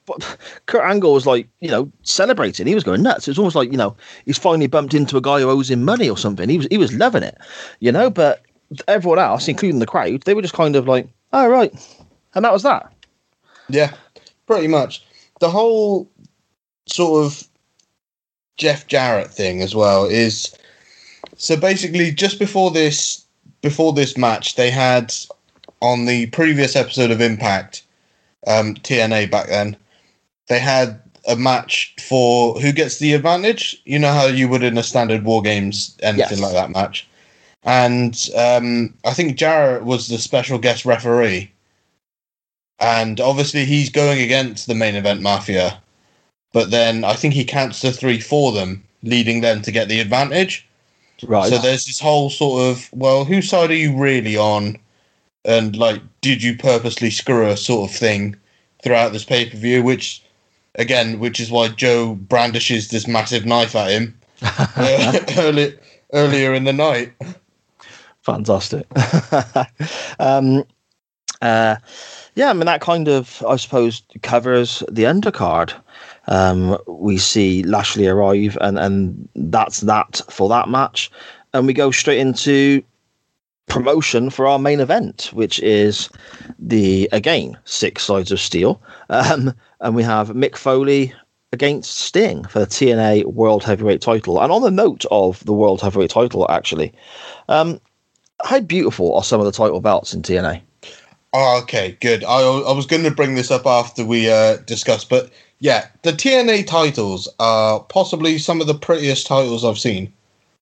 [0.66, 2.68] Kurt Angle was like, you know, celebrating.
[2.68, 3.28] He was going nuts.
[3.28, 3.95] It was almost like, you know,
[4.26, 6.49] he's finally bumped into a guy who owes him money or something.
[6.49, 7.38] He was, he was loving it,
[7.80, 8.10] you know.
[8.10, 8.44] But
[8.88, 11.74] everyone else, including the crowd, they were just kind of like, "All oh, right,"
[12.34, 12.91] and that was that.
[13.70, 13.94] Yeah,
[14.48, 15.05] pretty much.
[15.40, 16.10] The whole
[16.88, 17.48] sort of
[18.57, 20.56] Jeff Jarrett thing as well is
[21.38, 23.26] so basically just before this
[23.62, 25.14] before this match they had
[25.82, 27.84] on the previous episode of Impact,
[28.48, 29.76] um, TNA back then,
[30.48, 33.82] they had a match for who gets the advantage.
[33.86, 36.40] You know how you would in a standard War Games, anything yes.
[36.40, 37.07] like that match.
[37.64, 41.52] And um, I think Jarrett was the special guest referee.
[42.80, 45.82] And obviously, he's going against the main event Mafia.
[46.54, 50.00] But then I think he counts to three for them, leading them to get the
[50.00, 50.68] advantage.
[51.24, 51.50] Right.
[51.50, 54.78] So there's this whole sort of, well, whose side are you really on?
[55.46, 58.36] and like, did you purposely screw a sort of thing
[58.84, 59.84] throughout this pay per view?
[59.84, 60.22] Which,
[60.76, 65.78] again, which is why Joe brandishes this massive knife at him uh, early,
[66.14, 67.14] earlier in the night.
[68.24, 68.88] Fantastic.
[70.20, 70.66] um,
[71.42, 71.76] uh,
[72.36, 75.74] yeah, I mean that kind of, I suppose, covers the undercard.
[76.28, 81.10] Um, we see Lashley arrive, and and that's that for that match,
[81.53, 82.84] and we go straight into
[83.68, 86.10] promotion for our main event, which is
[86.60, 91.14] the again six sides of steel, um, and we have Mick Foley
[91.53, 94.41] against Sting for the TNA World Heavyweight Title.
[94.41, 96.94] And on the note of the World Heavyweight Title, actually,
[97.48, 97.80] um,
[98.44, 100.62] how beautiful are some of the title belts in TNA?
[101.38, 102.24] Oh, okay, good.
[102.24, 105.30] I, I was going to bring this up after we uh, discussed, but
[105.60, 110.14] yeah, the TNA titles are possibly some of the prettiest titles I've seen.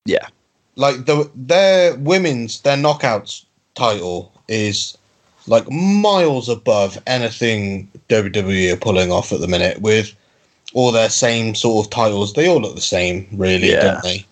[0.05, 0.27] Yeah,
[0.75, 3.45] like the their women's their knockouts
[3.75, 4.97] title is
[5.45, 10.15] like miles above anything WWE are pulling off at the minute with
[10.73, 12.33] all their same sort of titles.
[12.33, 13.83] They all look the same, really, yeah.
[13.83, 14.25] don't they?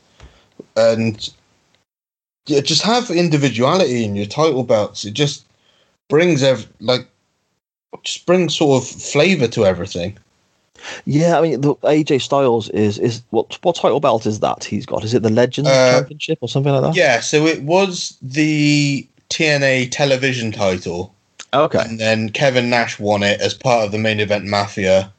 [0.76, 1.30] And
[2.48, 5.06] yeah, just have individuality in your title belts.
[5.06, 5.46] It just
[6.12, 7.08] brings ev- like
[8.04, 10.18] just brings sort of flavor to everything.
[11.06, 14.86] Yeah, I mean, the AJ Styles is is what what title belt is that he's
[14.86, 15.04] got?
[15.04, 16.96] Is it the Legends uh, Championship or something like that?
[16.96, 21.14] Yeah, so it was the TNA television title.
[21.54, 21.80] Okay.
[21.80, 25.12] And then Kevin Nash won it as part of the main event Mafia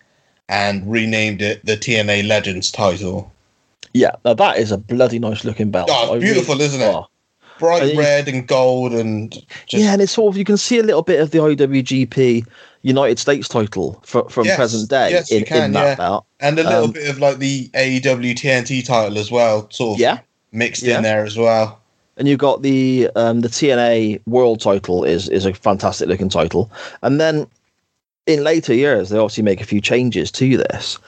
[0.49, 3.31] and renamed it the TNA Legends title.
[3.95, 5.91] Yeah, now that is a bloody nice looking belt.
[5.93, 6.85] Oh, beautiful, really, isn't it?
[6.85, 7.09] Oh.
[7.63, 9.33] Bright red and gold and
[9.67, 9.83] just...
[9.83, 12.47] Yeah, and it's sort of you can see a little bit of the IWGP
[12.83, 15.95] United States title for, from yes, present day yes, in, can, in that yeah.
[15.95, 16.27] belt.
[16.41, 20.01] And a little um, bit of like the AEW TNT title as well, sort of
[20.01, 20.19] yeah.
[20.51, 20.97] mixed yeah.
[20.97, 21.81] in there as well.
[22.17, 26.71] And you've got the um, the TNA World title is is a fantastic looking title.
[27.03, 27.47] And then
[28.27, 30.99] in later years, they obviously make a few changes to this.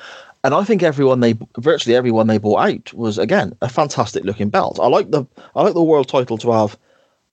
[0.45, 4.51] And I think everyone they virtually everyone they bought out was again a fantastic looking
[4.51, 4.79] belt.
[4.81, 5.25] I like the
[5.57, 6.79] I like the world title to have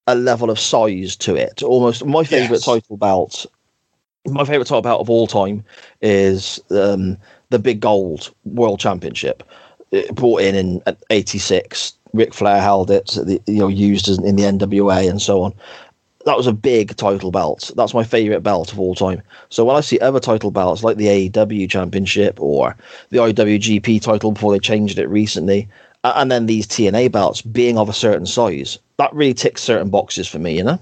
[0.08, 1.62] a level of size to it.
[1.62, 2.66] Almost my favorite yes.
[2.66, 3.46] title belt
[4.28, 5.64] my favorite title bout of all time
[6.02, 7.18] is um,
[7.50, 9.44] the Big Gold World Championship.
[9.92, 11.94] It brought in in '86.
[12.14, 13.16] Ric Flair held it,
[13.48, 15.54] you know, used in the NWA and so on.
[16.26, 17.72] That was a big title belt.
[17.76, 19.22] That's my favorite belt of all time.
[19.50, 22.76] So when I see other title belts like the AEW Championship or
[23.10, 25.68] the IWGP title before they changed it recently,
[26.04, 30.28] and then these TNA belts being of a certain size, that really ticks certain boxes
[30.28, 30.58] for me.
[30.58, 30.80] You know.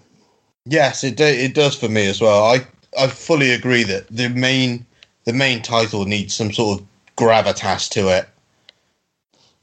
[0.66, 2.44] Yes, it do, it does for me as well.
[2.44, 2.66] I
[2.98, 4.86] I fully agree that the main
[5.26, 6.88] the main title needs some sort of
[7.18, 8.28] gravitas to it.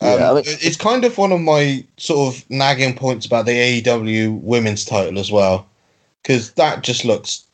[0.01, 3.47] Um, yeah, I mean, it's kind of one of my sort of nagging points about
[3.47, 5.67] the AEW women's title as well,
[6.23, 7.47] because that just looks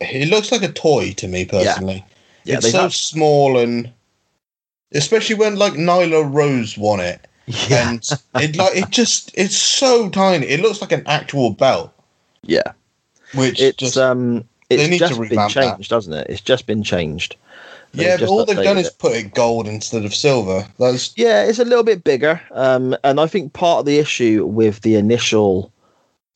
[0.00, 2.04] it looks like a toy to me personally.
[2.44, 2.52] Yeah.
[2.52, 2.94] yeah it's so have...
[2.94, 3.92] small and
[4.92, 7.90] especially when like Nyla Rose won it, yeah.
[7.90, 10.46] and it like it just it's so tiny.
[10.46, 11.92] It looks like an actual belt.
[12.42, 12.72] Yeah,
[13.34, 13.96] which it's just...
[13.96, 15.74] um It's They need to just been revamp that.
[15.76, 16.26] changed, doesn't it?
[16.28, 17.36] It's just been changed.
[17.94, 20.66] Yeah, but all they've done updated is put it gold instead of silver.
[20.78, 22.40] That's Yeah, it's a little bit bigger.
[22.52, 25.72] Um, and I think part of the issue with the initial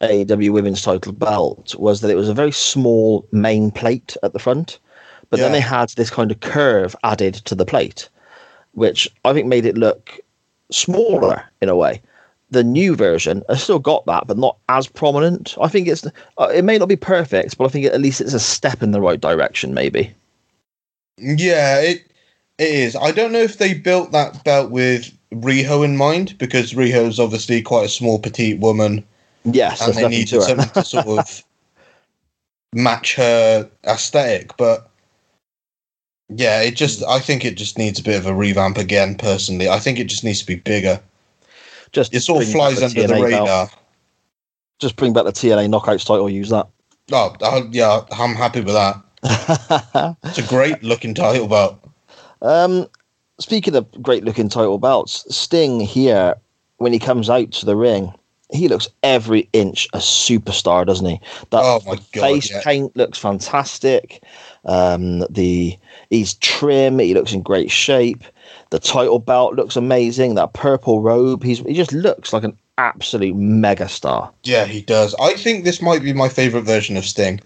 [0.01, 4.39] AEW Women's Title belt was that it was a very small main plate at the
[4.39, 4.79] front,
[5.31, 8.09] but then they had this kind of curve added to the plate,
[8.73, 10.19] which I think made it look
[10.71, 12.01] smaller in a way.
[12.51, 15.55] The new version has still got that, but not as prominent.
[15.61, 16.07] I think it's
[16.39, 18.93] uh, it may not be perfect, but I think at least it's a step in
[18.93, 19.75] the right direction.
[19.75, 20.15] Maybe.
[21.21, 22.11] Yeah, it
[22.59, 22.97] it is.
[22.97, 27.63] I don't know if they built that belt with Riho in mind because Riho's obviously
[27.63, 29.05] quite a small, petite woman,
[29.45, 31.45] Yes, and they needed to something to sort of
[32.73, 34.57] match her aesthetic.
[34.57, 34.91] But
[36.29, 39.17] yeah, it just I think it just needs a bit of a revamp again.
[39.17, 41.01] Personally, I think it just needs to be bigger.
[41.93, 43.25] Just It sort of flies under the TNA belt.
[43.25, 43.71] radar.
[44.79, 46.29] Just bring back the TNA Knockouts title.
[46.29, 46.69] Use that.
[47.11, 48.97] Oh, uh, yeah, I'm happy with that.
[49.23, 51.79] It's a great looking title belt.
[52.43, 52.87] um,
[53.41, 56.35] speaking of great looking title belts, Sting here,
[56.79, 58.13] when he comes out to the ring,
[58.51, 61.21] he looks every inch a superstar, doesn't he?
[61.51, 62.23] That Oh my god!
[62.23, 62.63] face Yeah.
[62.63, 64.23] paint looks fantastic.
[64.65, 65.77] Um, the
[66.11, 66.99] he's trim.
[66.99, 68.25] He looks in great shape.
[68.71, 70.35] The title belt looks amazing.
[70.35, 71.43] That purple robe.
[71.43, 74.33] He's he just looks like an absolute mega star.
[74.45, 75.15] Yeah, he does.
[75.21, 77.41] I think this might be my favorite version of Sting.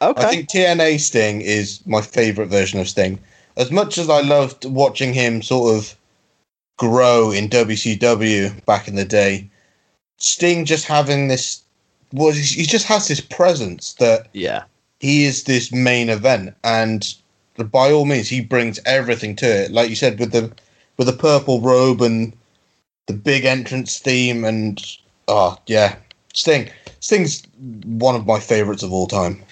[0.00, 0.22] Okay.
[0.22, 3.18] I think TNA Sting is my favorite version of Sting.
[3.56, 5.94] As much as I loved watching him sort of
[6.76, 9.50] grow in WCW back in the day,
[10.18, 11.62] Sting just having this
[12.12, 14.64] well, he he just has this presence that yeah.
[15.00, 17.14] he is this main event, and
[17.56, 19.70] by all means, he brings everything to it.
[19.72, 20.52] Like you said, with the
[20.96, 22.32] with the purple robe and
[23.06, 24.82] the big entrance theme, and
[25.26, 25.96] oh yeah,
[26.32, 26.70] Sting.
[27.00, 27.42] Sting's
[27.84, 29.42] one of my favorites of all time.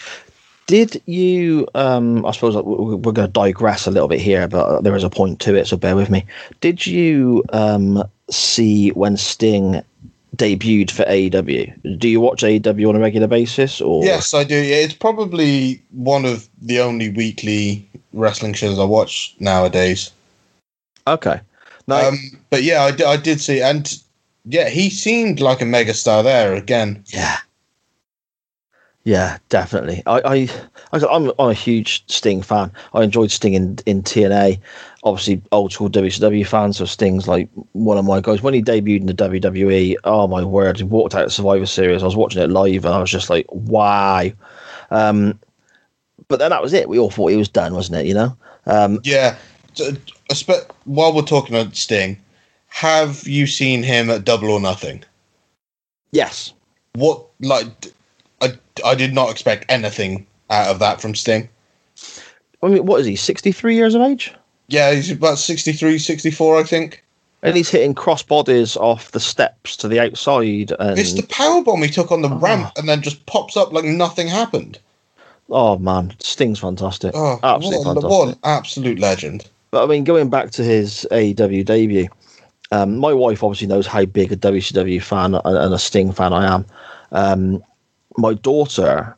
[0.66, 1.68] Did you?
[1.74, 5.10] Um, I suppose we're going to digress a little bit here, but there is a
[5.10, 6.24] point to it, so bear with me.
[6.60, 9.80] Did you um, see when Sting
[10.34, 11.98] debuted for AEW?
[11.98, 14.56] Do you watch AEW on a regular basis, or Yes, I do.
[14.56, 20.10] Yeah, it's probably one of the only weekly wrestling shows I watch nowadays.
[21.06, 21.40] Okay,
[21.86, 22.18] no, Um,
[22.50, 23.96] but yeah, I, I did see, and
[24.44, 27.04] yeah, he seemed like a megastar there again.
[27.06, 27.38] yeah,
[29.06, 30.02] yeah, definitely.
[30.04, 30.34] I, I,
[30.92, 32.72] I I'm, I'm a huge Sting fan.
[32.92, 34.58] I enjoyed Sting in, in TNA.
[35.04, 38.42] Obviously, old school WCW fan, so Sting's like one of my guys.
[38.42, 42.02] When he debuted in the WWE, oh my word, he walked out of Survivor Series.
[42.02, 44.24] I was watching it live, and I was just like, wow.
[44.90, 45.38] Um,
[46.26, 46.88] but then that was it.
[46.88, 48.06] We all thought he was done, wasn't it?
[48.06, 48.36] You know.
[48.66, 49.36] Um, Yeah.
[49.74, 49.92] So,
[50.32, 52.18] spe- while we're talking about Sting,
[52.66, 55.04] have you seen him at Double or Nothing?
[56.10, 56.52] yes.
[56.94, 57.92] What like
[58.84, 61.48] I did not expect anything out of that from Sting.
[62.62, 63.16] I mean, what is he?
[63.16, 64.34] Sixty three years of age,
[64.68, 67.02] Yeah, he's about 63, 64, I think.
[67.42, 70.72] and he's hitting cross bodies off the steps to the outside.
[70.80, 72.38] And It's the power bomb he took on the Oh.
[72.38, 74.78] ramp and then just pops up like nothing happened.
[75.50, 77.12] oh man, Sting's fantastic.
[77.14, 78.10] Oh, Absolutely what, fantastic.
[78.10, 79.48] what an absolute legend.
[79.70, 82.08] But I mean, going back to his AEW debut,
[82.72, 86.32] um, my wife obviously knows how big a WCW fan and and a Sting fan
[86.32, 86.66] I am.
[87.12, 87.62] Um,
[88.16, 89.16] my daughter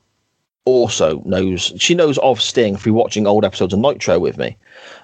[0.65, 4.57] also knows she knows of Sting through watching old episodes of Nitro with me,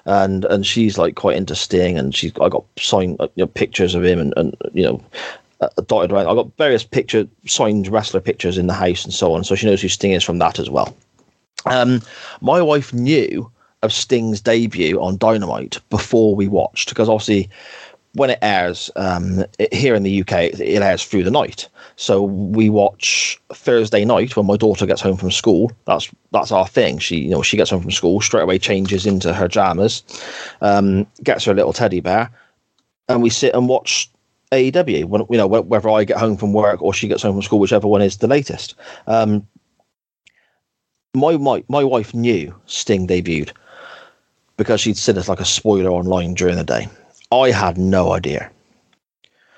[0.05, 3.47] and and she's like quite into Sting, and she's I got signed uh, you know,
[3.47, 5.01] pictures of him and and you know.
[5.61, 6.27] Uh, dotted around.
[6.27, 9.65] I got various picture signed wrestler pictures in the house and so on, so she
[9.65, 10.93] knows who Sting is from that as well.
[11.65, 12.01] Um,
[12.41, 13.49] my wife knew
[13.81, 17.49] of Sting's debut on Dynamite before we watched because obviously
[18.15, 21.69] when it airs um, it, here in the UK, it, it airs through the night.
[21.97, 25.71] So we watch Thursday night when my daughter gets home from school.
[25.85, 26.99] That's that's our thing.
[26.99, 30.03] She you know she gets home from school straight away, changes into her jammers,
[30.61, 32.29] um, gets her little teddy bear,
[33.07, 34.09] and we sit and watch
[34.51, 35.05] AEW.
[35.05, 37.59] When you know whether I get home from work or she gets home from school,
[37.59, 38.75] whichever one is the latest.
[39.07, 39.47] Um,
[41.13, 43.51] my my my wife knew Sting debuted
[44.57, 46.87] because she'd seen it like a spoiler online during the day.
[47.31, 48.51] I had no idea.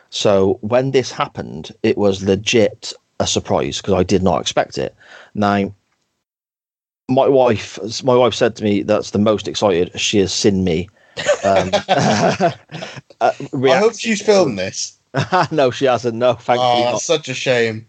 [0.09, 4.95] So when this happened, it was legit a surprise because I did not expect it.
[5.34, 5.73] Now,
[7.09, 10.89] my wife, my wife said to me, "That's the most excited she has seen me."
[11.43, 12.51] Um, uh,
[13.21, 14.97] I hope she's filmed this.
[15.51, 16.15] no, she hasn't.
[16.15, 17.88] No, thankfully Oh, such a shame.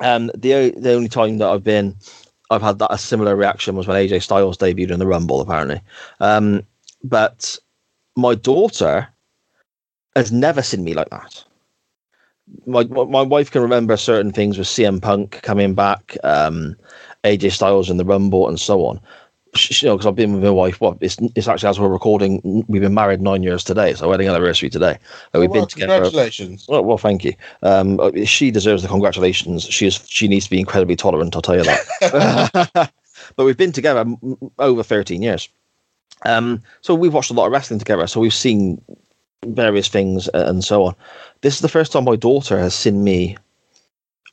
[0.00, 1.96] Um, the the only time that I've been,
[2.50, 5.80] I've had that a similar reaction was when AJ Styles debuted in the Rumble, apparently.
[6.20, 6.64] Um,
[7.02, 7.58] but
[8.16, 9.08] my daughter
[10.16, 11.44] has never seen me like that.
[12.66, 16.76] My my wife can remember certain things with CM Punk coming back, um,
[17.24, 19.00] AJ Styles in the Rumble and so on.
[19.54, 20.80] Sh- You know, because I've been with my wife.
[20.80, 24.28] What it's, it's actually as we're recording, we've been married nine years today, so wedding
[24.28, 24.98] anniversary today.
[25.32, 25.92] And we've Well, been together.
[25.94, 26.66] congratulations.
[26.68, 27.32] Well, well, thank you.
[27.62, 29.64] Um, uh, she deserves the congratulations.
[29.64, 30.04] She is.
[30.06, 31.34] She needs to be incredibly tolerant.
[31.34, 32.50] I'll tell you that.
[33.36, 34.04] but we've been together
[34.58, 35.48] over thirteen years.
[36.26, 38.06] Um, so we've watched a lot of wrestling together.
[38.06, 38.82] So we've seen
[39.46, 40.94] various things and so on.
[41.42, 43.36] This is the first time my daughter has seen me.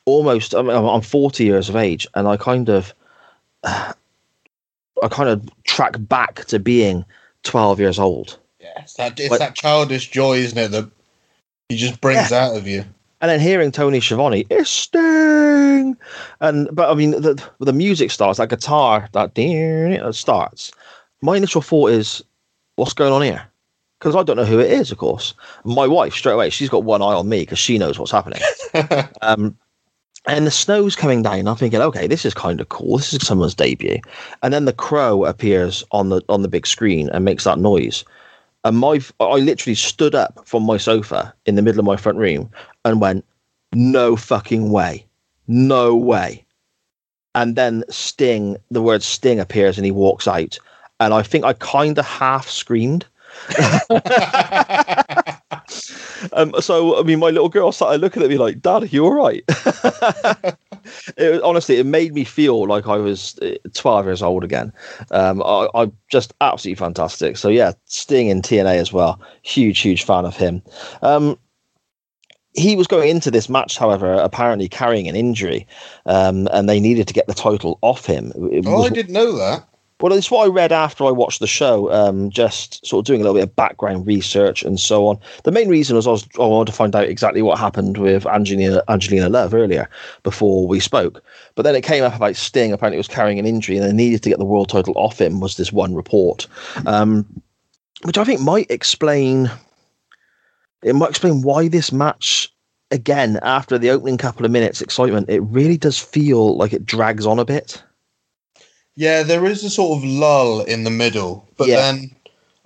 [0.04, 0.54] Almost.
[0.54, 2.92] I mean, I'm I'm forty years of age, and I kind of,
[3.64, 7.04] I kind of track back to being
[7.44, 8.38] twelve years old.
[8.60, 10.90] Yes, that, it's But- that childish joy, isn't it, that
[11.68, 12.84] he just brings out of you.
[13.20, 15.96] and then hearing Tony Schiavone, it's Sting,
[16.40, 19.32] and but I mean the the music starts, that guitar that
[20.14, 20.72] starts.
[21.20, 22.22] My initial thought is,
[22.74, 23.46] what's going on here?
[24.02, 25.32] Because I don't know who it is, of course.
[25.62, 28.40] My wife straight away, she's got one eye on me because she knows what's happening.
[29.22, 29.56] um,
[30.26, 31.46] and the snow's coming down.
[31.46, 32.96] I'm thinking, okay, this is kind of cool.
[32.96, 34.00] This is someone's debut.
[34.42, 38.04] And then the crow appears on the on the big screen and makes that noise.
[38.64, 42.18] And my I literally stood up from my sofa in the middle of my front
[42.18, 42.50] room
[42.84, 43.24] and went,
[43.72, 45.06] "No fucking way,
[45.46, 46.44] no way."
[47.36, 50.58] And then Sting, the word Sting appears and he walks out,
[50.98, 53.06] and I think I kind of half screamed.
[56.34, 59.04] Um, so I mean, my little girl started looking at me like, "Dad, are you
[59.04, 59.42] all right?"
[61.16, 64.72] it was, honestly, it made me feel like I was uh, 12 years old again.
[65.10, 67.36] Um, I, I'm just absolutely fantastic.
[67.36, 69.20] So yeah, Sting in TNA as well.
[69.42, 70.62] Huge, huge fan of him.
[71.02, 71.38] Um,
[72.54, 75.66] he was going into this match, however, apparently carrying an injury,
[76.06, 78.30] um, and they needed to get the title off him.
[78.50, 79.66] It oh, was- I didn't know that.
[80.02, 83.20] Well, it's what I read after I watched the show, um, just sort of doing
[83.20, 85.16] a little bit of background research and so on.
[85.44, 88.26] The main reason was I, was, I wanted to find out exactly what happened with
[88.26, 89.88] Angelina, Angelina Love earlier
[90.24, 91.22] before we spoke.
[91.54, 94.24] But then it came up about Sting apparently was carrying an injury and they needed
[94.24, 96.48] to get the world title off him, was this one report.
[96.84, 97.24] Um,
[98.02, 99.50] which I think might explain
[100.82, 102.52] it might explain why this match
[102.90, 107.24] again after the opening couple of minutes excitement it really does feel like it drags
[107.24, 107.80] on a bit
[108.96, 111.76] Yeah, there is a sort of lull in the middle, but Yeah.
[111.76, 112.10] then,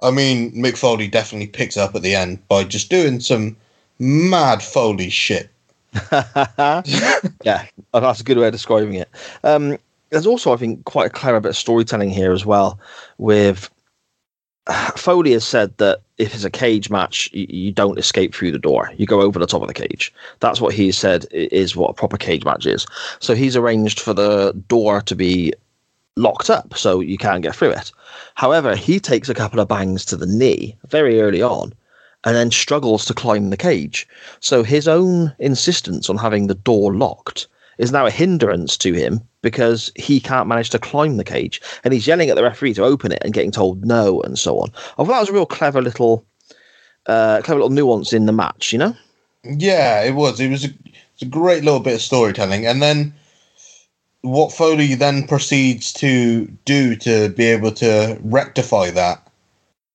[0.02, 3.56] I mean, Mick Foley definitely picks up at the end by just doing some
[3.98, 5.50] mad Foley shit.
[6.12, 9.08] yeah, that's a good way of describing it.
[9.44, 9.78] Um,
[10.10, 12.78] there's also, I think, quite a clever bit of storytelling here as well.
[13.18, 13.70] With
[14.96, 18.58] Foley has said that if it's a cage match, you, you don't escape through the
[18.58, 20.12] door; you go over the top of the cage.
[20.40, 22.86] That's what he said is what a proper cage match is.
[23.20, 25.52] So he's arranged for the door to be
[26.16, 27.92] locked up, so you can't get through it.
[28.34, 31.72] However, he takes a couple of bangs to the knee very early on,
[32.24, 34.08] and then struggles to climb the cage.
[34.40, 37.46] So his own insistence on having the door locked
[37.78, 41.60] is now a hindrance to him because he can't manage to climb the cage.
[41.84, 44.58] And he's yelling at the referee to open it and getting told no and so
[44.58, 44.72] on.
[44.92, 46.24] I thought that was a real clever little
[47.06, 48.96] uh, clever little nuance in the match, you know?
[49.44, 50.40] Yeah, it was.
[50.40, 50.68] It was a,
[51.22, 52.66] a great little bit of storytelling.
[52.66, 53.14] And then
[54.22, 59.26] what Foley then proceeds to do to be able to rectify that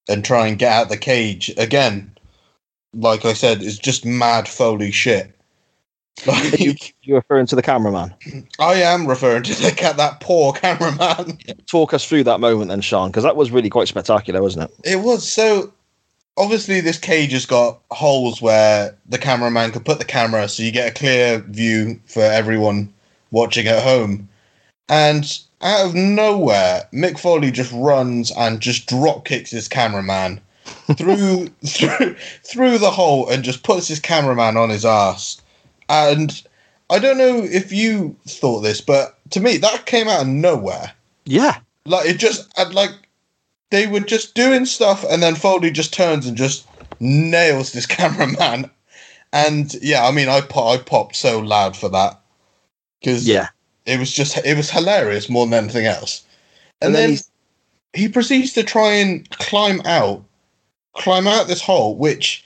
[0.07, 2.11] and try and get out the cage again,
[2.93, 5.35] like I said, is just mad Foley shit.
[6.27, 8.13] Like, You're referring to the cameraman.
[8.59, 11.39] I am referring to the cat, that poor cameraman.
[11.65, 14.91] Talk us through that moment then, Shann, because that was really quite spectacular, wasn't it?
[14.91, 15.73] It was so.
[16.37, 20.71] Obviously, this cage has got holes where the cameraman could put the camera, so you
[20.71, 22.93] get a clear view for everyone
[23.31, 24.29] watching at home.
[24.89, 25.25] And
[25.61, 30.41] out of nowhere, Mick Foley just runs and just drop kicks his cameraman
[30.97, 35.41] through through through the hole and just puts his cameraman on his ass.
[35.89, 36.41] And
[36.89, 40.91] I don't know if you thought this, but to me, that came out of nowhere.
[41.25, 41.59] Yeah.
[41.85, 42.91] Like it just like
[43.69, 46.67] they were just doing stuff, and then Foley just turns and just
[46.99, 48.69] nails this cameraman.
[49.33, 52.20] And yeah, I mean, I pop, I popped so loud for that
[53.01, 53.49] because Yeah.
[53.85, 56.23] it was just it was hilarious more than anything else.
[56.81, 57.19] And, And then then,
[57.93, 60.23] he proceeds to try and climb out,
[60.93, 62.45] climb out this hole, which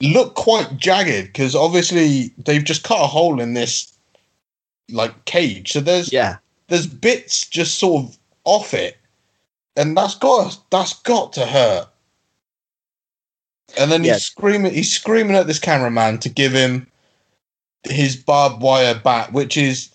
[0.00, 3.92] looked quite jagged because obviously they've just cut a hole in this
[4.90, 5.72] like cage.
[5.72, 6.36] So there's Yeah.
[6.68, 8.98] there's bits just sort of off it,
[9.76, 11.88] and that's got that's got to hurt.
[13.78, 14.14] And then Yeah.
[14.14, 14.74] he's screaming.
[14.74, 16.86] He's screaming at this cameraman to give him
[17.84, 19.88] his barbed wire bat, which is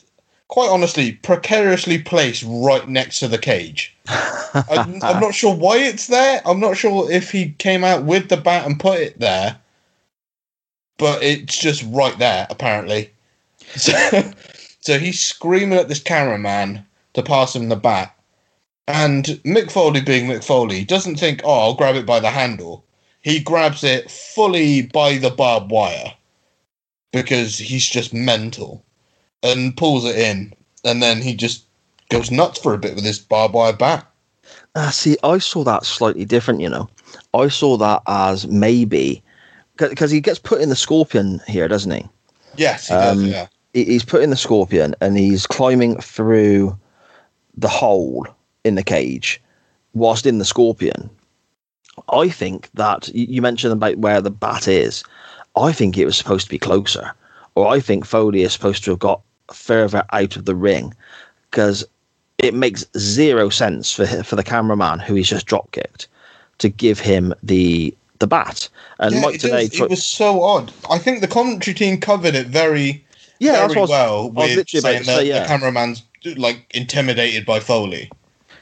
[0.47, 3.95] quite honestly precariously placed right next to the cage.
[4.07, 6.41] I'm, I'm not sure why it's there.
[6.45, 9.57] I'm not sure if he came out with the bat and put it there,
[10.97, 13.11] but it's just right there apparently.
[13.75, 13.91] So,
[14.79, 18.15] so he's screaming at this cameraman to pass him the bat.
[18.87, 22.85] And Mick Foley, being Mick Foley, doesn't think, oh, I'll grab it by the handle.
[23.19, 26.13] He grabs it fully by the barbed wire
[27.11, 28.85] because he's just mental
[29.47, 30.53] and pulls it in.
[30.83, 31.65] And then he just
[32.09, 34.05] goes nuts for a bit with this barbed wire bat.
[34.75, 36.89] Uh, see, I saw that slightly different, you know.
[37.33, 39.23] I saw that as maybe
[39.77, 42.07] because he gets put in the scorpion here, doesn't he?
[42.55, 43.47] Yes, he Um, does, yeah.
[43.73, 46.77] He's put in the scorpion and he's climbing through
[47.55, 48.25] the hole
[48.63, 49.41] in the cage
[49.93, 51.09] whilst in the scorpion.
[52.09, 55.03] I think that you you mentioned about where the bat is.
[55.55, 57.11] I think it was supposed to be closer,
[57.55, 59.21] or I think Foley is supposed to have got
[59.53, 60.93] further out of the ring
[61.49, 61.85] because
[62.37, 66.07] it makes zero sense for for the cameraman who he's just drop kicked
[66.59, 68.69] to give him the the bat.
[68.99, 70.71] And Yeah, Mike it, today, it was so odd.
[70.89, 73.05] I think the commentary team covered it very,
[73.39, 75.41] yeah, very was, well was with saying that say, yeah.
[75.41, 76.03] the cameraman's
[76.35, 78.09] like intimidated by Foley.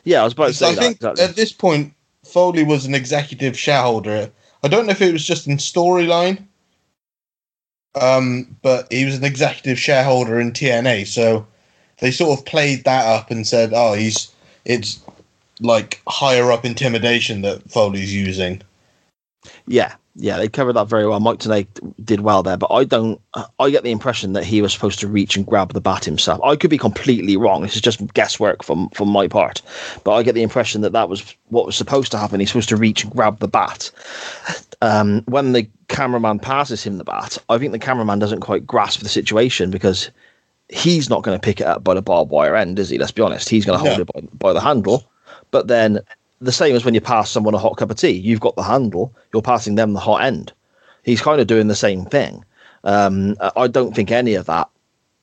[0.04, 0.82] yeah, I was about to say I that.
[0.82, 1.24] think exactly.
[1.24, 1.94] at this point,
[2.26, 4.30] Foley was an executive shareholder.
[4.64, 6.44] I don't know if it was just in storyline,
[7.96, 11.08] um, but he was an executive shareholder in TNA.
[11.08, 11.46] So
[12.00, 14.32] they sort of played that up and said, "Oh, he's
[14.66, 15.00] it's
[15.60, 18.62] like higher up intimidation that Foley's using."
[19.68, 21.20] Yeah, yeah, they covered that very well.
[21.20, 21.68] Mike Tenay
[22.04, 23.20] did well there, but I don't.
[23.60, 26.40] I get the impression that he was supposed to reach and grab the bat himself.
[26.44, 27.62] I could be completely wrong.
[27.64, 29.62] This is just guesswork from from my part,
[30.04, 32.40] but I get the impression that that was what was supposed to happen.
[32.40, 33.92] He's supposed to reach and grab the bat.
[34.82, 39.02] Um, when the cameraman passes him the bat, I think the cameraman doesn't quite grasp
[39.02, 40.10] the situation because
[40.70, 42.98] he's not going to pick it up by the barbed wire end, is he?
[42.98, 43.50] Let's be honest.
[43.50, 44.02] He's going to hold No.
[44.04, 45.04] it by, by the handle.
[45.52, 46.00] But then
[46.42, 48.64] the same as when you pass someone a hot cup of tea, you've got the
[48.64, 50.52] handle, you're passing them the hot end.
[51.04, 52.44] He's kind of doing the same thing.
[52.84, 54.70] Um, I- don't think any of that.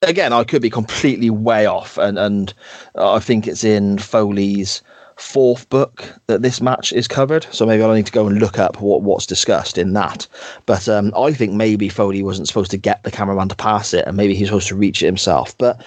[0.02, 2.52] Again, I could be completely way off, and and
[2.96, 4.82] I think it's in Foley's
[5.16, 7.46] fourth book that this match is covered.
[7.52, 10.26] So maybe I'll need to go and look up what what's discussed in that.
[10.66, 14.04] But um, I think maybe Foley wasn't supposed to get the cameraman to pass it,
[14.06, 15.56] and maybe he's supposed to reach it himself.
[15.56, 15.80] But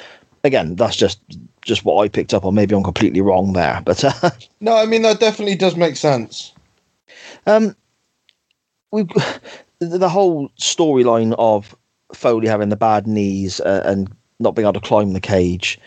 [0.45, 1.19] again, that's just
[1.66, 2.56] just what I picked up on.
[2.56, 4.04] Maybe I'm completely wrong there, but.
[4.04, 4.30] Uh,
[4.62, 6.54] No, I mean that definitely does make sense.
[7.46, 7.76] Um,
[8.92, 9.06] we
[9.80, 11.76] the whole storyline of
[12.14, 14.10] Foley having the bad knees uh, and
[14.40, 15.80] not being able to climb the cage,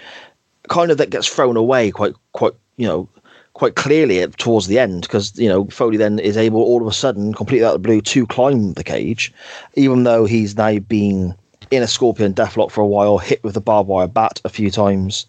[0.68, 3.08] kind of that gets thrown away quite quite you know
[3.54, 6.92] quite clearly towards the end because you know Foley then is able all of a
[6.92, 9.32] sudden completely out of the blue to climb the cage,
[9.74, 11.34] even though he's now been
[11.70, 14.70] in a scorpion deathlock for a while, hit with a barbed wire bat a few
[14.70, 15.26] times.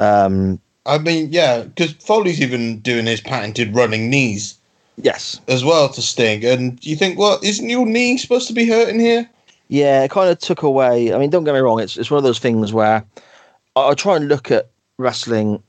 [0.00, 4.58] Um, I mean, yeah, because Foley's even doing his patented running knees
[4.96, 8.66] yes, as well to Sting, and you think, well, isn't your knee supposed to be
[8.66, 9.28] hurting here?
[9.68, 11.14] Yeah, it kind of took away.
[11.14, 11.80] I mean, don't get me wrong.
[11.80, 13.04] It's it's one of those things where
[13.76, 15.62] I, I try and look at wrestling.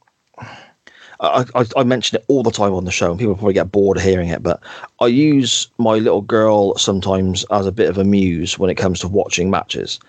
[1.19, 3.71] I, I I mention it all the time on the show, and people probably get
[3.71, 4.41] bored of hearing it.
[4.41, 4.61] But
[5.01, 9.01] I use my little girl sometimes as a bit of a muse when it comes
[9.01, 9.99] to watching matches.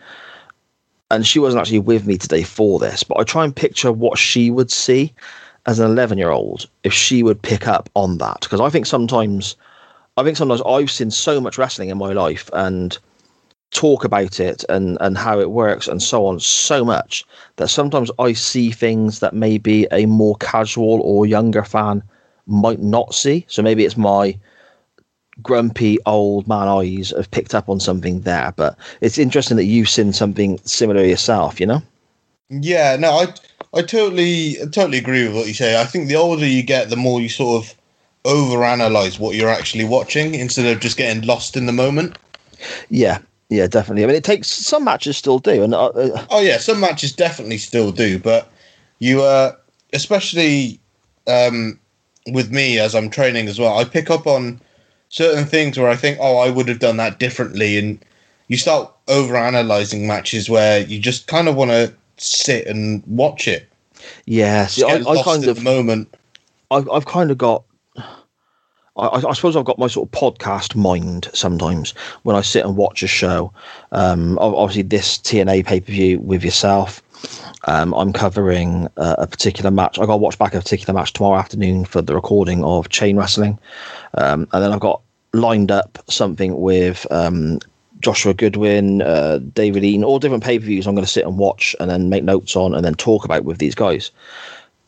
[1.12, 4.18] And she wasn't actually with me today for this, but I try and picture what
[4.18, 5.12] she would see
[5.66, 8.40] as an 11 year old if she would pick up on that.
[8.40, 9.54] Because I think sometimes,
[10.16, 12.98] I think sometimes I've seen so much wrestling in my life and
[13.72, 17.24] talk about it and and how it works and so on so much
[17.56, 22.02] that sometimes I see things that maybe a more casual or younger fan
[22.46, 23.44] might not see.
[23.48, 24.38] So maybe it's my
[25.42, 28.52] grumpy old man eyes have picked up on something there.
[28.56, 31.60] But it's interesting that you've seen something similar yourself.
[31.60, 31.82] You know?
[32.48, 33.34] Yeah, no, I
[33.74, 35.80] I totally totally agree with what you say.
[35.80, 37.74] I think the older you get, the more you sort of
[38.24, 42.18] overanalyze what you're actually watching instead of just getting lost in the moment.
[42.88, 43.18] Yeah.
[43.48, 44.04] Yeah, definitely.
[44.04, 47.12] I mean, it takes some matches still do, and uh, uh, Oh yeah, some matches
[47.12, 48.50] definitely still do, but
[48.98, 49.52] you uh
[49.92, 50.80] especially
[51.26, 51.78] um
[52.28, 54.58] with me as I'm training as well, I pick up on
[55.12, 58.02] certain things where I think, oh, I would have done that differently and
[58.48, 63.46] you start over analyzing matches where you just kind of want to sit and watch
[63.46, 63.68] it.
[64.26, 64.66] yeah.
[64.66, 66.12] See, I, I kind in of the moment.
[66.70, 67.62] I've, I've kind of got
[68.96, 72.64] I, I I suppose I've got my sort of podcast mind sometimes when I sit
[72.64, 73.52] and watch a show.
[73.92, 77.02] Um, obviously, this TNA pay per view with yourself.
[77.64, 79.98] Um, I'm covering uh, a particular match.
[79.98, 83.16] I got to watch back a particular match tomorrow afternoon for the recording of Chain
[83.16, 83.58] Wrestling,
[84.14, 85.00] um, and then I've got
[85.32, 87.58] lined up something with um,
[88.00, 90.86] Joshua Goodwin, uh, David Eaton, all different pay per views.
[90.86, 93.44] I'm going to sit and watch and then make notes on and then talk about
[93.44, 94.10] with these guys.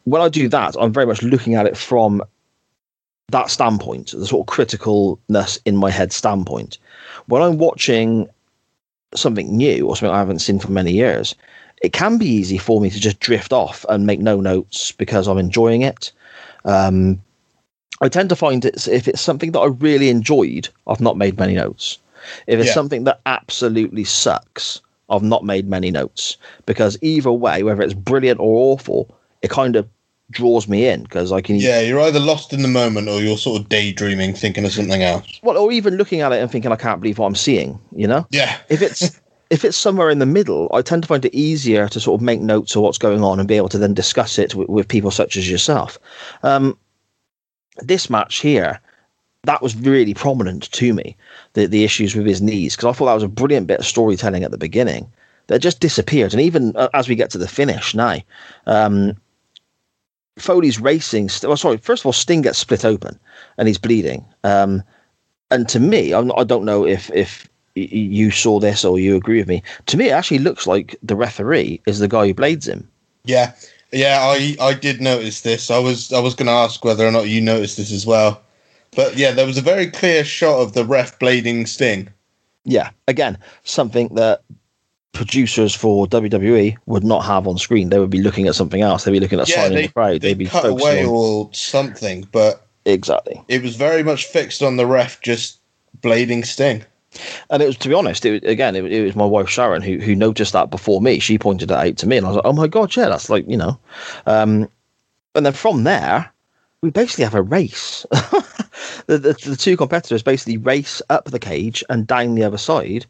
[0.04, 2.22] When I do that, I'm very much looking at it from
[3.28, 6.78] that standpoint, the sort of criticalness in my head standpoint.
[7.26, 8.28] When I'm watching
[9.14, 11.34] something new or something I haven't seen for many years,
[11.84, 15.28] it can be easy for me to just drift off and make no notes because
[15.28, 16.10] I'm enjoying it.
[16.64, 17.20] Um,
[18.00, 21.38] I tend to find it's if it's something that I really enjoyed, I've not made
[21.38, 21.98] many notes.
[22.46, 22.74] If it's Yeah.
[22.74, 24.80] something that absolutely sucks,
[25.10, 29.76] I've not made many notes because either way, whether it's brilliant or awful, it kind
[29.76, 29.86] of
[30.30, 33.36] draws me in because I can Yeah, you're either lost in the moment or you're
[33.36, 35.38] sort of daydreaming, thinking of something else.
[35.42, 37.78] well, or even looking at it and thinking I can't believe what I'm seeing.
[37.94, 39.20] You know, Yeah, if it's
[39.50, 42.24] if it's somewhere in the middle, I tend to find it easier to sort of
[42.24, 44.88] make notes of what's going on and be able to then discuss it with, with
[44.88, 45.98] people such as yourself.
[46.42, 46.78] Um,
[47.78, 48.80] this match here,
[49.42, 51.16] that was really prominent to me.
[51.52, 53.86] The the issues with his knees because I thought that was a brilliant bit of
[53.86, 55.12] storytelling at the beginning
[55.48, 58.18] that just disappeared, and even uh, as we get to the finish now.
[58.66, 59.16] Um,
[60.38, 61.28] Foley's racing.
[61.28, 61.76] St- well, sorry.
[61.76, 63.20] First of all, Sting gets split open,
[63.56, 64.24] and he's bleeding.
[64.42, 64.82] Um,
[65.50, 69.38] and to me, I'm I don't know if if you saw this or you agree
[69.38, 69.62] with me.
[69.86, 72.88] To me, it actually looks like the referee is the guy who blades him.
[73.24, 73.52] yeah,
[73.92, 74.18] yeah.
[74.22, 75.70] I I did notice this.
[75.70, 78.40] I was I was going to ask whether or not you noticed this as well.
[78.94, 82.08] But yeah, there was a very clear shot of the ref blading Sting.
[82.64, 84.42] Yeah, again, something that
[85.12, 87.90] producers for WWE would not have on screen.
[87.90, 89.04] They would be looking at something else.
[89.04, 90.20] They'd be looking at Yeah, signing they, the crowd.
[90.20, 93.42] they They'd be cut away on or something, but exactly.
[93.48, 95.58] it was very much fixed on the ref just
[96.00, 96.84] blading Sting.
[97.50, 99.82] And it was, to be honest, it was, again, it, it was my wife Sharon
[99.82, 101.18] who who noticed that before me.
[101.18, 103.30] She pointed it out to me, and I was like, "Oh my god, yeah, that's
[103.30, 103.78] like you know."
[104.26, 104.68] Um,
[105.34, 106.30] and then from there,
[106.80, 108.04] we basically have a race.
[109.06, 113.06] the, the the two competitors basically race up the cage and down the other side.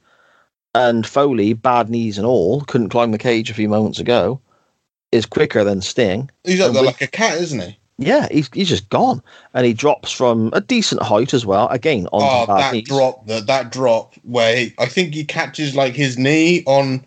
[0.76, 4.40] And Foley, bad knees and all, couldn't climb the cage a few moments ago.
[5.12, 6.28] Is quicker than Sting.
[6.42, 7.78] He's up And there we- like a cat, isn't he?
[7.98, 9.22] Yeah, he's he's just gone,
[9.54, 11.68] and he drops from a decent height as well.
[11.68, 12.88] Again, on Oh, that knees.
[12.88, 13.26] drop!
[13.26, 17.04] That that drop where he, I think he catches like his knee on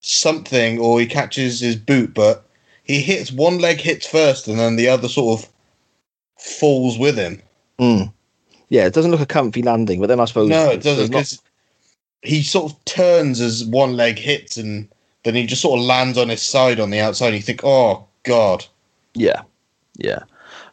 [0.00, 2.44] something, or he catches his boot, but
[2.82, 5.48] he hits one leg hits first, and then the other sort of
[6.38, 7.40] falls with him.
[7.80, 8.12] Mm.
[8.68, 11.18] Yeah, it doesn't look a comfy landing, but then I suppose No, it doesn't not-
[11.18, 11.40] because
[12.22, 14.88] he sort of turns as one leg hits, and
[15.24, 17.28] then he just sort of lands on his side on the outside.
[17.28, 18.66] And you think, oh god,
[19.14, 19.42] Yeah,
[19.98, 20.20] yeah,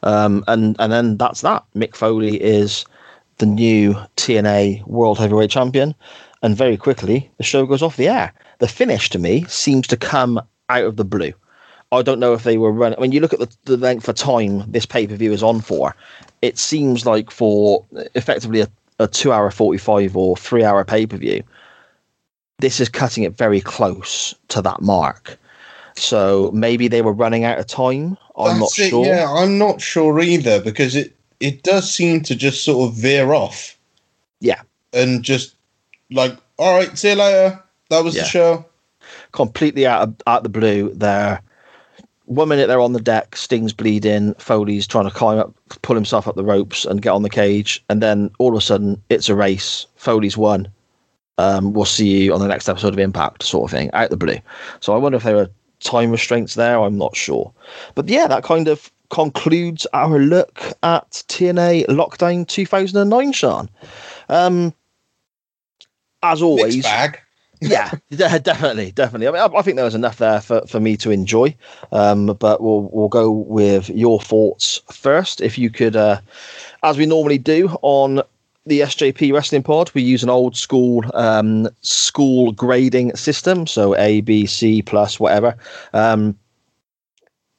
[0.04, 1.64] um, and and then that's that.
[1.76, 2.86] Mick Foley is
[3.38, 5.96] the new TNA World Heavyweight Champion,
[6.42, 8.34] and very quickly the show goes off the air.
[8.60, 10.40] The finish to me seems to come
[10.70, 11.34] out of the blue.
[11.92, 13.00] I don't know if they were running.
[13.00, 15.62] When you look at the, the length of time this pay per view is on
[15.62, 15.96] for,
[16.42, 17.86] it seems like for
[18.16, 18.68] effectively a,
[19.00, 21.44] a two hour forty five or three hour pay per view,
[22.60, 25.38] this is cutting it very close to that mark.
[25.96, 28.18] So maybe they were running out of time.
[28.38, 29.06] I'm not That's it, sure.
[29.06, 33.34] Yeah, I'm not sure either because it it does seem to just sort of veer
[33.34, 33.78] off.
[34.40, 34.62] Yeah.
[34.94, 35.56] and just
[36.12, 37.62] like, all right, see you later.
[37.90, 38.24] That was Yeah.
[38.24, 38.66] the show.
[39.32, 41.42] completely out of out the blue there.
[42.26, 46.28] One minute they're on the deck, Sting's bleeding, Foley's trying to climb up, pull himself
[46.28, 49.28] up the ropes and get on the cage, and then all of a sudden it's
[49.30, 49.86] a race.
[49.98, 50.68] Foley's won.
[51.38, 54.18] Um, we'll see you on the next episode of Impact, sort of thing, out the
[54.18, 54.38] blue.
[54.80, 55.50] So I wonder if they are
[55.84, 56.80] time restraints there.
[56.80, 57.54] I'm not sure,
[57.96, 63.70] but yeah, that kind of concludes our look at TNA Lockdown 2009, Shann.
[64.30, 64.74] Um,
[66.24, 66.76] as always,
[68.10, 69.28] yeah, definitely, definitely.
[69.28, 71.56] I mean, I, I think there was enough there for, for me to enjoy.
[71.92, 75.42] Um, but we'll we'll go with your thoughts first.
[75.42, 76.20] If you could, uh,
[76.84, 78.22] as we normally do on
[78.66, 84.22] the SJP Wrestling Pod, we use an old school um, school grading system, so A,
[84.22, 85.56] B, C plus whatever.
[85.94, 86.38] Um,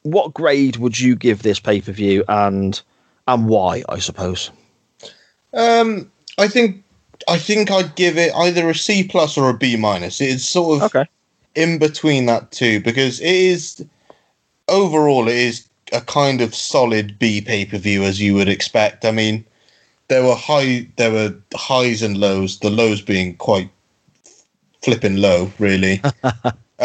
[0.02, 2.80] what grade would you give this pay per view, and
[3.28, 3.82] and why?
[3.88, 4.50] I suppose.
[5.52, 6.82] Um, I think
[7.28, 10.20] I think I'd give it either a C plus or a B minus.
[10.20, 11.08] It's sort of Okay.
[11.54, 13.84] in between that two because it is
[14.68, 19.04] overall it is a kind of solid B pay per view as you would expect.
[19.04, 19.44] I mean,
[20.08, 22.58] there were high there were highs and lows.
[22.58, 23.70] The lows being quite
[24.82, 26.02] flipping low, really.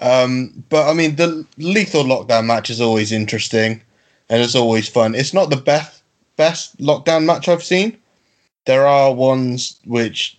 [0.00, 3.80] um, but I mean, the lethal lockdown match is always interesting
[4.28, 5.14] and it's always fun.
[5.14, 6.02] It's not the best
[6.36, 7.96] best lockdown match I've seen.
[8.66, 10.38] There are ones which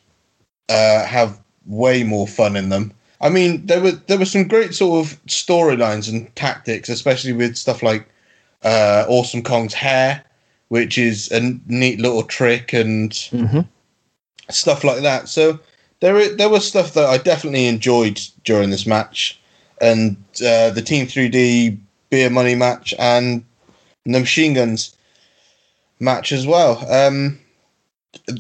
[0.69, 2.93] uh, have way more fun in them.
[3.21, 7.55] I mean, there were there were some great sort of storylines and tactics, especially with
[7.55, 8.07] stuff like
[8.63, 10.23] uh, Awesome Kong's hair,
[10.71, 13.59] which is a neat little trick and Mm-hmm.
[14.49, 15.27] stuff like that.
[15.27, 15.59] So
[15.99, 19.37] there there was stuff that I definitely enjoyed during this match,
[19.81, 21.77] and uh, the Team 3D
[22.09, 23.43] beer money match and
[24.05, 24.95] the machine guns
[25.99, 26.73] match as well.
[26.89, 27.37] Um,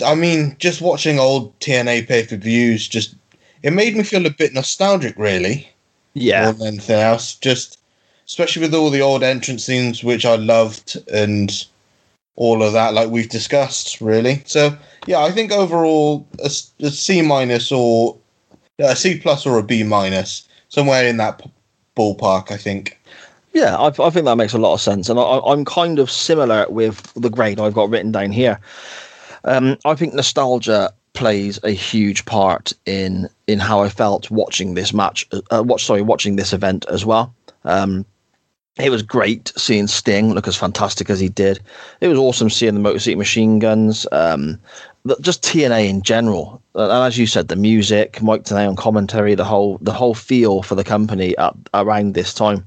[0.05, 3.13] I mean, just watching old TNA pay per views, just
[3.61, 5.67] it made me feel a bit nostalgic, really.
[6.13, 6.45] Yeah.
[6.45, 7.77] More than anything else, just
[8.25, 11.51] especially with all the old entrance scenes, which I loved, and
[12.41, 14.41] all of that, like we've discussed, really.
[14.47, 16.47] So yeah, I think overall a,
[16.79, 18.17] a C minus or
[18.79, 21.47] a C plus or a B minus, somewhere in that
[21.95, 22.99] ballpark, I think.
[23.53, 26.09] Yeah, I, I, think that makes a lot of sense, and I, am kind of
[26.09, 28.59] similar with the grade I've got written down here.
[29.43, 34.93] Um, I think nostalgia plays a huge part in in how I felt watching this
[34.93, 35.27] match.
[35.51, 37.35] Uh, watch, sorry, watching this event as well.
[37.65, 38.03] Um,
[38.81, 41.59] it was great seeing Sting look as fantastic as he did.
[41.99, 44.07] It was awesome seeing the Motor City Machine Guns.
[44.11, 44.59] Um,
[45.19, 49.43] just TNA in general, and as you said, the music, Mike Tenay on commentary, the
[49.43, 52.65] whole the whole feel for the company at, around this time,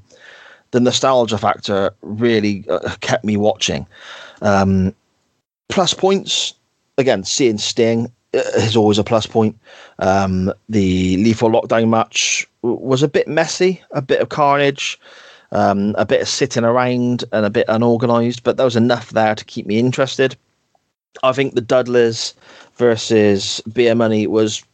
[0.71, 3.87] the nostalgia factor really uh, kept me watching.
[4.41, 4.93] Um,
[5.69, 6.53] plus points
[6.97, 9.57] again, seeing Sting uh, is always a plus point.
[9.99, 14.99] Um, the lethal lockdown match was a bit messy, a bit of carnage.
[15.55, 19.35] Um, a bit of sitting around and a bit unorganized, but there was enough there
[19.35, 20.35] to keep me interested.
[21.23, 22.33] I think the Dudleys
[22.75, 24.65] versus Beer Money was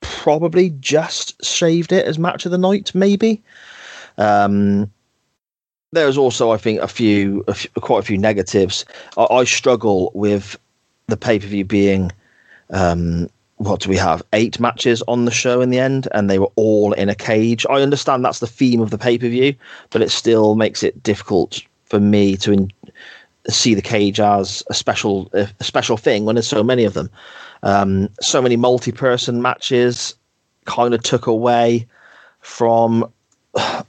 [0.00, 3.42] probably just shaved it as match of the night, maybe.
[4.18, 4.90] Um,
[5.92, 8.84] was also, I think, a few, a few, quite a few negatives.
[9.16, 10.58] I, I struggle with
[11.06, 12.12] the pay per view being,
[12.70, 13.30] um,
[13.60, 14.22] what do we have?
[14.32, 17.66] Eight matches on the show in the end, and they were all in a cage.
[17.68, 19.54] I understand that's the theme of the pay per view,
[19.90, 22.72] but it still makes it difficult for me to in,
[23.50, 27.10] see the cage as a special a special thing when there's so many of them.
[27.62, 30.14] Um, so many multi-person matches
[30.64, 31.86] kind of took away
[32.40, 33.12] from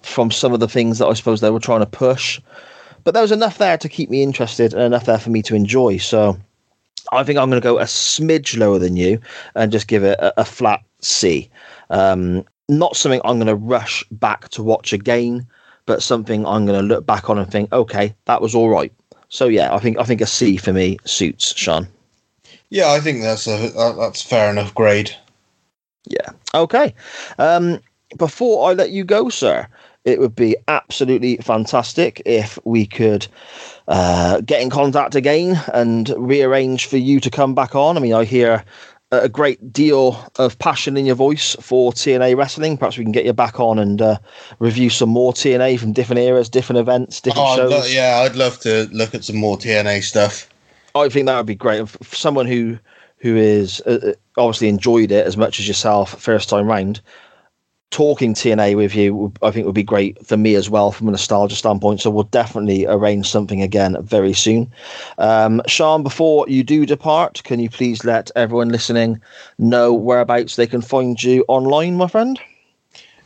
[0.02, 2.42] from some of the things that I suppose they were trying to push.
[3.06, 5.56] But there was enough there to keep me interested and enough there for me to
[5.56, 5.96] enjoy.
[5.96, 6.38] So
[7.12, 9.20] I think I'm going to go a smidge lower than you
[9.56, 11.50] and just give it a, a flat C.
[11.90, 15.46] Um, not something I'm going to rush back to watch again,
[15.86, 18.94] but something I'm going to look back on and think, okay, that was all right.
[19.30, 21.88] So yeah, I think I think a C for me suits Shann.
[22.70, 25.16] Yeah, I think that's a that's fair enough grade.
[26.06, 26.30] Yeah.
[26.54, 26.94] Okay.
[27.40, 27.80] Um,
[28.18, 29.68] before I let you go, sir,
[30.06, 33.28] it would be absolutely fantastic if we could
[33.88, 37.98] uh, get in contact again and rearrange for you to come back on.
[37.98, 38.64] I mean, I hear
[39.12, 42.78] a great deal of passion in your voice for TNA wrestling.
[42.78, 44.18] Perhaps we can get you back on and uh,
[44.60, 47.72] review some more TNA from different eras, different events, different oh, shows.
[47.72, 50.50] Lo- yeah, I'd love to look at some more TNA stuff.
[50.96, 51.88] I think that would be great.
[51.88, 52.80] For someone who
[53.18, 57.02] who is uh, uh, obviously enjoyed it as much as yourself first time round,
[57.92, 61.12] talking TNA with you, I think would be great for me as well from a
[61.12, 62.02] nostalgia standpoint.
[62.02, 64.72] So we'll definitely arrange something again very soon.
[65.18, 69.22] Um, Shann, before you do depart, can you please let everyone listening
[69.60, 72.40] know whereabouts they can find you online, my friend?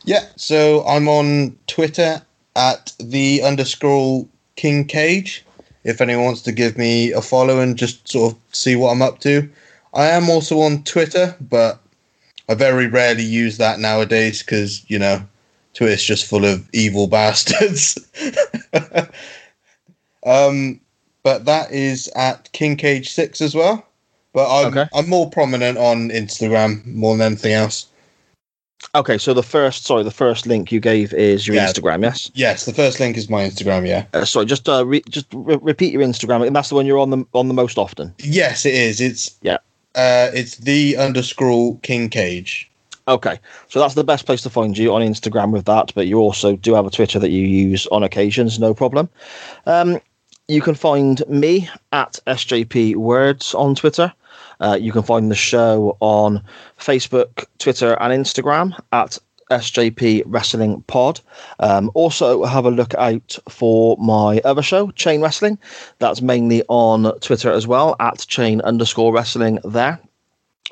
[0.04, 2.20] Yeah, so I'm on Twitter
[2.56, 4.26] at the underscore
[4.56, 5.44] King Cage.
[5.84, 9.02] If anyone wants to give me a follow and just sort of see what I'm
[9.02, 9.48] up to,
[9.94, 11.80] I am also on Twitter, but
[12.48, 15.22] I very rarely use that nowadays because you know
[15.74, 17.98] Twitter's just full of evil bastards.
[20.24, 20.80] um,
[21.22, 23.86] but that is at King Cage Six as well.
[24.32, 24.88] But I'm okay.
[24.94, 27.86] I'm more prominent on Instagram more than anything else.
[28.94, 31.66] Okay, so the first, sorry, the first link you gave is your yeah.
[31.66, 32.30] Instagram, yes?
[32.34, 33.86] Yes, the first link is my Instagram.
[33.86, 34.04] Yeah.
[34.12, 36.98] Uh, sorry, just uh, re- just re- repeat your Instagram, and that's the one you're
[36.98, 38.14] on the on the most often.
[38.18, 39.00] Yes, it is.
[39.00, 39.58] It's yeah.
[39.96, 42.70] Uh, it's the underscore King Cage.
[43.08, 46.18] Okay, so that's the best place to find you on Instagram with that, but you
[46.18, 49.08] also do have a Twitter that you use on occasions, no problem.
[49.64, 50.00] Um,
[50.48, 54.12] you can find me at SJP Words on Twitter.
[54.60, 56.42] Uh, you can find the show on
[56.78, 59.18] Facebook, Twitter, and Instagram at
[59.50, 61.20] SJP Wrestling Pod.
[61.60, 65.58] Um, also, have a look out for my other show, Chain Wrestling.
[65.98, 70.00] That's mainly on Twitter as well, at chain underscore wrestling there.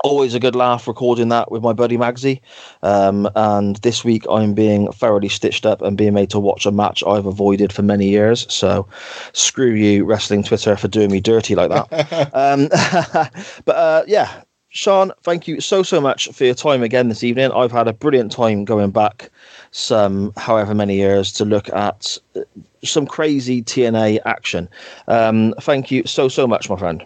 [0.03, 2.41] Always a good laugh recording that with my buddy Magsy.
[2.83, 6.73] Um, and this week I'm being thoroughly stitched up and being made to watch a
[6.73, 8.53] match I've avoided for many years.
[8.53, 8.89] So
[9.33, 12.31] screw you, wrestling Twitter, for doing me dirty like that.
[12.35, 12.69] um,
[13.65, 14.43] but uh, yeah,
[14.75, 17.53] Shann, thank you so so much for your time again this evening.
[17.53, 19.31] I've had a brilliant time going back
[19.71, 22.41] some however many years to look at uh,
[22.83, 24.69] some crazy TNA action.
[25.07, 27.05] Um, thank you so so much, my friend.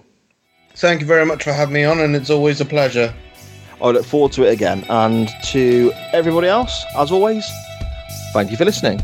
[0.77, 3.15] Thank you very much for having me on, and it's always a pleasure.
[3.83, 4.87] I look forward to it again.
[4.89, 7.47] And to everybody else, as always,
[8.33, 8.99] thank you for listening.